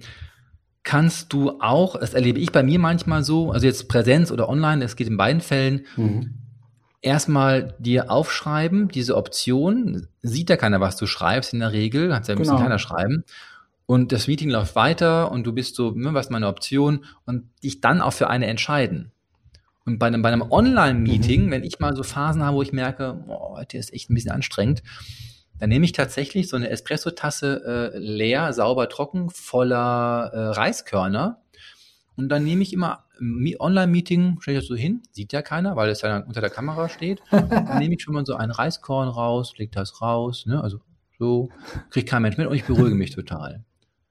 kannst 0.84 1.34
du 1.34 1.60
auch, 1.60 2.00
das 2.00 2.14
erlebe 2.14 2.40
ich 2.40 2.52
bei 2.52 2.64
mir 2.64 2.80
manchmal 2.80 3.24
so, 3.24 3.52
also 3.52 3.66
jetzt 3.66 3.90
Präsenz 3.90 4.32
oder 4.32 4.50
online, 4.50 4.82
das 4.82 4.96
geht 4.96 5.08
in 5.08 5.18
beiden 5.18 5.42
Fällen, 5.42 5.86
mhm. 5.96 6.36
erstmal 7.02 7.76
dir 7.80 8.10
aufschreiben, 8.10 8.88
diese 8.88 9.18
Option, 9.18 10.08
sieht 10.22 10.50
ja 10.50 10.58
keiner, 10.58 10.80
was 10.80 10.96
du 10.98 11.06
schreibst 11.06 11.54
in 11.54 11.60
der 11.60 11.74
Regel, 11.74 12.10
kannst 12.10 12.30
ja 12.30 12.36
ein 12.36 12.40
genau. 12.40 12.54
bisschen 12.54 12.64
keiner 12.64 12.80
schreiben 12.80 13.24
und 13.90 14.12
das 14.12 14.28
Meeting 14.28 14.52
läuft 14.52 14.76
weiter 14.76 15.32
und 15.32 15.48
du 15.48 15.52
bist 15.52 15.74
so, 15.74 15.96
hm, 15.96 16.14
was 16.14 16.28
ist 16.28 16.32
meine 16.32 16.46
Option 16.46 17.06
und 17.26 17.50
dich 17.64 17.82
dann 17.82 18.02
auch 18.02 18.14
für 18.14 18.30
eine 18.30 18.46
entscheiden. 18.46 19.12
Und 19.84 19.98
bei 19.98 20.06
einem, 20.06 20.22
bei 20.22 20.32
einem 20.32 20.44
Online-Meeting, 20.44 21.48
mhm. 21.48 21.52
wenn 21.52 21.64
ich 21.64 21.80
mal 21.80 21.96
so 21.96 22.04
Phasen 22.04 22.44
habe, 22.44 22.58
wo 22.58 22.62
ich 22.62 22.72
merke, 22.72 23.24
oh, 23.28 23.58
heute 23.58 23.80
ist 23.80 23.92
echt 23.92 24.12
ein 24.12 24.14
bisschen 24.14 24.30
anstrengend, 24.30 24.84
dann 25.58 25.70
nehme 25.70 25.86
ich 25.86 25.94
tatsächlich 25.94 26.50
so 26.50 26.56
eine 26.56 26.70
Espresso-Tasse 26.70 27.92
äh, 27.96 27.98
leer, 27.98 28.54
sauber, 28.54 28.90
trocken, 28.90 29.32
voller 29.32 30.30
äh, 30.34 30.40
Reiskörner. 30.50 31.42
Und 32.16 32.30
dann 32.30 32.44
nehme 32.44 32.62
ich 32.62 32.74
immer 32.74 33.06
Online-Meeting, 33.20 34.38
stelle 34.40 34.60
ich 34.60 34.66
das 34.66 34.68
so 34.68 34.76
hin, 34.76 35.02
sieht 35.14 35.34
ja 35.34 35.42
keiner, 35.42 35.76
weil 35.76 35.90
es 35.90 36.04
ja 36.04 36.20
unter 36.20 36.42
der 36.42 36.52
Kamera 36.52 36.90
steht. 36.90 37.24
Dann 37.32 37.80
nehme 37.80 37.96
ich 37.96 38.04
schon 38.04 38.14
mal 38.14 38.24
so 38.24 38.36
ein 38.36 38.52
Reiskorn 38.52 39.10
raus, 39.10 39.58
leg 39.58 39.72
das 39.72 40.00
raus, 40.00 40.46
ne, 40.46 40.62
also 40.62 40.80
so, 41.18 41.50
kriegt 41.90 42.08
kein 42.08 42.22
Mensch 42.22 42.38
mit 42.38 42.46
und 42.46 42.56
ich 42.56 42.66
beruhige 42.66 42.96
mich 42.96 43.10
total. 43.10 43.66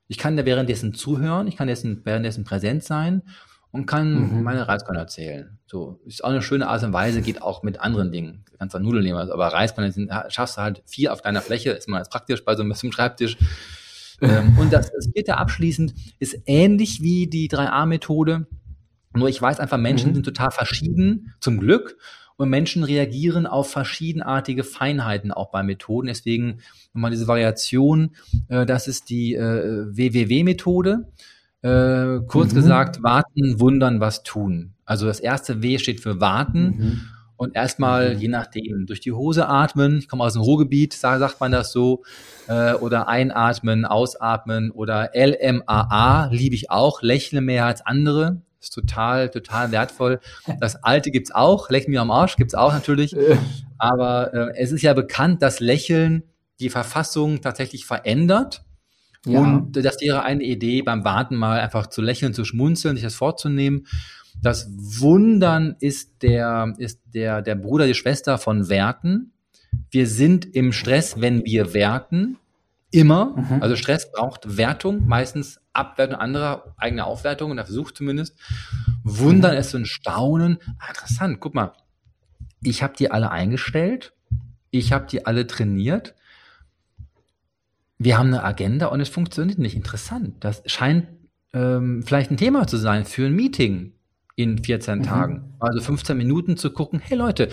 Ich 0.09 0.19
kann 0.19 0.37
da 0.37 0.45
währenddessen 0.45 0.95
zuhören, 0.95 1.47
ich 1.47 1.57
kann 1.57 1.69
dessen, 1.69 2.01
währenddessen 2.05 2.45
präsent 2.45 2.83
sein 2.83 3.23
und 3.71 3.87
kann 3.87 4.39
mhm. 4.39 4.43
meine 4.43 4.67
Reiskorn 4.67 4.97
erzählen. 4.97 5.59
So, 5.67 6.01
ist 6.07 6.25
auch 6.25 6.31
eine 6.31 6.43
schöne 6.43 6.69
Art 6.69 6.83
und 6.83 6.93
Weise, 6.93 7.21
geht 7.21 7.43
auch 7.43 7.63
mit 7.63 7.81
anderen 7.81 8.11
Dingen. 8.11 8.45
Du 8.51 8.57
kannst 8.57 8.75
auch 8.75 8.81
Nudeln 8.81 9.05
nehmen, 9.05 9.19
aber 9.19 9.49
Reiskorn 9.49 9.91
sind, 9.93 10.11
schaffst 10.29 10.57
du 10.57 10.63
halt 10.63 10.83
vier 10.87 11.13
auf 11.13 11.21
deiner 11.21 11.43
Fläche, 11.43 11.71
ist 11.71 11.89
mal 11.89 12.03
praktisch 12.03 12.45
bei 12.45 12.57
so 12.57 12.63
einem 12.63 12.75
Schreibtisch. 12.93 13.37
ähm, 14.23 14.57
und 14.59 14.73
das, 14.73 14.91
das 14.91 15.11
vierte 15.13 15.37
abschließend 15.37 15.95
ist 16.19 16.39
ähnlich 16.47 17.03
wie 17.03 17.27
die 17.27 17.51
3a-Methode. 17.51 18.47
Nur 19.15 19.29
ich 19.29 19.41
weiß 19.41 19.61
einfach, 19.61 19.79
Menschen 19.79 20.11
mhm. 20.11 20.15
sind 20.15 20.25
total 20.25 20.51
verschieden, 20.51 21.35
zum 21.41 21.61
Glück. 21.61 21.99
Und 22.39 22.51
Menschen 22.51 22.85
reagieren 22.85 23.47
auf 23.49 23.69
verschiedenartige 23.69 24.63
Feinheiten 24.63 25.33
auch 25.33 25.51
bei 25.51 25.65
Methoden. 25.65 26.07
Deswegen 26.07 26.61
nochmal 26.95 27.11
diese 27.11 27.27
Variation, 27.27 28.13
äh, 28.49 28.65
das 28.65 28.87
ist 28.87 29.11
die 29.11 29.35
äh, 29.35 29.87
WWW-Methode. 29.91 31.09
Äh, 31.63 32.21
kurz 32.29 32.53
mhm. 32.53 32.57
gesagt, 32.57 33.03
warten, 33.03 33.59
wundern, 33.59 33.99
was 33.99 34.23
tun. 34.23 34.75
Also 34.85 35.07
das 35.07 35.19
erste 35.19 35.63
W 35.63 35.79
steht 35.79 35.99
für 35.99 36.21
warten. 36.21 36.65
Mhm. 36.65 37.01
Und 37.37 37.57
erstmal, 37.57 38.15
mhm. 38.15 38.21
je 38.21 38.29
nachdem, 38.29 38.87
durch 38.87 39.01
die 39.01 39.13
Hose 39.13 39.49
atmen, 39.49 39.99
ich 39.99 40.09
komme 40.09 40.23
aus 40.23 40.35
dem 40.35 40.43
Ruhrgebiet, 40.43 40.93
sagt 40.93 41.41
man 41.41 41.51
das 41.51 41.73
so, 41.73 42.05
äh, 42.47 42.75
oder 42.75 43.09
einatmen, 43.09 43.85
ausatmen 43.85 44.71
oder 44.71 45.11
LMAA, 45.13 46.29
liebe 46.31 46.55
ich 46.55 46.71
auch, 46.71 47.03
lächle 47.03 47.41
mehr 47.41 47.67
als 47.67 47.85
andere. 47.85 48.43
Ist 48.69 48.75
total, 48.75 49.31
total 49.31 49.73
wertvoll. 49.73 50.21
Das 50.61 50.77
Alte 50.85 51.11
gibt's 51.11 51.31
auch, 51.31 51.71
Leck 51.71 51.89
mir 51.89 52.03
am 52.03 52.11
Arsch 52.11 52.37
gibt's 52.37 52.55
auch 52.55 52.71
natürlich. 52.71 53.17
Aber 53.79 54.35
äh, 54.35 54.59
es 54.59 54.73
ist 54.73 54.83
ja 54.83 54.93
bekannt, 54.93 55.41
dass 55.41 55.61
Lächeln 55.61 56.25
die 56.61 56.69
Verfassung 56.69 57.41
tatsächlich 57.41 57.87
verändert. 57.87 58.65
Ja. 59.25 59.41
Und 59.41 59.73
das 59.73 60.03
wäre 60.03 60.23
eine 60.23 60.45
Idee, 60.45 60.83
beim 60.83 61.03
Warten 61.03 61.37
mal 61.37 61.61
einfach 61.61 61.87
zu 61.87 62.03
lächeln, 62.03 62.35
zu 62.35 62.45
schmunzeln, 62.45 62.97
sich 62.97 63.05
das 63.05 63.15
vorzunehmen. 63.15 63.87
Das 64.43 64.69
Wundern 64.71 65.77
ist 65.81 66.23
der, 66.23 66.75
ist 66.77 67.01
der, 67.07 67.41
der 67.41 67.55
Bruder, 67.55 67.87
die 67.87 67.95
Schwester 67.95 68.37
von 68.37 68.69
Werten. 68.69 69.33
Wir 69.91 70.07
sind 70.07 70.45
im 70.45 70.73
Stress, 70.73 71.23
wenn 71.23 71.45
wir 71.47 71.73
werten. 71.73 72.37
Immer. 72.91 73.35
Mhm. 73.35 73.63
Also 73.63 73.77
Stress 73.77 74.13
braucht 74.13 74.59
Wertung, 74.59 75.07
meistens 75.07 75.59
Abwertung 75.79 76.17
anderer, 76.17 76.75
eigene 76.77 77.05
Aufwertung, 77.05 77.51
und 77.51 77.59
er 77.59 77.65
versucht 77.65 77.97
zumindest. 77.97 78.37
Wundern 79.05 79.57
ist 79.57 79.71
so 79.71 79.79
ein 79.79 79.87
Staunen. 79.87 80.59
Ah, 80.79 80.89
interessant, 80.91 81.41
guck 81.41 81.55
mal. 81.55 81.73
Ich 82.63 82.83
habe 82.83 82.95
die 82.99 83.11
alle 83.11 83.31
eingestellt. 83.31 84.13
Ich 84.71 84.93
habe 84.93 85.07
die 85.07 85.27
alle 85.27 85.47
trainiert. 85.47 86.15
Wir 87.99 88.19
haben 88.19 88.29
eine 88.29 88.45
Agenda 88.45 88.87
und 88.87 89.01
es 89.01 89.09
funktioniert 89.09 89.59
nicht. 89.59 89.75
Interessant. 89.75 90.37
Das 90.41 90.63
scheint 90.67 91.07
ähm, 91.53 92.03
vielleicht 92.05 92.31
ein 92.31 92.37
Thema 92.37 92.67
zu 92.67 92.77
sein 92.77 93.05
für 93.05 93.27
ein 93.27 93.35
Meeting 93.35 93.93
in 94.37 94.63
14 94.63 94.99
mhm. 94.99 95.03
Tagen. 95.03 95.55
Also 95.59 95.81
15 95.81 96.17
Minuten 96.17 96.57
zu 96.57 96.71
gucken, 96.71 97.01
hey 97.01 97.17
Leute, 97.17 97.49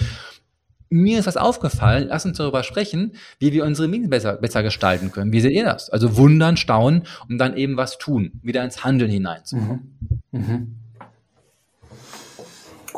mir 0.89 1.19
ist 1.19 1.25
das 1.25 1.38
aufgefallen, 1.38 2.07
lass 2.09 2.25
uns 2.25 2.38
darüber 2.38 2.63
sprechen, 2.63 3.13
wie 3.39 3.51
wir 3.51 3.65
unsere 3.65 3.88
Meetings 3.88 4.09
besser, 4.09 4.38
besser 4.38 4.63
gestalten 4.63 5.11
können. 5.11 5.31
Wie 5.31 5.41
seht 5.41 5.53
ihr 5.53 5.65
das? 5.65 5.89
Also 5.89 6.17
wundern, 6.17 6.57
staunen 6.57 7.03
und 7.29 7.38
dann 7.38 7.55
eben 7.57 7.77
was 7.77 7.97
tun, 7.97 8.39
wieder 8.43 8.63
ins 8.63 8.83
Handeln 8.83 9.11
hineinzukommen. 9.11 9.97
Mhm. 10.31 10.39
Mhm. 10.39 10.75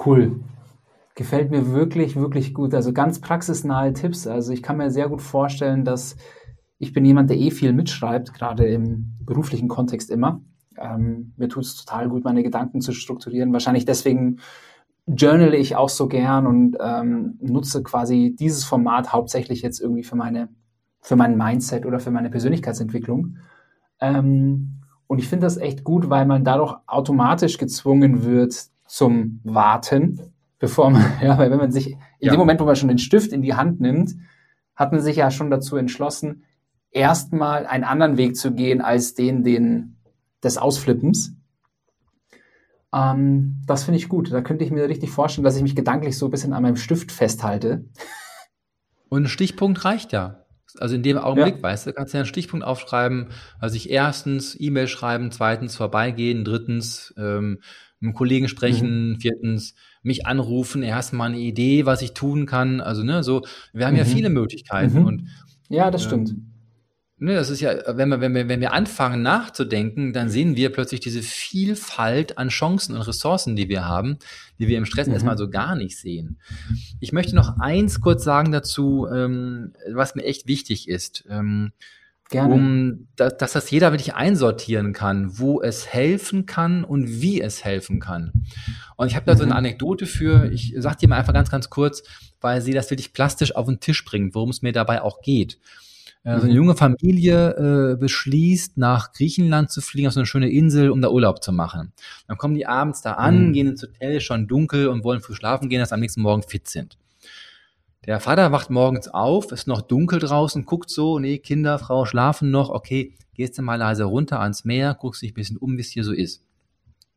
Cool. 0.06 0.40
Gefällt 1.16 1.50
mir 1.50 1.72
wirklich, 1.72 2.16
wirklich 2.16 2.54
gut. 2.54 2.74
Also 2.76 2.94
ganz 2.94 3.20
praxisnahe 3.20 3.94
Tipps. 3.94 4.28
Also 4.28 4.54
ich 4.54 4.62
kann 4.62 4.78
mir 4.78 4.92
sehr 4.92 5.10
gut 5.10 5.22
vorstellen, 5.22 5.84
dass 5.84 6.16
ich 6.78 6.94
bin 6.94 7.06
jemand, 7.06 7.30
der 7.30 7.38
eh 7.38 7.50
viel 7.50 7.74
mitschreibt, 7.74 8.34
gerade 8.34 8.66
im 8.68 9.16
beruflichen 9.26 9.68
Kontext 9.68 10.12
immer. 10.12 10.42
Ähm, 10.80 11.34
mir 11.38 11.50
tut 11.50 11.64
es 11.64 11.76
total 11.76 12.08
gut, 12.10 12.24
meine 12.24 12.44
Gedanken 12.44 12.82
zu 12.82 12.92
strukturieren. 12.92 13.52
Wahrscheinlich 13.52 13.86
deswegen 13.86 14.40
journale 15.08 15.56
ich 15.56 15.76
auch 15.76 15.90
so 15.90 16.08
gern 16.08 16.46
und 16.46 16.78
ähm, 16.80 17.38
nutze 17.42 17.82
quasi 17.82 18.36
dieses 18.38 18.64
Format 18.66 19.14
hauptsächlich 19.14 19.62
jetzt 19.62 19.80
irgendwie 19.80 20.04
für 20.04 20.16
meine, 20.16 20.50
für 21.02 21.16
mein 21.16 21.38
Mindset 21.38 21.86
oder 21.86 22.00
für 22.00 22.12
meine 22.12 22.30
Persönlichkeitsentwicklung. 22.30 23.38
Ähm, 24.02 24.82
und 25.08 25.20
ich 25.20 25.30
finde 25.30 25.46
das 25.46 25.58
echt 25.58 25.86
gut, 25.86 26.10
weil 26.10 26.26
man 26.26 26.44
dadurch 26.44 26.76
automatisch 26.86 27.58
gezwungen 27.58 28.24
wird 28.24 28.54
zum 28.86 29.40
Warten, 29.44 30.20
bevor 30.60 30.90
man, 30.90 31.06
ja, 31.22 31.38
weil 31.38 31.52
wenn 31.52 31.58
man 31.58 31.72
sich, 31.72 31.94
in 31.94 31.98
ja. 32.20 32.34
dem 32.34 32.40
Moment, 32.40 32.60
wo 32.60 32.66
man 32.66 32.76
schon 32.76 32.90
den 32.90 32.98
Stift 32.98 33.32
in 33.32 33.42
die 33.42 33.54
Hand 33.54 33.80
nimmt, 33.80 34.16
hat 34.76 34.92
man 34.92 35.02
sich 35.02 35.16
ja 35.16 35.32
schon 35.32 35.50
dazu 35.50 35.78
entschlossen, 35.78 36.44
erstmal 36.92 37.66
einen 37.66 37.86
anderen 37.86 38.18
Weg 38.18 38.36
zu 38.36 38.54
gehen 38.54 38.82
als 38.82 39.14
den, 39.14 39.44
den 39.44 39.98
des 40.44 40.58
Ausflippens. 40.58 41.37
Ähm, 42.98 43.62
das 43.66 43.84
finde 43.84 44.00
ich 44.00 44.10
gut. 44.10 44.32
Da 44.32 44.42
könnte 44.42 44.66
ich 44.66 44.72
mir 44.72 44.90
richtig 44.90 45.12
vorstellen, 45.12 45.46
dass 45.46 45.56
ich 45.56 45.64
mich 45.64 45.76
gedanklich 45.76 46.18
so 46.18 46.26
ein 46.28 46.32
bisschen 46.32 46.54
an 46.54 46.64
meinem 46.64 46.78
Stift 46.78 47.12
festhalte. 47.12 47.86
Und 49.10 49.24
ein 49.24 49.28
Stichpunkt 49.28 49.86
reicht 49.86 50.12
ja. 50.12 50.44
Also 50.80 50.96
in 50.96 51.04
dem 51.04 51.18
Augenblick, 51.18 51.58
ja. 51.58 51.64
weißt 51.64 51.88
du, 51.88 51.94
kannst 51.94 52.14
du 52.14 52.18
ja 52.18 52.22
einen 52.22 52.28
Stichpunkt 52.28 52.66
aufschreiben, 52.66 53.28
also 53.58 53.78
ich 53.78 53.90
erstens 53.90 54.56
E-Mail 54.60 54.88
schreiben, 54.88 55.32
zweitens 55.32 55.76
vorbeigehen, 55.78 56.44
drittens 56.44 57.14
ähm, 57.18 57.60
mit 58.00 58.10
einem 58.10 58.14
Kollegen 58.14 58.48
sprechen, 58.50 59.12
mhm. 59.12 59.20
viertens 59.20 59.76
mich 60.04 60.28
anrufen, 60.28 60.84
erstmal 60.84 61.30
eine 61.30 61.40
Idee, 61.40 61.86
was 61.86 62.02
ich 62.02 62.14
tun 62.14 62.46
kann. 62.46 62.82
Also, 62.82 63.04
ne, 63.04 63.24
so, 63.24 63.44
wir 63.74 63.86
haben 63.86 63.94
mhm. 63.94 64.00
ja 64.00 64.06
viele 64.06 64.30
Möglichkeiten. 64.30 65.00
Mhm. 65.00 65.06
Und, 65.06 65.24
ja, 65.70 65.90
das 65.90 66.04
ähm, 66.04 66.08
stimmt. 66.08 66.36
Ne, 67.20 67.34
das 67.34 67.50
ist 67.50 67.62
ja, 67.62 67.74
wenn 67.98 68.10
wir, 68.10 68.22
wenn 68.22 68.36
wir, 68.36 68.48
wenn 68.48 68.62
wir 68.62 68.74
anfangen 68.74 69.24
nachzudenken, 69.24 70.14
dann 70.14 70.30
sehen 70.30 70.56
wir 70.56 70.72
plötzlich 70.72 71.00
diese 71.00 71.24
Vielfalt 71.24 72.38
an 72.38 72.50
Chancen 72.50 72.96
und 72.96 73.02
Ressourcen, 73.02 73.56
die 73.56 73.70
wir 73.70 73.86
haben, 73.86 74.20
die 74.60 74.68
wir 74.68 74.78
im 74.78 74.86
Stress 74.86 75.08
mhm. 75.08 75.14
erstmal 75.14 75.38
so 75.38 75.50
gar 75.50 75.76
nicht 75.76 75.98
sehen. 75.98 76.40
Ich 77.00 77.14
möchte 77.14 77.36
noch 77.36 77.58
eins 77.60 78.02
kurz 78.02 78.24
sagen 78.24 78.52
dazu, 78.52 79.08
ähm, 79.12 79.74
was 79.92 80.14
mir 80.14 80.26
echt 80.26 80.48
wichtig 80.48 80.88
ist. 80.88 81.26
Ähm, 81.28 81.72
Gerne. 82.30 82.54
Um, 82.54 83.08
dass, 83.16 83.38
dass 83.38 83.54
das 83.54 83.72
jeder 83.72 83.94
wirklich 83.94 84.14
einsortieren 84.14 84.92
kann, 84.92 85.40
wo 85.40 85.62
es 85.62 85.88
helfen 85.88 86.46
kann 86.46 86.84
und 86.84 87.22
wie 87.22 87.42
es 87.42 87.64
helfen 87.64 88.02
kann. 88.02 88.46
Und 88.98 89.08
ich 89.08 89.16
habe 89.16 89.26
da 89.26 89.34
mhm. 89.34 89.38
so 89.38 89.44
eine 89.44 89.54
mhm. 89.54 89.58
Anekdote 89.58 90.06
für, 90.06 90.52
ich 90.52 90.76
sag 90.78 90.98
dir 90.98 91.08
mal 91.08 91.18
einfach 91.18 91.34
ganz, 91.34 91.50
ganz 91.50 91.70
kurz, 91.70 92.04
weil 92.42 92.62
sie 92.62 92.74
das 92.74 92.92
wirklich 92.92 93.14
plastisch 93.14 93.56
auf 93.56 93.66
den 93.66 93.80
Tisch 93.80 94.04
bringt, 94.04 94.36
worum 94.36 94.50
es 94.50 94.62
mir 94.62 94.74
dabei 94.74 95.02
auch 95.02 95.22
geht. 95.22 95.58
Also 96.28 96.46
eine 96.46 96.56
junge 96.56 96.76
Familie 96.76 97.94
äh, 97.94 97.96
beschließt, 97.96 98.78
nach 98.78 99.14
Griechenland 99.14 99.72
zu 99.72 99.80
fliegen, 99.80 100.10
auf 100.10 100.14
so 100.14 100.20
eine 100.20 100.28
schöne 100.28 100.50
Insel, 100.50 100.90
um 100.90 101.02
da 101.02 101.10
Urlaub 101.10 101.42
zu 101.42 101.54
machen. 101.54 101.94
Dann 102.28 102.38
kommen 102.38 102.54
die 102.54 102.68
abends 102.68 103.02
da 103.02 103.14
an, 103.14 103.48
mhm. 103.48 103.54
gehen 103.54 103.68
ins 103.68 103.84
Hotel, 103.84 104.20
schon 104.20 104.46
dunkel 104.46 104.90
und 104.90 105.06
wollen 105.06 105.22
früh 105.22 105.36
schlafen 105.36 105.70
gehen, 105.70 105.80
dass 105.80 105.94
am 105.94 106.02
nächsten 106.02 106.22
Morgen 106.22 106.44
fit 106.44 106.68
sind. 106.68 106.98
Der 108.06 108.20
Vater 108.20 108.52
wacht 108.52 108.70
morgens 108.70 109.08
auf, 109.08 109.54
ist 109.54 109.68
noch 109.68 109.82
dunkel 109.82 110.20
draußen, 110.20 110.66
guckt 110.66 110.90
so, 110.90 111.18
nee, 111.18 111.38
Kinder, 111.38 111.80
Frau 111.80 112.06
schlafen 112.06 112.52
noch, 112.52 112.72
okay, 112.72 113.14
gehst 113.34 113.58
du 113.58 113.62
mal 113.62 113.76
leise 113.76 114.04
runter 114.04 114.42
ans 114.42 114.66
Meer, 114.66 114.96
guckst 115.00 115.22
dich 115.22 115.32
ein 115.32 115.36
bisschen 115.36 115.58
um, 115.58 115.78
wie 115.78 115.82
es 115.82 115.92
hier 115.92 116.04
so 116.04 116.12
ist. 116.12 116.44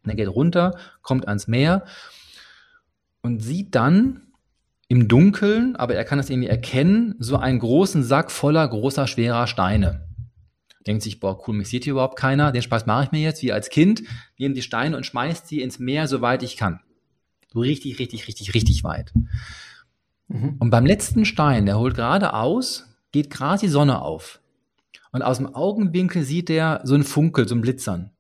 Und 0.05 0.11
er 0.11 0.17
geht 0.17 0.29
runter, 0.29 0.79
kommt 1.03 1.27
ans 1.27 1.49
Meer 1.49 1.85
und 3.23 3.43
sieht 3.43 3.75
dann 3.75 4.30
im 4.91 5.07
Dunkeln, 5.07 5.77
aber 5.77 5.95
er 5.95 6.05
kann 6.05 6.19
es 6.19 6.31
irgendwie 6.31 6.49
erkennen, 6.49 7.15
so 7.21 7.37
einen 7.37 7.61
großen 7.61 8.03
Sack 8.03 8.33
voller 8.33 8.67
großer, 8.67 9.07
schwerer 9.07 9.47
Steine. 9.47 10.09
Denkt 10.85 11.05
sich, 11.05 11.21
boah, 11.21 11.41
cool, 11.47 11.55
mich 11.55 11.69
sieht 11.69 11.85
hier 11.85 11.93
überhaupt 11.93 12.19
keiner, 12.19 12.51
den 12.51 12.63
Spaß 12.63 12.87
mache 12.87 13.05
ich 13.05 13.13
mir 13.13 13.21
jetzt, 13.21 13.41
wie 13.45 13.53
als 13.53 13.71
Kind, 13.71 14.03
nehme 14.37 14.53
die 14.53 14.63
Steine 14.63 14.97
und 14.97 15.07
schmeißt 15.07 15.47
sie 15.47 15.63
ins 15.63 15.79
Meer, 15.79 16.09
soweit 16.09 16.43
ich 16.43 16.57
kann. 16.57 16.81
So 17.53 17.61
richtig, 17.61 18.01
richtig, 18.01 18.27
richtig, 18.27 18.53
richtig 18.53 18.83
weit. 18.83 19.13
Mhm. 20.27 20.57
Und 20.59 20.71
beim 20.71 20.87
letzten 20.87 21.25
Stein, 21.25 21.67
der 21.67 21.79
holt 21.79 21.95
gerade 21.95 22.35
aus, 22.35 22.89
geht 23.13 23.31
gerade 23.31 23.61
die 23.61 23.69
Sonne 23.69 24.03
auf. 24.03 24.41
Und 25.13 25.23
aus 25.23 25.37
dem 25.37 25.55
Augenwinkel 25.55 26.25
sieht 26.25 26.51
er 26.51 26.81
so 26.83 26.95
einen 26.95 27.05
Funkel, 27.05 27.47
so 27.47 27.55
ein 27.55 27.61
Blitzern. 27.61 28.11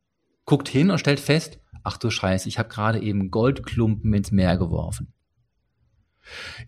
Guckt 0.44 0.68
hin 0.68 0.92
und 0.92 1.00
stellt 1.00 1.18
fest, 1.18 1.58
ach 1.82 1.96
du 1.96 2.10
Scheiße, 2.10 2.48
ich 2.48 2.60
habe 2.60 2.68
gerade 2.68 3.00
eben 3.00 3.32
Goldklumpen 3.32 4.14
ins 4.14 4.30
Meer 4.30 4.56
geworfen. 4.56 5.12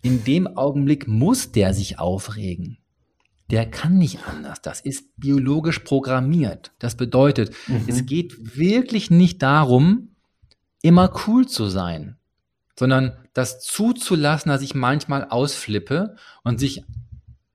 In 0.01 0.23
dem 0.23 0.47
Augenblick 0.57 1.07
muss 1.07 1.51
der 1.51 1.73
sich 1.73 1.99
aufregen. 1.99 2.77
Der 3.51 3.69
kann 3.69 3.97
nicht 3.97 4.19
anders. 4.27 4.61
Das 4.61 4.81
ist 4.81 5.05
biologisch 5.17 5.79
programmiert. 5.79 6.71
Das 6.79 6.95
bedeutet, 6.95 7.53
mhm. 7.67 7.83
es 7.87 8.05
geht 8.05 8.57
wirklich 8.57 9.11
nicht 9.11 9.41
darum, 9.43 10.15
immer 10.81 11.13
cool 11.27 11.47
zu 11.47 11.67
sein, 11.67 12.17
sondern 12.77 13.17
das 13.33 13.59
zuzulassen, 13.59 14.49
dass 14.49 14.61
ich 14.61 14.75
manchmal 14.75 15.25
ausflippe 15.29 16.15
und 16.43 16.59
sich 16.59 16.83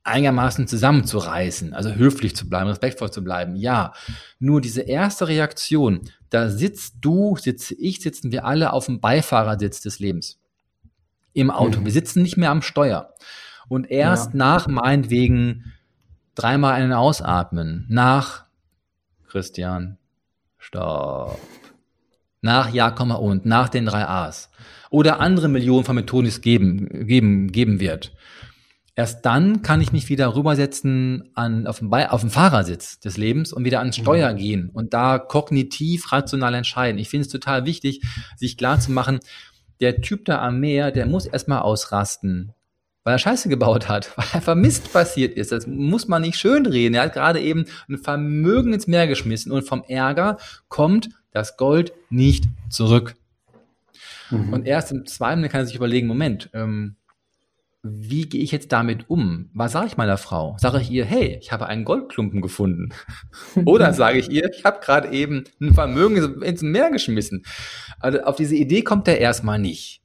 einigermaßen 0.04 0.66
zusammenzureißen, 0.66 1.74
also 1.74 1.94
höflich 1.94 2.34
zu 2.34 2.48
bleiben, 2.48 2.68
respektvoll 2.68 3.10
zu 3.10 3.22
bleiben. 3.22 3.56
Ja, 3.56 3.92
nur 4.38 4.60
diese 4.60 4.82
erste 4.82 5.28
Reaktion, 5.28 6.00
da 6.30 6.48
sitzt 6.48 6.96
du, 7.00 7.36
sitze 7.36 7.74
ich, 7.74 8.00
sitzen 8.00 8.32
wir 8.32 8.44
alle 8.44 8.72
auf 8.72 8.86
dem 8.86 9.00
Beifahrersitz 9.00 9.80
des 9.80 9.98
Lebens 9.98 10.38
im 11.38 11.50
Auto. 11.50 11.80
Mhm. 11.80 11.84
Wir 11.84 11.92
sitzen 11.92 12.22
nicht 12.22 12.36
mehr 12.36 12.50
am 12.50 12.62
Steuer. 12.62 13.14
Und 13.68 13.90
erst 13.90 14.32
ja. 14.32 14.38
nach 14.38 14.66
meinetwegen 14.66 15.72
dreimal 16.34 16.74
einen 16.74 16.92
ausatmen, 16.92 17.86
nach 17.88 18.44
Christian, 19.28 19.98
stopp, 20.58 21.38
nach 22.40 22.72
Ja, 22.72 22.88
und, 22.88 23.44
nach 23.46 23.68
den 23.68 23.86
drei 23.86 24.06
A's 24.06 24.50
oder 24.90 25.20
andere 25.20 25.48
Millionen 25.48 25.84
von 25.84 25.96
Methoden, 25.96 26.24
die 26.24 26.30
es 26.30 26.40
geben, 26.40 27.06
geben, 27.06 27.52
geben 27.52 27.80
wird. 27.80 28.12
Erst 28.98 29.24
dann 29.24 29.62
kann 29.62 29.80
ich 29.80 29.92
mich 29.92 30.08
wieder 30.08 30.34
rübersetzen 30.34 31.30
an, 31.34 31.68
auf, 31.68 31.78
dem, 31.78 31.92
auf 31.92 32.20
dem 32.20 32.30
Fahrersitz 32.30 32.98
des 32.98 33.16
Lebens 33.16 33.52
und 33.52 33.64
wieder 33.64 33.78
ans 33.78 33.96
Steuer 33.96 34.32
mhm. 34.32 34.36
gehen 34.38 34.70
und 34.70 34.92
da 34.92 35.20
kognitiv, 35.20 36.10
rational 36.10 36.54
entscheiden. 36.54 36.98
Ich 36.98 37.08
finde 37.08 37.26
es 37.26 37.28
total 37.28 37.64
wichtig, 37.64 38.02
sich 38.36 38.56
klar 38.56 38.80
zu 38.80 38.90
machen, 38.90 39.20
der 39.80 40.00
Typ 40.00 40.24
da 40.24 40.40
am 40.40 40.60
Meer, 40.60 40.90
der 40.90 41.06
muss 41.06 41.26
erstmal 41.26 41.60
ausrasten, 41.60 42.52
weil 43.04 43.14
er 43.14 43.18
Scheiße 43.18 43.48
gebaut 43.48 43.88
hat, 43.88 44.12
weil 44.16 44.26
er 44.32 44.40
vermisst 44.40 44.92
passiert 44.92 45.36
ist. 45.36 45.52
Das 45.52 45.66
muss 45.66 46.08
man 46.08 46.22
nicht 46.22 46.38
schön 46.38 46.66
reden. 46.66 46.94
Er 46.94 47.02
hat 47.02 47.14
gerade 47.14 47.40
eben 47.40 47.66
ein 47.88 47.98
Vermögen 47.98 48.72
ins 48.72 48.86
Meer 48.86 49.06
geschmissen 49.06 49.52
und 49.52 49.62
vom 49.62 49.84
Ärger 49.86 50.38
kommt 50.68 51.10
das 51.32 51.56
Gold 51.56 51.92
nicht 52.10 52.44
zurück. 52.68 53.14
Mhm. 54.30 54.52
Und 54.52 54.66
erst 54.66 54.92
im 54.92 55.06
Zweifel 55.06 55.48
kann 55.48 55.60
er 55.60 55.66
sich 55.66 55.76
überlegen, 55.76 56.06
Moment, 56.06 56.50
ähm, 56.52 56.96
wie 57.82 58.28
gehe 58.28 58.42
ich 58.42 58.50
jetzt 58.50 58.72
damit 58.72 59.08
um? 59.08 59.50
Was 59.54 59.72
sage 59.72 59.86
ich 59.86 59.96
meiner 59.96 60.16
Frau? 60.16 60.56
Sage 60.58 60.80
ich 60.80 60.90
ihr, 60.90 61.04
hey, 61.04 61.38
ich 61.40 61.52
habe 61.52 61.66
einen 61.66 61.84
Goldklumpen 61.84 62.40
gefunden? 62.40 62.90
Oder 63.64 63.92
sage 63.92 64.18
ich 64.18 64.30
ihr, 64.30 64.50
ich 64.52 64.64
habe 64.64 64.80
gerade 64.80 65.10
eben 65.10 65.44
ein 65.60 65.74
Vermögen 65.74 66.42
ins 66.42 66.62
Meer 66.62 66.90
geschmissen? 66.90 67.44
Also 68.00 68.20
auf 68.22 68.36
diese 68.36 68.56
Idee 68.56 68.82
kommt 68.82 69.06
er 69.06 69.18
erstmal 69.18 69.58
nicht. 69.58 70.02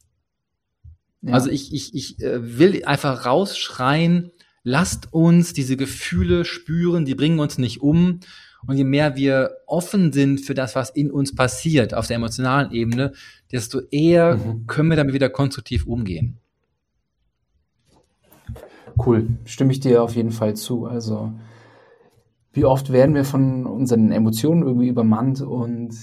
Ja. 1.21 1.33
Also 1.33 1.49
ich, 1.49 1.73
ich, 1.73 1.95
ich 1.95 2.21
äh, 2.21 2.59
will 2.59 2.85
einfach 2.85 3.25
rausschreien, 3.25 4.31
lasst 4.63 5.11
uns 5.11 5.53
diese 5.53 5.77
Gefühle 5.77 6.45
spüren, 6.45 7.05
die 7.05 7.15
bringen 7.15 7.39
uns 7.39 7.57
nicht 7.57 7.81
um. 7.81 8.19
Und 8.65 8.77
je 8.77 8.85
mehr 8.85 9.17
wir 9.17 9.57
offen 9.67 10.13
sind 10.13 10.39
für 10.39 10.53
das, 10.53 10.75
was 10.75 10.89
in 10.89 11.11
uns 11.11 11.35
passiert 11.35 11.93
auf 11.93 12.07
der 12.07 12.15
emotionalen 12.15 12.71
Ebene, 12.71 13.13
desto 13.51 13.81
eher 13.91 14.37
mhm. 14.37 14.67
können 14.67 14.89
wir 14.89 14.95
damit 14.95 15.13
wieder 15.13 15.29
konstruktiv 15.29 15.85
umgehen. 15.85 16.39
Cool, 18.97 19.27
stimme 19.45 19.71
ich 19.71 19.79
dir 19.79 20.03
auf 20.03 20.15
jeden 20.15 20.31
Fall 20.31 20.55
zu. 20.55 20.85
Also 20.85 21.33
wie 22.51 22.65
oft 22.65 22.91
werden 22.91 23.15
wir 23.15 23.25
von 23.25 23.65
unseren 23.65 24.11
Emotionen 24.11 24.63
irgendwie 24.63 24.87
übermannt 24.87 25.41
und 25.41 25.95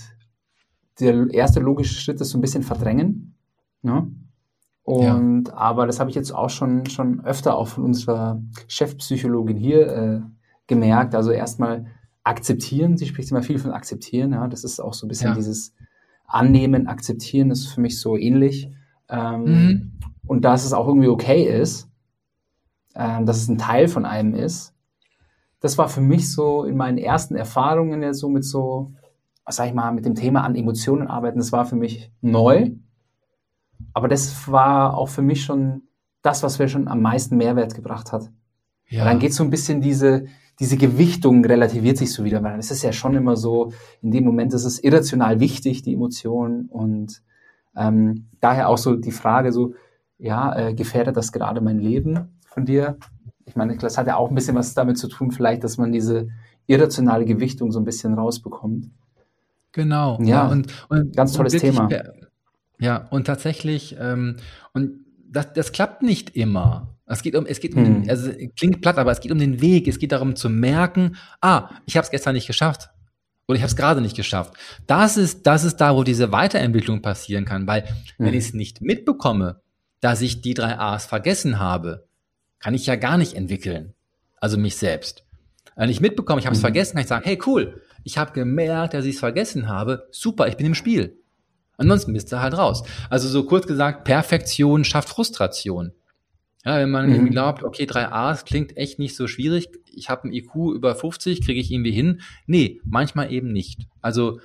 der 0.99 1.31
erste 1.31 1.61
logische 1.61 1.95
Schritt 1.95 2.21
ist 2.21 2.31
so 2.31 2.39
ein 2.39 2.41
bisschen 2.43 2.63
verdrängen. 2.63 3.37
Ne? 3.83 4.11
Und 4.83 5.49
ja. 5.49 5.55
aber 5.55 5.87
das 5.87 6.01
habe 6.01 6.11
ich 6.11 6.17
jetzt 6.17 6.33
auch 6.33 6.51
schon, 6.51 6.87
schon 6.87 7.25
öfter 7.25 7.57
auch 7.57 7.69
von 7.69 7.85
unserer 7.85 8.43
Chefpsychologin 8.67 9.57
hier 9.57 9.87
äh, 9.89 10.21
gemerkt. 10.67 11.15
Also 11.15 11.31
erstmal 11.31 11.87
akzeptieren, 12.25 12.97
sie 12.97 13.07
spricht 13.07 13.31
immer 13.31 13.43
viel 13.43 13.59
von 13.59 13.73
akzeptieren, 13.73 14.33
ja. 14.33 14.49
Das 14.49 14.65
ist 14.65 14.81
auch 14.81 14.95
so 14.95 15.07
ein 15.07 15.09
bisschen 15.09 15.31
ja. 15.31 15.35
dieses 15.35 15.75
Annehmen, 16.27 16.87
akzeptieren, 16.87 17.49
das 17.49 17.61
ist 17.61 17.73
für 17.73 17.81
mich 17.81 18.01
so 18.01 18.17
ähnlich. 18.17 18.71
Ähm, 19.09 19.45
mhm. 19.45 19.93
Und 20.27 20.45
dass 20.45 20.65
es 20.65 20.73
auch 20.73 20.87
irgendwie 20.87 21.09
okay 21.09 21.45
ist, 21.45 21.90
ähm, 22.95 23.27
dass 23.27 23.39
es 23.39 23.49
ein 23.49 23.59
Teil 23.59 23.89
von 23.89 24.05
einem 24.05 24.35
ist. 24.35 24.75
Das 25.61 25.79
war 25.79 25.89
für 25.89 26.01
mich 26.01 26.33
so 26.33 26.65
in 26.65 26.77
meinen 26.77 26.99
ersten 26.99 27.37
Erfahrungen 27.37 28.03
ja 28.03 28.15
so 28.15 28.29
mit 28.29 28.45
so, 28.45 28.93
was 29.45 29.57
sag 29.57 29.69
ich 29.69 29.75
mal, 29.75 29.93
mit 29.93 30.07
dem 30.07 30.15
Thema 30.15 30.43
an 30.43 30.57
Emotionen 30.57 31.07
arbeiten, 31.07 31.39
das 31.39 31.53
war 31.53 31.67
für 31.67 31.77
mich 31.77 32.11
neu. 32.21 32.71
Aber 33.93 34.09
das 34.09 34.51
war 34.51 34.97
auch 34.97 35.09
für 35.09 35.23
mich 35.23 35.45
schon 35.45 35.83
das, 36.23 36.43
was 36.43 36.59
mir 36.59 36.69
schon 36.69 36.89
am 36.89 37.01
meisten 37.03 37.37
Mehrwert 37.37 37.75
gebracht 37.75 38.13
hat. 38.13 38.31
Ja. 38.89 39.05
dann 39.05 39.21
geht 39.21 39.33
so 39.33 39.45
ein 39.45 39.51
bisschen 39.51 39.81
diese, 39.81 40.25
diese 40.59 40.77
Gewichtung 40.77 41.45
relativiert 41.45 41.97
sich 41.97 42.13
so 42.13 42.25
wieder, 42.25 42.43
weil 42.43 42.59
es 42.59 42.73
ist 42.73 42.83
ja 42.83 42.93
schon 42.93 43.15
immer 43.15 43.37
so, 43.37 43.73
in 44.03 44.11
dem 44.11 44.25
Moment 44.25 44.53
ist 44.53 44.65
es 44.65 44.83
irrational 44.83 45.39
wichtig, 45.39 45.83
die 45.83 45.95
Emotionen 45.95 46.67
und 46.67 47.23
ähm, 47.77 48.27
daher 48.41 48.69
auch 48.69 48.79
so 48.79 48.97
die 48.97 49.13
Frage 49.13 49.53
so, 49.53 49.75
ja, 50.19 50.57
äh, 50.57 50.75
gefährdet 50.75 51.17
das 51.17 51.31
gerade 51.31 51.61
mein 51.61 51.79
Leben 51.79 52.40
von 52.53 52.65
dir? 52.67 52.99
Ich 53.47 53.57
meine, 53.57 53.77
das 53.77 53.99
hat 53.99 54.07
ja 54.07 54.17
auch 54.17 54.29
ein 54.29 54.35
bisschen 54.35 54.55
was 54.55 54.75
damit 54.75 54.99
zu 54.99 55.09
tun, 55.09 55.31
vielleicht, 55.31 55.65
dass 55.65 55.79
man 55.79 55.93
diese 55.93 56.29
irrationale 56.67 57.25
Gewichtung 57.25 57.73
so 57.73 57.81
ein 57.81 57.85
bisschen 57.85 58.15
rausbekommt. 58.15 58.91
Genau. 59.73 60.19
Ja, 60.21 60.27
ja 60.27 60.47
und, 60.49 60.73
und, 60.89 61.17
ganz 61.17 61.33
tolles 61.33 61.55
und 61.55 61.61
Thema. 61.61 61.89
Ja, 62.79 63.09
und 63.11 63.27
tatsächlich, 63.27 63.97
ähm, 64.01 64.37
und 64.73 65.05
das, 65.29 65.53
das 65.53 65.73
klappt 65.73 66.03
nicht 66.03 66.37
immer. 66.37 66.97
Es 67.07 67.23
geht 67.23 67.35
um, 67.35 67.45
es 67.47 67.61
geht 67.61 67.75
um, 67.75 67.85
hm. 67.85 68.03
den, 68.03 68.11
also 68.11 68.31
klingt 68.57 68.81
platt, 68.81 68.99
aber 68.99 69.11
es 69.11 69.21
geht 69.21 69.33
um 69.33 69.39
den 69.39 69.61
Weg. 69.61 69.89
Es 69.89 69.99
geht 69.99 70.13
darum 70.13 70.37
zu 70.37 70.49
merken, 70.49 71.17
ah, 71.41 71.71
ich 71.87 71.97
habe 71.97 72.05
es 72.05 72.11
gestern 72.11 72.35
nicht 72.35 72.47
geschafft 72.47 72.91
oder 73.49 73.57
ich 73.57 73.63
habe 73.63 73.71
es 73.71 73.77
gerade 73.77 74.01
nicht 74.01 74.17
geschafft. 74.17 74.55
Das 74.87 75.17
ist, 75.17 75.47
das 75.47 75.65
ist 75.65 75.77
da, 75.77 75.97
wo 75.97 76.05
diese 76.05 76.31
Weiterentwicklung 76.31 77.03
passieren 77.03 77.45
kann, 77.45 77.67
weil 77.67 77.83
hm. 77.83 77.95
wenn 78.19 78.35
ich 78.35 78.47
es 78.47 78.55
nicht 78.55 78.81
mitbekomme, 78.81 79.61
dass 80.01 80.23
ich 80.23 80.41
die 80.41 80.55
drei 80.55 80.79
A's 80.79 81.05
vergessen 81.05 81.59
habe, 81.59 82.07
kann 82.61 82.75
ich 82.75 82.87
ja 82.87 82.97
gar 82.97 83.19
nicht 83.19 83.35
entwickeln. 83.35 83.95
Also 84.37 84.57
mich 84.57 84.77
selbst. 84.77 85.25
Wenn 85.77 85.91
ich 85.91 86.01
mitbekomme, 86.01 86.41
ich 86.41 86.47
habe 86.47 86.55
es 86.55 86.61
hm. 86.61 86.67
vergessen, 86.67 86.93
kann 86.93 87.03
ich 87.03 87.09
sagen, 87.09 87.25
hey 87.25 87.39
cool, 87.47 87.83
ich 88.05 88.19
habe 88.19 88.33
gemerkt, 88.33 88.95
dass 88.95 89.05
ich 89.05 89.15
es 89.15 89.21
vergessen 89.21 89.69
habe. 89.69 90.07
Super, 90.11 90.47
ich 90.49 90.57
bin 90.57 90.67
im 90.67 90.75
Spiel. 90.75 91.19
Ansonsten 91.77 92.13
bist 92.13 92.31
du 92.31 92.41
halt 92.41 92.57
raus. 92.57 92.83
Also 93.09 93.29
so 93.29 93.45
kurz 93.45 93.67
gesagt, 93.67 94.05
Perfektion 94.05 94.85
schafft 94.85 95.09
Frustration. 95.09 95.93
Ja, 96.65 96.77
wenn 96.77 96.91
man 96.91 97.09
mhm. 97.09 97.31
glaubt, 97.31 97.63
okay, 97.63 97.85
3a 97.85 98.45
klingt 98.45 98.77
echt 98.77 98.99
nicht 98.99 99.17
so 99.17 99.27
schwierig, 99.27 99.71
ich 99.91 100.11
habe 100.11 100.29
ein 100.29 100.33
IQ 100.33 100.75
über 100.75 100.95
50, 100.95 101.43
kriege 101.43 101.59
ich 101.59 101.73
irgendwie 101.73 101.93
hin. 101.93 102.21
Nee, 102.47 102.83
manchmal 102.85 103.33
eben 103.33 103.51
nicht. 103.51 103.87
Also 104.03 104.41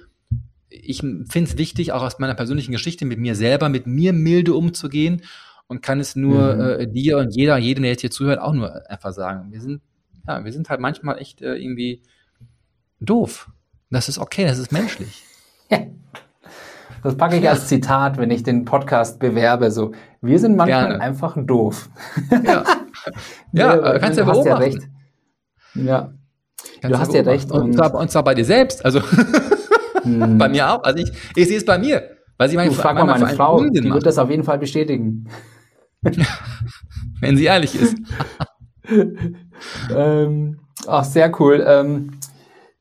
ich 0.70 1.00
finde 1.00 1.42
es 1.42 1.58
wichtig, 1.58 1.92
auch 1.92 2.04
aus 2.04 2.20
meiner 2.20 2.36
persönlichen 2.36 2.72
Geschichte 2.72 3.04
mit 3.04 3.20
mir 3.20 3.36
selber, 3.36 3.68
mit 3.68 3.86
mir 3.86 4.14
milde 4.14 4.54
umzugehen 4.54 5.22
und 5.68 5.82
kann 5.82 6.00
es 6.00 6.16
nur 6.16 6.54
mhm. 6.56 6.62
äh, 6.62 6.88
dir 6.88 7.18
und 7.18 7.36
jeder, 7.36 7.58
jedem, 7.58 7.84
der 7.84 7.92
jetzt 7.92 8.02
hier 8.02 8.12
zuhört, 8.12 8.40
auch 8.40 8.54
nur 8.54 8.90
einfach 8.90 9.12
sagen. 9.12 9.52
Wir 9.52 9.62
sind, 9.62 9.82
ja, 10.28 10.44
wir 10.44 10.52
sind 10.52 10.70
halt 10.70 10.80
manchmal 10.80 11.20
echt 11.20 11.42
äh, 11.42 11.56
irgendwie 11.56 12.02
doof. 13.00 13.50
Das 13.90 14.10
ist 14.10 14.18
okay, 14.18 14.46
das 14.46 14.60
ist 14.60 14.72
menschlich. 14.72 15.24
Das 17.04 17.16
packe 17.16 17.38
ich 17.38 17.48
als 17.48 17.68
Zitat, 17.68 18.18
wenn 18.18 18.32
ich 18.32 18.42
den 18.42 18.66
Podcast 18.66 19.20
bewerbe. 19.20 19.70
So, 19.70 19.92
wir 20.22 20.40
sind 20.40 20.56
manchmal 20.56 20.88
Gerne. 20.88 21.02
einfach 21.04 21.38
doof. 21.38 21.88
Ja, 22.32 22.64
ja 23.52 23.76
nee, 23.76 24.00
kannst 24.00 24.18
du 24.18 24.24
ja 24.24 24.32
beobachten. 24.32 24.48
Ja 24.48 24.56
recht. 24.56 24.82
Ja, 25.76 26.14
kannst 26.82 26.96
du 26.96 27.00
hast 27.00 27.14
ja 27.14 27.22
recht. 27.22 27.52
Und, 27.52 27.62
und, 27.62 27.74
zwar, 27.74 27.94
und 27.94 28.10
zwar 28.10 28.24
bei 28.24 28.34
dir 28.34 28.44
selbst. 28.44 28.84
Also 28.84 29.02
hm. 30.02 30.38
bei 30.40 30.50
mir 30.50 30.72
auch. 30.72 30.84
Also 30.84 31.04
ich, 31.04 31.12
ich 31.36 31.48
sehe 31.48 31.58
es 31.58 31.66
bei 31.66 31.78
mir. 31.78 32.10
Weil 32.40 32.50
sie 32.50 32.56
meine, 32.56 32.72
du, 32.72 32.76
frag 32.76 32.96
mal 32.96 33.06
meine 33.06 33.28
Frau, 33.28 33.64
die 33.64 33.84
wird 33.84 34.06
das 34.08 34.18
auf 34.18 34.32
jeden 34.32 34.44
Fall 34.44 34.58
bestätigen. 34.58 35.30
wenn 37.20 37.38
sie 37.38 37.46
ehrlich 37.46 37.76
ist. 37.76 37.98
ähm, 39.96 40.60
ach, 40.88 41.04
sehr 41.04 41.40
cool. 41.40 41.64
Ähm, 41.68 42.12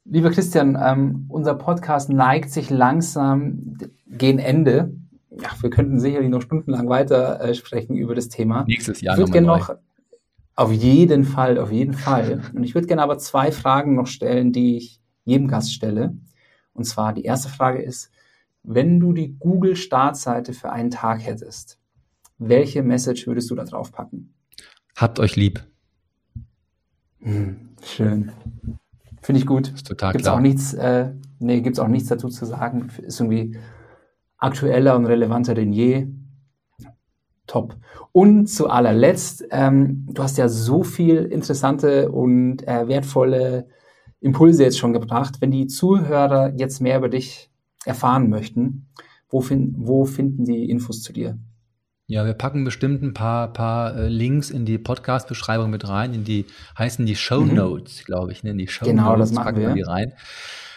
Lieber 0.07 0.31
Christian, 0.31 0.79
ähm, 0.81 1.25
unser 1.29 1.55
Podcast 1.55 2.11
neigt 2.11 2.51
sich 2.51 2.69
langsam 2.69 3.79
gegen 4.07 4.39
Ende. 4.39 4.95
Ja, 5.31 5.49
wir 5.63 5.71
könnten 5.71 5.99
sicherlich 5.99 6.29
noch 6.29 6.43
stundenlang 6.43 6.91
weiter 6.91 7.41
äh, 7.41 7.55
sprechen 7.55 7.97
über 7.97 8.15
das 8.15 8.29
Thema. 8.29 8.65
Nächstes 8.69 9.01
Jahr 9.01 9.15
ich 9.15 9.21
würde 9.21 9.33
gerne 9.33 9.47
noch 9.47 9.75
auf 10.57 10.71
jeden 10.71 11.25
Fall, 11.25 11.59
auf 11.59 11.73
jeden 11.73 11.95
Fall. 11.95 12.43
Und 12.55 12.65
ich 12.65 12.75
würde 12.75 12.87
gerne 12.87 13.03
aber 13.03 13.17
zwei 13.19 13.51
Fragen 13.51 13.95
noch 13.95 14.07
stellen, 14.07 14.53
die 14.53 14.77
ich 14.77 15.01
jedem 15.25 15.49
Gast 15.49 15.73
stelle. 15.73 16.15
Und 16.75 16.85
zwar 16.85 17.15
die 17.15 17.25
erste 17.25 17.49
Frage 17.49 17.81
ist, 17.81 18.11
wenn 18.63 19.01
du 19.01 19.15
die 19.15 19.37
Google-Startseite 19.39 20.53
für 20.53 20.71
einen 20.71 20.91
Tag 20.91 21.25
hättest, 21.25 21.79
welche 22.39 22.83
Message 22.83 23.27
würdest 23.27 23.51
du 23.51 23.55
da 23.55 23.65
drauf 23.65 23.93
packen? 23.93 24.35
Habt 24.97 25.19
euch 25.19 25.37
lieb. 25.37 25.65
Hm, 27.21 27.71
schön. 27.83 28.33
Finde 29.23 29.41
ich 29.41 29.47
gut. 29.47 29.73
Ist 29.73 29.87
total 29.87 30.13
gibt's 30.13 30.27
klar. 30.27 30.37
Auch 30.37 30.41
nichts, 30.41 30.75
äh, 30.75 31.13
nee, 31.39 31.61
gibt's 31.61 31.79
auch 31.79 31.89
nichts 31.89 32.09
dazu 32.09 32.29
zu 32.29 32.45
sagen. 32.45 32.91
Ist 33.03 33.21
irgendwie 33.21 33.57
aktueller 34.37 34.97
und 34.97 35.07
relevanter 35.07 35.55
denn 35.55 35.73
je. 35.73 36.09
Top. 37.47 37.77
Und 38.13 38.47
zu 38.47 38.69
allerletzt, 38.69 39.45
ähm, 39.51 40.07
du 40.11 40.23
hast 40.23 40.39
ja 40.39 40.49
so 40.49 40.83
viel 40.83 41.25
interessante 41.25 42.11
und 42.11 42.67
äh, 42.67 42.89
wertvolle 42.89 43.69
Impulse 44.21 44.63
jetzt 44.63 44.79
schon 44.79 44.93
gebracht. 44.93 45.41
Wenn 45.41 45.51
die 45.51 45.67
Zuhörer 45.67 46.55
jetzt 46.57 46.81
mehr 46.81 46.99
über 46.99 47.09
dich 47.09 47.51
erfahren 47.85 48.31
möchten, 48.31 48.89
wo, 49.29 49.41
fin 49.41 49.75
wo 49.79 50.05
finden 50.05 50.45
die 50.45 50.71
Infos 50.71 51.03
zu 51.03 51.13
dir? 51.13 51.39
Ja, 52.07 52.27
wir 52.27 52.35
packen 52.35 52.65
bestimmt 52.65 53.03
ein 53.03 53.15
paar, 53.15 53.51
paar 53.53 53.97
äh, 53.97 54.09
Links 54.09 54.51
in 54.51 54.67
die 54.67 54.77
Podcast-Beschreibung 54.77 55.71
mit 55.71 55.89
rein, 55.89 56.13
in 56.13 56.25
die, 56.25 56.45
heißen 56.79 57.07
die 57.07 57.17
Show 57.17 57.41
mhm. 57.41 57.55
Notes, 57.55 58.01
mhm. 58.01 58.05
glaube 58.05 58.33
ich, 58.33 58.43
ne? 58.43 58.51
In 58.51 58.59
die 58.59 58.69
Show 58.69 58.85
genau, 58.85 59.17
Notes 59.17 59.31
das 59.31 59.43
packen 59.43 59.61
wir. 59.61 59.73
die 59.73 59.83
rein. 59.83 60.13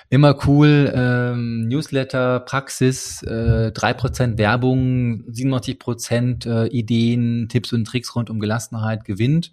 Immer 0.09 0.37
cool, 0.47 0.89
ähm, 0.95 1.67
Newsletter, 1.67 2.39
Praxis, 2.39 3.23
äh, 3.23 3.73
3% 3.75 4.37
Werbung, 4.37 5.25
97% 5.29 6.47
äh, 6.47 6.67
Ideen, 6.67 7.49
Tipps 7.49 7.73
und 7.73 7.83
Tricks 7.83 8.15
rund 8.15 8.29
um 8.29 8.39
Gelassenheit 8.39 9.03
gewinnt. 9.03 9.51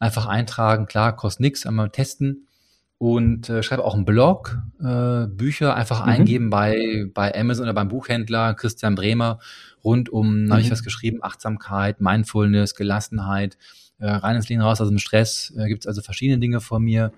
Einfach 0.00 0.26
eintragen, 0.26 0.86
klar, 0.86 1.14
kostet 1.14 1.42
nix, 1.42 1.64
einmal 1.64 1.90
testen. 1.90 2.47
Und 2.98 3.48
äh, 3.48 3.62
schreibe 3.62 3.84
auch 3.84 3.94
einen 3.94 4.04
Blog, 4.04 4.58
äh, 4.80 5.26
Bücher 5.28 5.74
einfach 5.76 6.04
mhm. 6.04 6.12
eingeben 6.12 6.50
bei, 6.50 7.06
bei 7.14 7.32
Amazon 7.32 7.64
oder 7.64 7.74
beim 7.74 7.88
Buchhändler 7.88 8.54
Christian 8.54 8.96
Bremer 8.96 9.38
rund 9.84 10.08
um, 10.08 10.44
mhm. 10.44 10.50
habe 10.50 10.62
ich 10.62 10.70
was 10.70 10.82
geschrieben, 10.82 11.18
Achtsamkeit, 11.22 12.00
Mindfulness, 12.00 12.74
Gelassenheit, 12.74 13.56
äh, 14.00 14.08
rein 14.10 14.36
ins 14.36 14.48
Leben 14.48 14.62
raus 14.62 14.80
aus 14.80 14.88
dem 14.88 14.98
Stress, 14.98 15.52
äh, 15.56 15.68
gibt 15.68 15.82
es 15.82 15.86
also 15.86 16.02
verschiedene 16.02 16.40
Dinge 16.40 16.60
von 16.60 16.82
mir. 16.82 17.12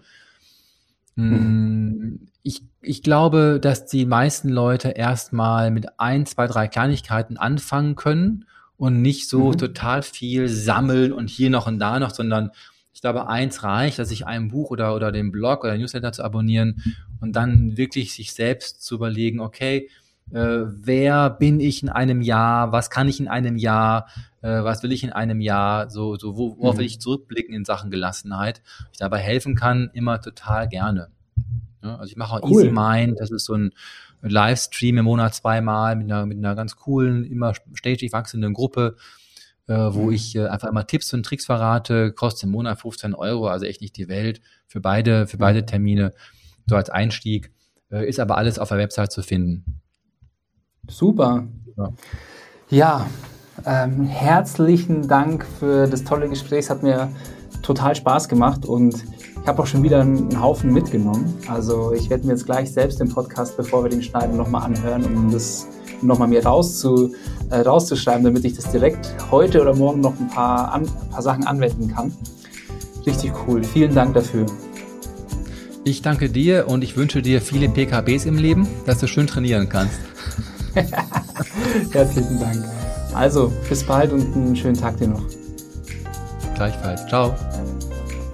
Mhm. 1.17 1.31
Mm, 1.31 2.29
ich, 2.43 2.63
ich 2.83 3.03
glaube, 3.03 3.59
dass 3.61 3.87
die 3.87 4.07
meisten 4.07 4.49
Leute 4.49 4.91
erstmal 4.91 5.71
mit 5.71 5.99
ein, 5.99 6.27
zwei, 6.27 6.47
drei 6.47 6.69
Kleinigkeiten 6.69 7.37
anfangen 7.37 7.97
können 7.97 8.47
und 8.77 9.03
nicht 9.03 9.29
so 9.29 9.49
mhm. 9.49 9.59
total 9.59 10.03
viel 10.03 10.49
sammeln 10.49 11.13
und 11.13 11.29
hier 11.29 11.51
noch 11.51 11.67
und 11.67 11.79
da 11.79 11.99
noch, 11.99 12.15
sondern 12.15 12.51
ich 13.01 13.03
glaube, 13.03 13.29
eins 13.29 13.63
reicht, 13.63 13.99
dass 13.99 14.11
ich 14.11 14.27
ein 14.27 14.49
Buch 14.49 14.71
oder, 14.71 14.95
oder 14.95 15.11
den 15.11 15.33
Blog 15.33 15.65
oder 15.65 15.75
Newsletter 15.79 16.13
zu 16.13 16.23
abonnieren 16.23 16.83
und 17.23 17.35
dann 17.35 17.79
wirklich 17.79 18.13
sich 18.13 18.35
selbst 18.35 18.85
zu 18.85 18.97
überlegen, 18.97 19.41
okay, 19.41 19.89
äh, 20.33 20.65
wer 20.67 21.31
bin 21.31 21.61
ich 21.61 21.83
in 21.83 21.89
einem 21.89 22.21
Jahr, 22.21 22.73
was 22.73 22.91
kann 22.91 23.09
ich 23.09 23.19
in 23.19 23.27
einem 23.27 23.57
Jahr, 23.57 24.07
äh, 24.43 24.49
was 24.65 24.83
will 24.83 24.93
ich 24.93 25.03
in 25.03 25.15
einem 25.15 25.41
Jahr, 25.41 25.89
so, 25.89 26.17
so 26.17 26.37
wo, 26.37 26.59
worauf 26.59 26.75
mhm. 26.75 26.81
will 26.81 26.85
ich 26.85 27.01
zurückblicken 27.01 27.55
in 27.55 27.65
Sachen 27.65 27.91
Gelassenheit. 27.91 28.61
Ich 28.93 28.99
dabei 28.99 29.21
helfen 29.21 29.55
kann, 29.55 29.89
immer 29.95 30.21
total 30.21 30.69
gerne. 30.69 31.09
Ja, 31.83 31.97
also 31.97 32.11
ich 32.11 32.19
mache 32.19 32.35
auch 32.35 32.51
cool. 32.51 32.65
Easy 32.65 32.71
Mind, 32.71 33.19
das 33.19 33.31
ist 33.31 33.47
so 33.47 33.55
ein 33.55 33.73
Livestream 34.21 34.99
im 34.99 35.07
Monat 35.07 35.35
zweimal 35.35 35.97
mit 35.97 36.13
einer, 36.13 36.27
mit 36.27 36.37
einer 36.37 36.55
ganz 36.55 36.77
coolen, 36.77 37.25
immer 37.25 37.55
stetig 37.73 38.13
wachsenden 38.13 38.53
Gruppe, 38.53 38.97
äh, 39.71 39.95
wo 39.95 40.07
mhm. 40.07 40.13
ich 40.13 40.35
äh, 40.35 40.49
einfach 40.49 40.69
immer 40.69 40.85
Tipps 40.87 41.15
und 41.15 41.25
Tricks 41.25 41.47
verrate, 41.47 42.13
kostet 42.13 42.45
im 42.45 42.51
Monat 42.51 42.81
15 42.81 43.15
Euro, 43.15 43.47
also 43.47 43.67
echt 43.67 43.81
nicht 43.81 43.97
die 43.97 44.09
Welt 44.09 44.41
für 44.67 44.81
beide, 44.81 45.29
für 45.29 45.39
beide 45.39 45.63
mhm. 45.63 45.67
Termine, 45.67 46.13
so 46.67 46.75
als 46.75 46.91
Einstieg, 46.91 47.53
äh, 47.93 48.09
ist 48.09 48.19
aber 48.19 48.37
alles 48.37 48.59
auf 48.59 48.69
der 48.69 48.79
Website 48.79 49.13
zu 49.13 49.23
finden. 49.23 49.81
Super. 50.89 51.47
Ja, 51.77 51.93
ja 52.69 53.07
ähm, 53.65 54.07
herzlichen 54.07 55.07
Dank 55.07 55.47
für 55.61 55.87
das 55.87 56.03
tolle 56.03 56.29
Gespräch. 56.29 56.65
Es 56.65 56.71
hat 56.71 56.83
mir 56.83 57.09
total 57.63 57.95
Spaß 57.95 58.29
gemacht 58.29 58.67
und 58.67 59.05
Ich 59.43 59.47
habe 59.47 59.63
auch 59.63 59.67
schon 59.67 59.83
wieder 59.83 60.01
einen 60.03 60.39
Haufen 60.39 60.71
mitgenommen. 60.71 61.39
Also 61.49 61.95
ich 61.95 62.11
werde 62.11 62.27
mir 62.27 62.33
jetzt 62.33 62.45
gleich 62.45 62.71
selbst 62.73 63.01
den 63.01 63.09
Podcast, 63.09 63.57
bevor 63.57 63.85
wir 63.85 63.91
den 63.91 64.03
schneiden, 64.03 64.37
nochmal 64.37 64.65
anhören, 64.65 65.05
um 65.05 65.31
das 65.31 65.67
nochmal 66.03 66.29
mir 66.29 66.45
rauszu, 66.45 67.15
äh, 67.51 67.61
rauszuschreiben, 67.61 68.25
damit 68.25 68.45
ich 68.45 68.55
das 68.55 68.71
direkt 68.71 69.15
heute 69.31 69.61
oder 69.61 69.75
morgen 69.75 70.01
noch 70.01 70.19
ein 70.19 70.29
paar, 70.29 70.73
an, 70.73 70.83
ein 70.83 71.11
paar 71.11 71.23
Sachen 71.23 71.47
anwenden 71.47 71.89
kann. 71.89 72.13
Richtig 73.07 73.33
cool. 73.47 73.65
Vielen 73.65 73.95
Dank 73.95 74.15
dafür. 74.15 74.47
Ich 75.85 76.03
danke 76.03 76.29
dir 76.29 76.69
und 76.69 76.85
ich 76.85 76.97
wünsche 76.97 77.23
dir 77.23 77.41
viele 77.41 77.69
PKBs 77.69 78.27
im 78.27 78.37
Leben, 78.37 78.69
dass 78.85 78.99
du 78.99 79.07
schön 79.07 79.27
trainieren 79.27 79.69
kannst. 79.69 79.99
Herzlichen 81.93 82.39
Dank. 82.39 82.65
Also, 83.15 83.53
bis 83.69 83.83
bald 83.83 84.13
und 84.13 84.35
einen 84.37 84.55
schönen 84.55 84.77
Tag 84.77 84.99
dir 84.99 85.09
noch. 85.09 85.23
Gleichfalls. 86.55 87.07
Ciao. 87.07 87.35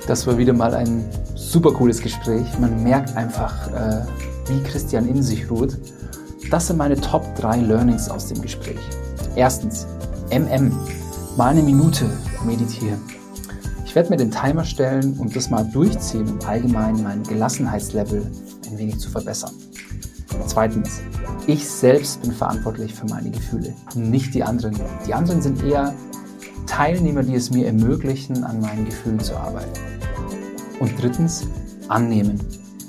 Das 0.06 0.26
war 0.26 0.36
wieder 0.36 0.52
mal 0.52 0.74
ein 0.74 1.04
super 1.34 1.72
cooles 1.72 2.00
Gespräch. 2.00 2.46
Man 2.58 2.82
merkt 2.82 3.16
einfach, 3.16 3.68
äh, 3.68 4.04
wie 4.48 4.62
Christian 4.62 5.08
in 5.08 5.22
sich 5.22 5.48
ruht. 5.50 5.78
Das 6.50 6.68
sind 6.68 6.76
meine 6.76 7.00
Top 7.00 7.34
3 7.36 7.56
Learnings 7.56 8.08
aus 8.08 8.28
dem 8.28 8.40
Gespräch. 8.40 8.78
Erstens, 9.34 9.86
MM. 10.30 10.72
Mal 11.36 11.50
eine 11.50 11.62
Minute 11.62 12.08
meditieren. 12.44 13.00
Ich 13.84 13.94
werde 13.96 14.10
mir 14.10 14.16
den 14.16 14.30
Timer 14.30 14.64
stellen 14.64 15.18
und 15.18 15.34
das 15.34 15.50
mal 15.50 15.64
durchziehen, 15.64 16.28
um 16.28 16.46
allgemein 16.46 17.02
mein 17.02 17.22
Gelassenheitslevel 17.24 18.30
ein 18.70 18.78
wenig 18.78 18.98
zu 18.98 19.10
verbessern. 19.10 19.52
Zweitens, 20.46 21.00
ich 21.46 21.68
selbst 21.68 22.22
bin 22.22 22.32
verantwortlich 22.32 22.94
für 22.94 23.06
meine 23.06 23.30
Gefühle, 23.30 23.74
nicht 23.94 24.32
die 24.34 24.44
anderen. 24.44 24.76
Die 25.06 25.14
anderen 25.14 25.42
sind 25.42 25.64
eher 25.64 25.94
Teilnehmer, 26.66 27.22
die 27.22 27.34
es 27.34 27.50
mir 27.50 27.66
ermöglichen, 27.66 28.44
an 28.44 28.60
meinen 28.60 28.84
Gefühlen 28.84 29.18
zu 29.18 29.36
arbeiten. 29.36 29.80
Und 30.78 30.92
drittens, 31.00 31.46
annehmen. 31.88 32.38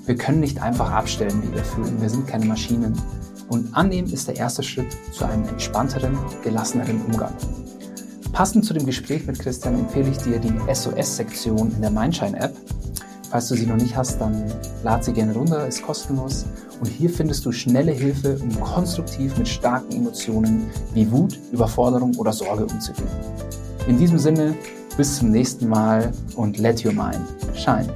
Wir 0.06 0.16
können 0.16 0.40
nicht 0.40 0.62
einfach 0.62 0.92
abstellen, 0.92 1.42
wie 1.44 1.54
wir 1.54 1.64
fühlen. 1.64 2.02
Wir 2.02 2.10
sind 2.10 2.28
keine 2.28 2.46
Maschinen. 2.46 2.94
Und 3.50 3.76
annehmen 3.76 4.12
ist 4.12 4.28
der 4.28 4.36
erste 4.36 4.64
Schritt 4.64 4.88
zu 5.12 5.26
einem 5.26 5.48
entspannteren, 5.48 6.18
gelasseneren 6.44 7.02
Umgang. 7.06 7.34
Passend 8.34 8.66
zu 8.66 8.74
dem 8.74 8.86
Gespräch 8.86 9.26
mit 9.26 9.40
Christian 9.40 9.80
empfehle 9.80 10.10
ich 10.10 10.18
dir 10.18 10.40
die 10.40 10.54
SOS-Sektion 10.72 11.72
in 11.72 11.82
der 11.82 11.92
Mindshine-App. 11.92 12.54
Falls 13.32 13.48
du 13.48 13.56
sie 13.56 13.66
noch 13.66 13.78
nicht 13.78 13.96
hast, 13.96 14.22
dann 14.22 14.44
lad 14.84 15.04
sie 15.04 15.14
gerne 15.14 15.34
runter, 15.34 15.68
ist 15.68 15.82
kostenlos. 15.82 16.46
Und 16.80 16.88
hier 16.88 17.10
findest 17.10 17.46
du 17.46 17.52
schnelle 17.52 17.92
Hilfe, 17.92 18.38
um 18.38 18.60
konstruktiv 18.62 19.38
mit 19.38 19.48
starken 19.48 19.92
Emotionen 19.92 20.70
wie 20.94 21.12
Wut, 21.12 21.40
Überforderung 21.52 22.16
oder 22.16 22.32
Sorge 22.32 22.66
umzugehen. 22.66 23.10
In 23.88 23.98
diesem 23.98 24.20
Sinne, 24.20 24.56
bis 24.98 25.18
zum 25.18 25.32
nächsten 25.32 25.68
Mal 25.68 26.12
und 26.36 26.58
let 26.58 26.86
your 26.86 26.94
mind 26.94 27.22
shine. 27.56 27.88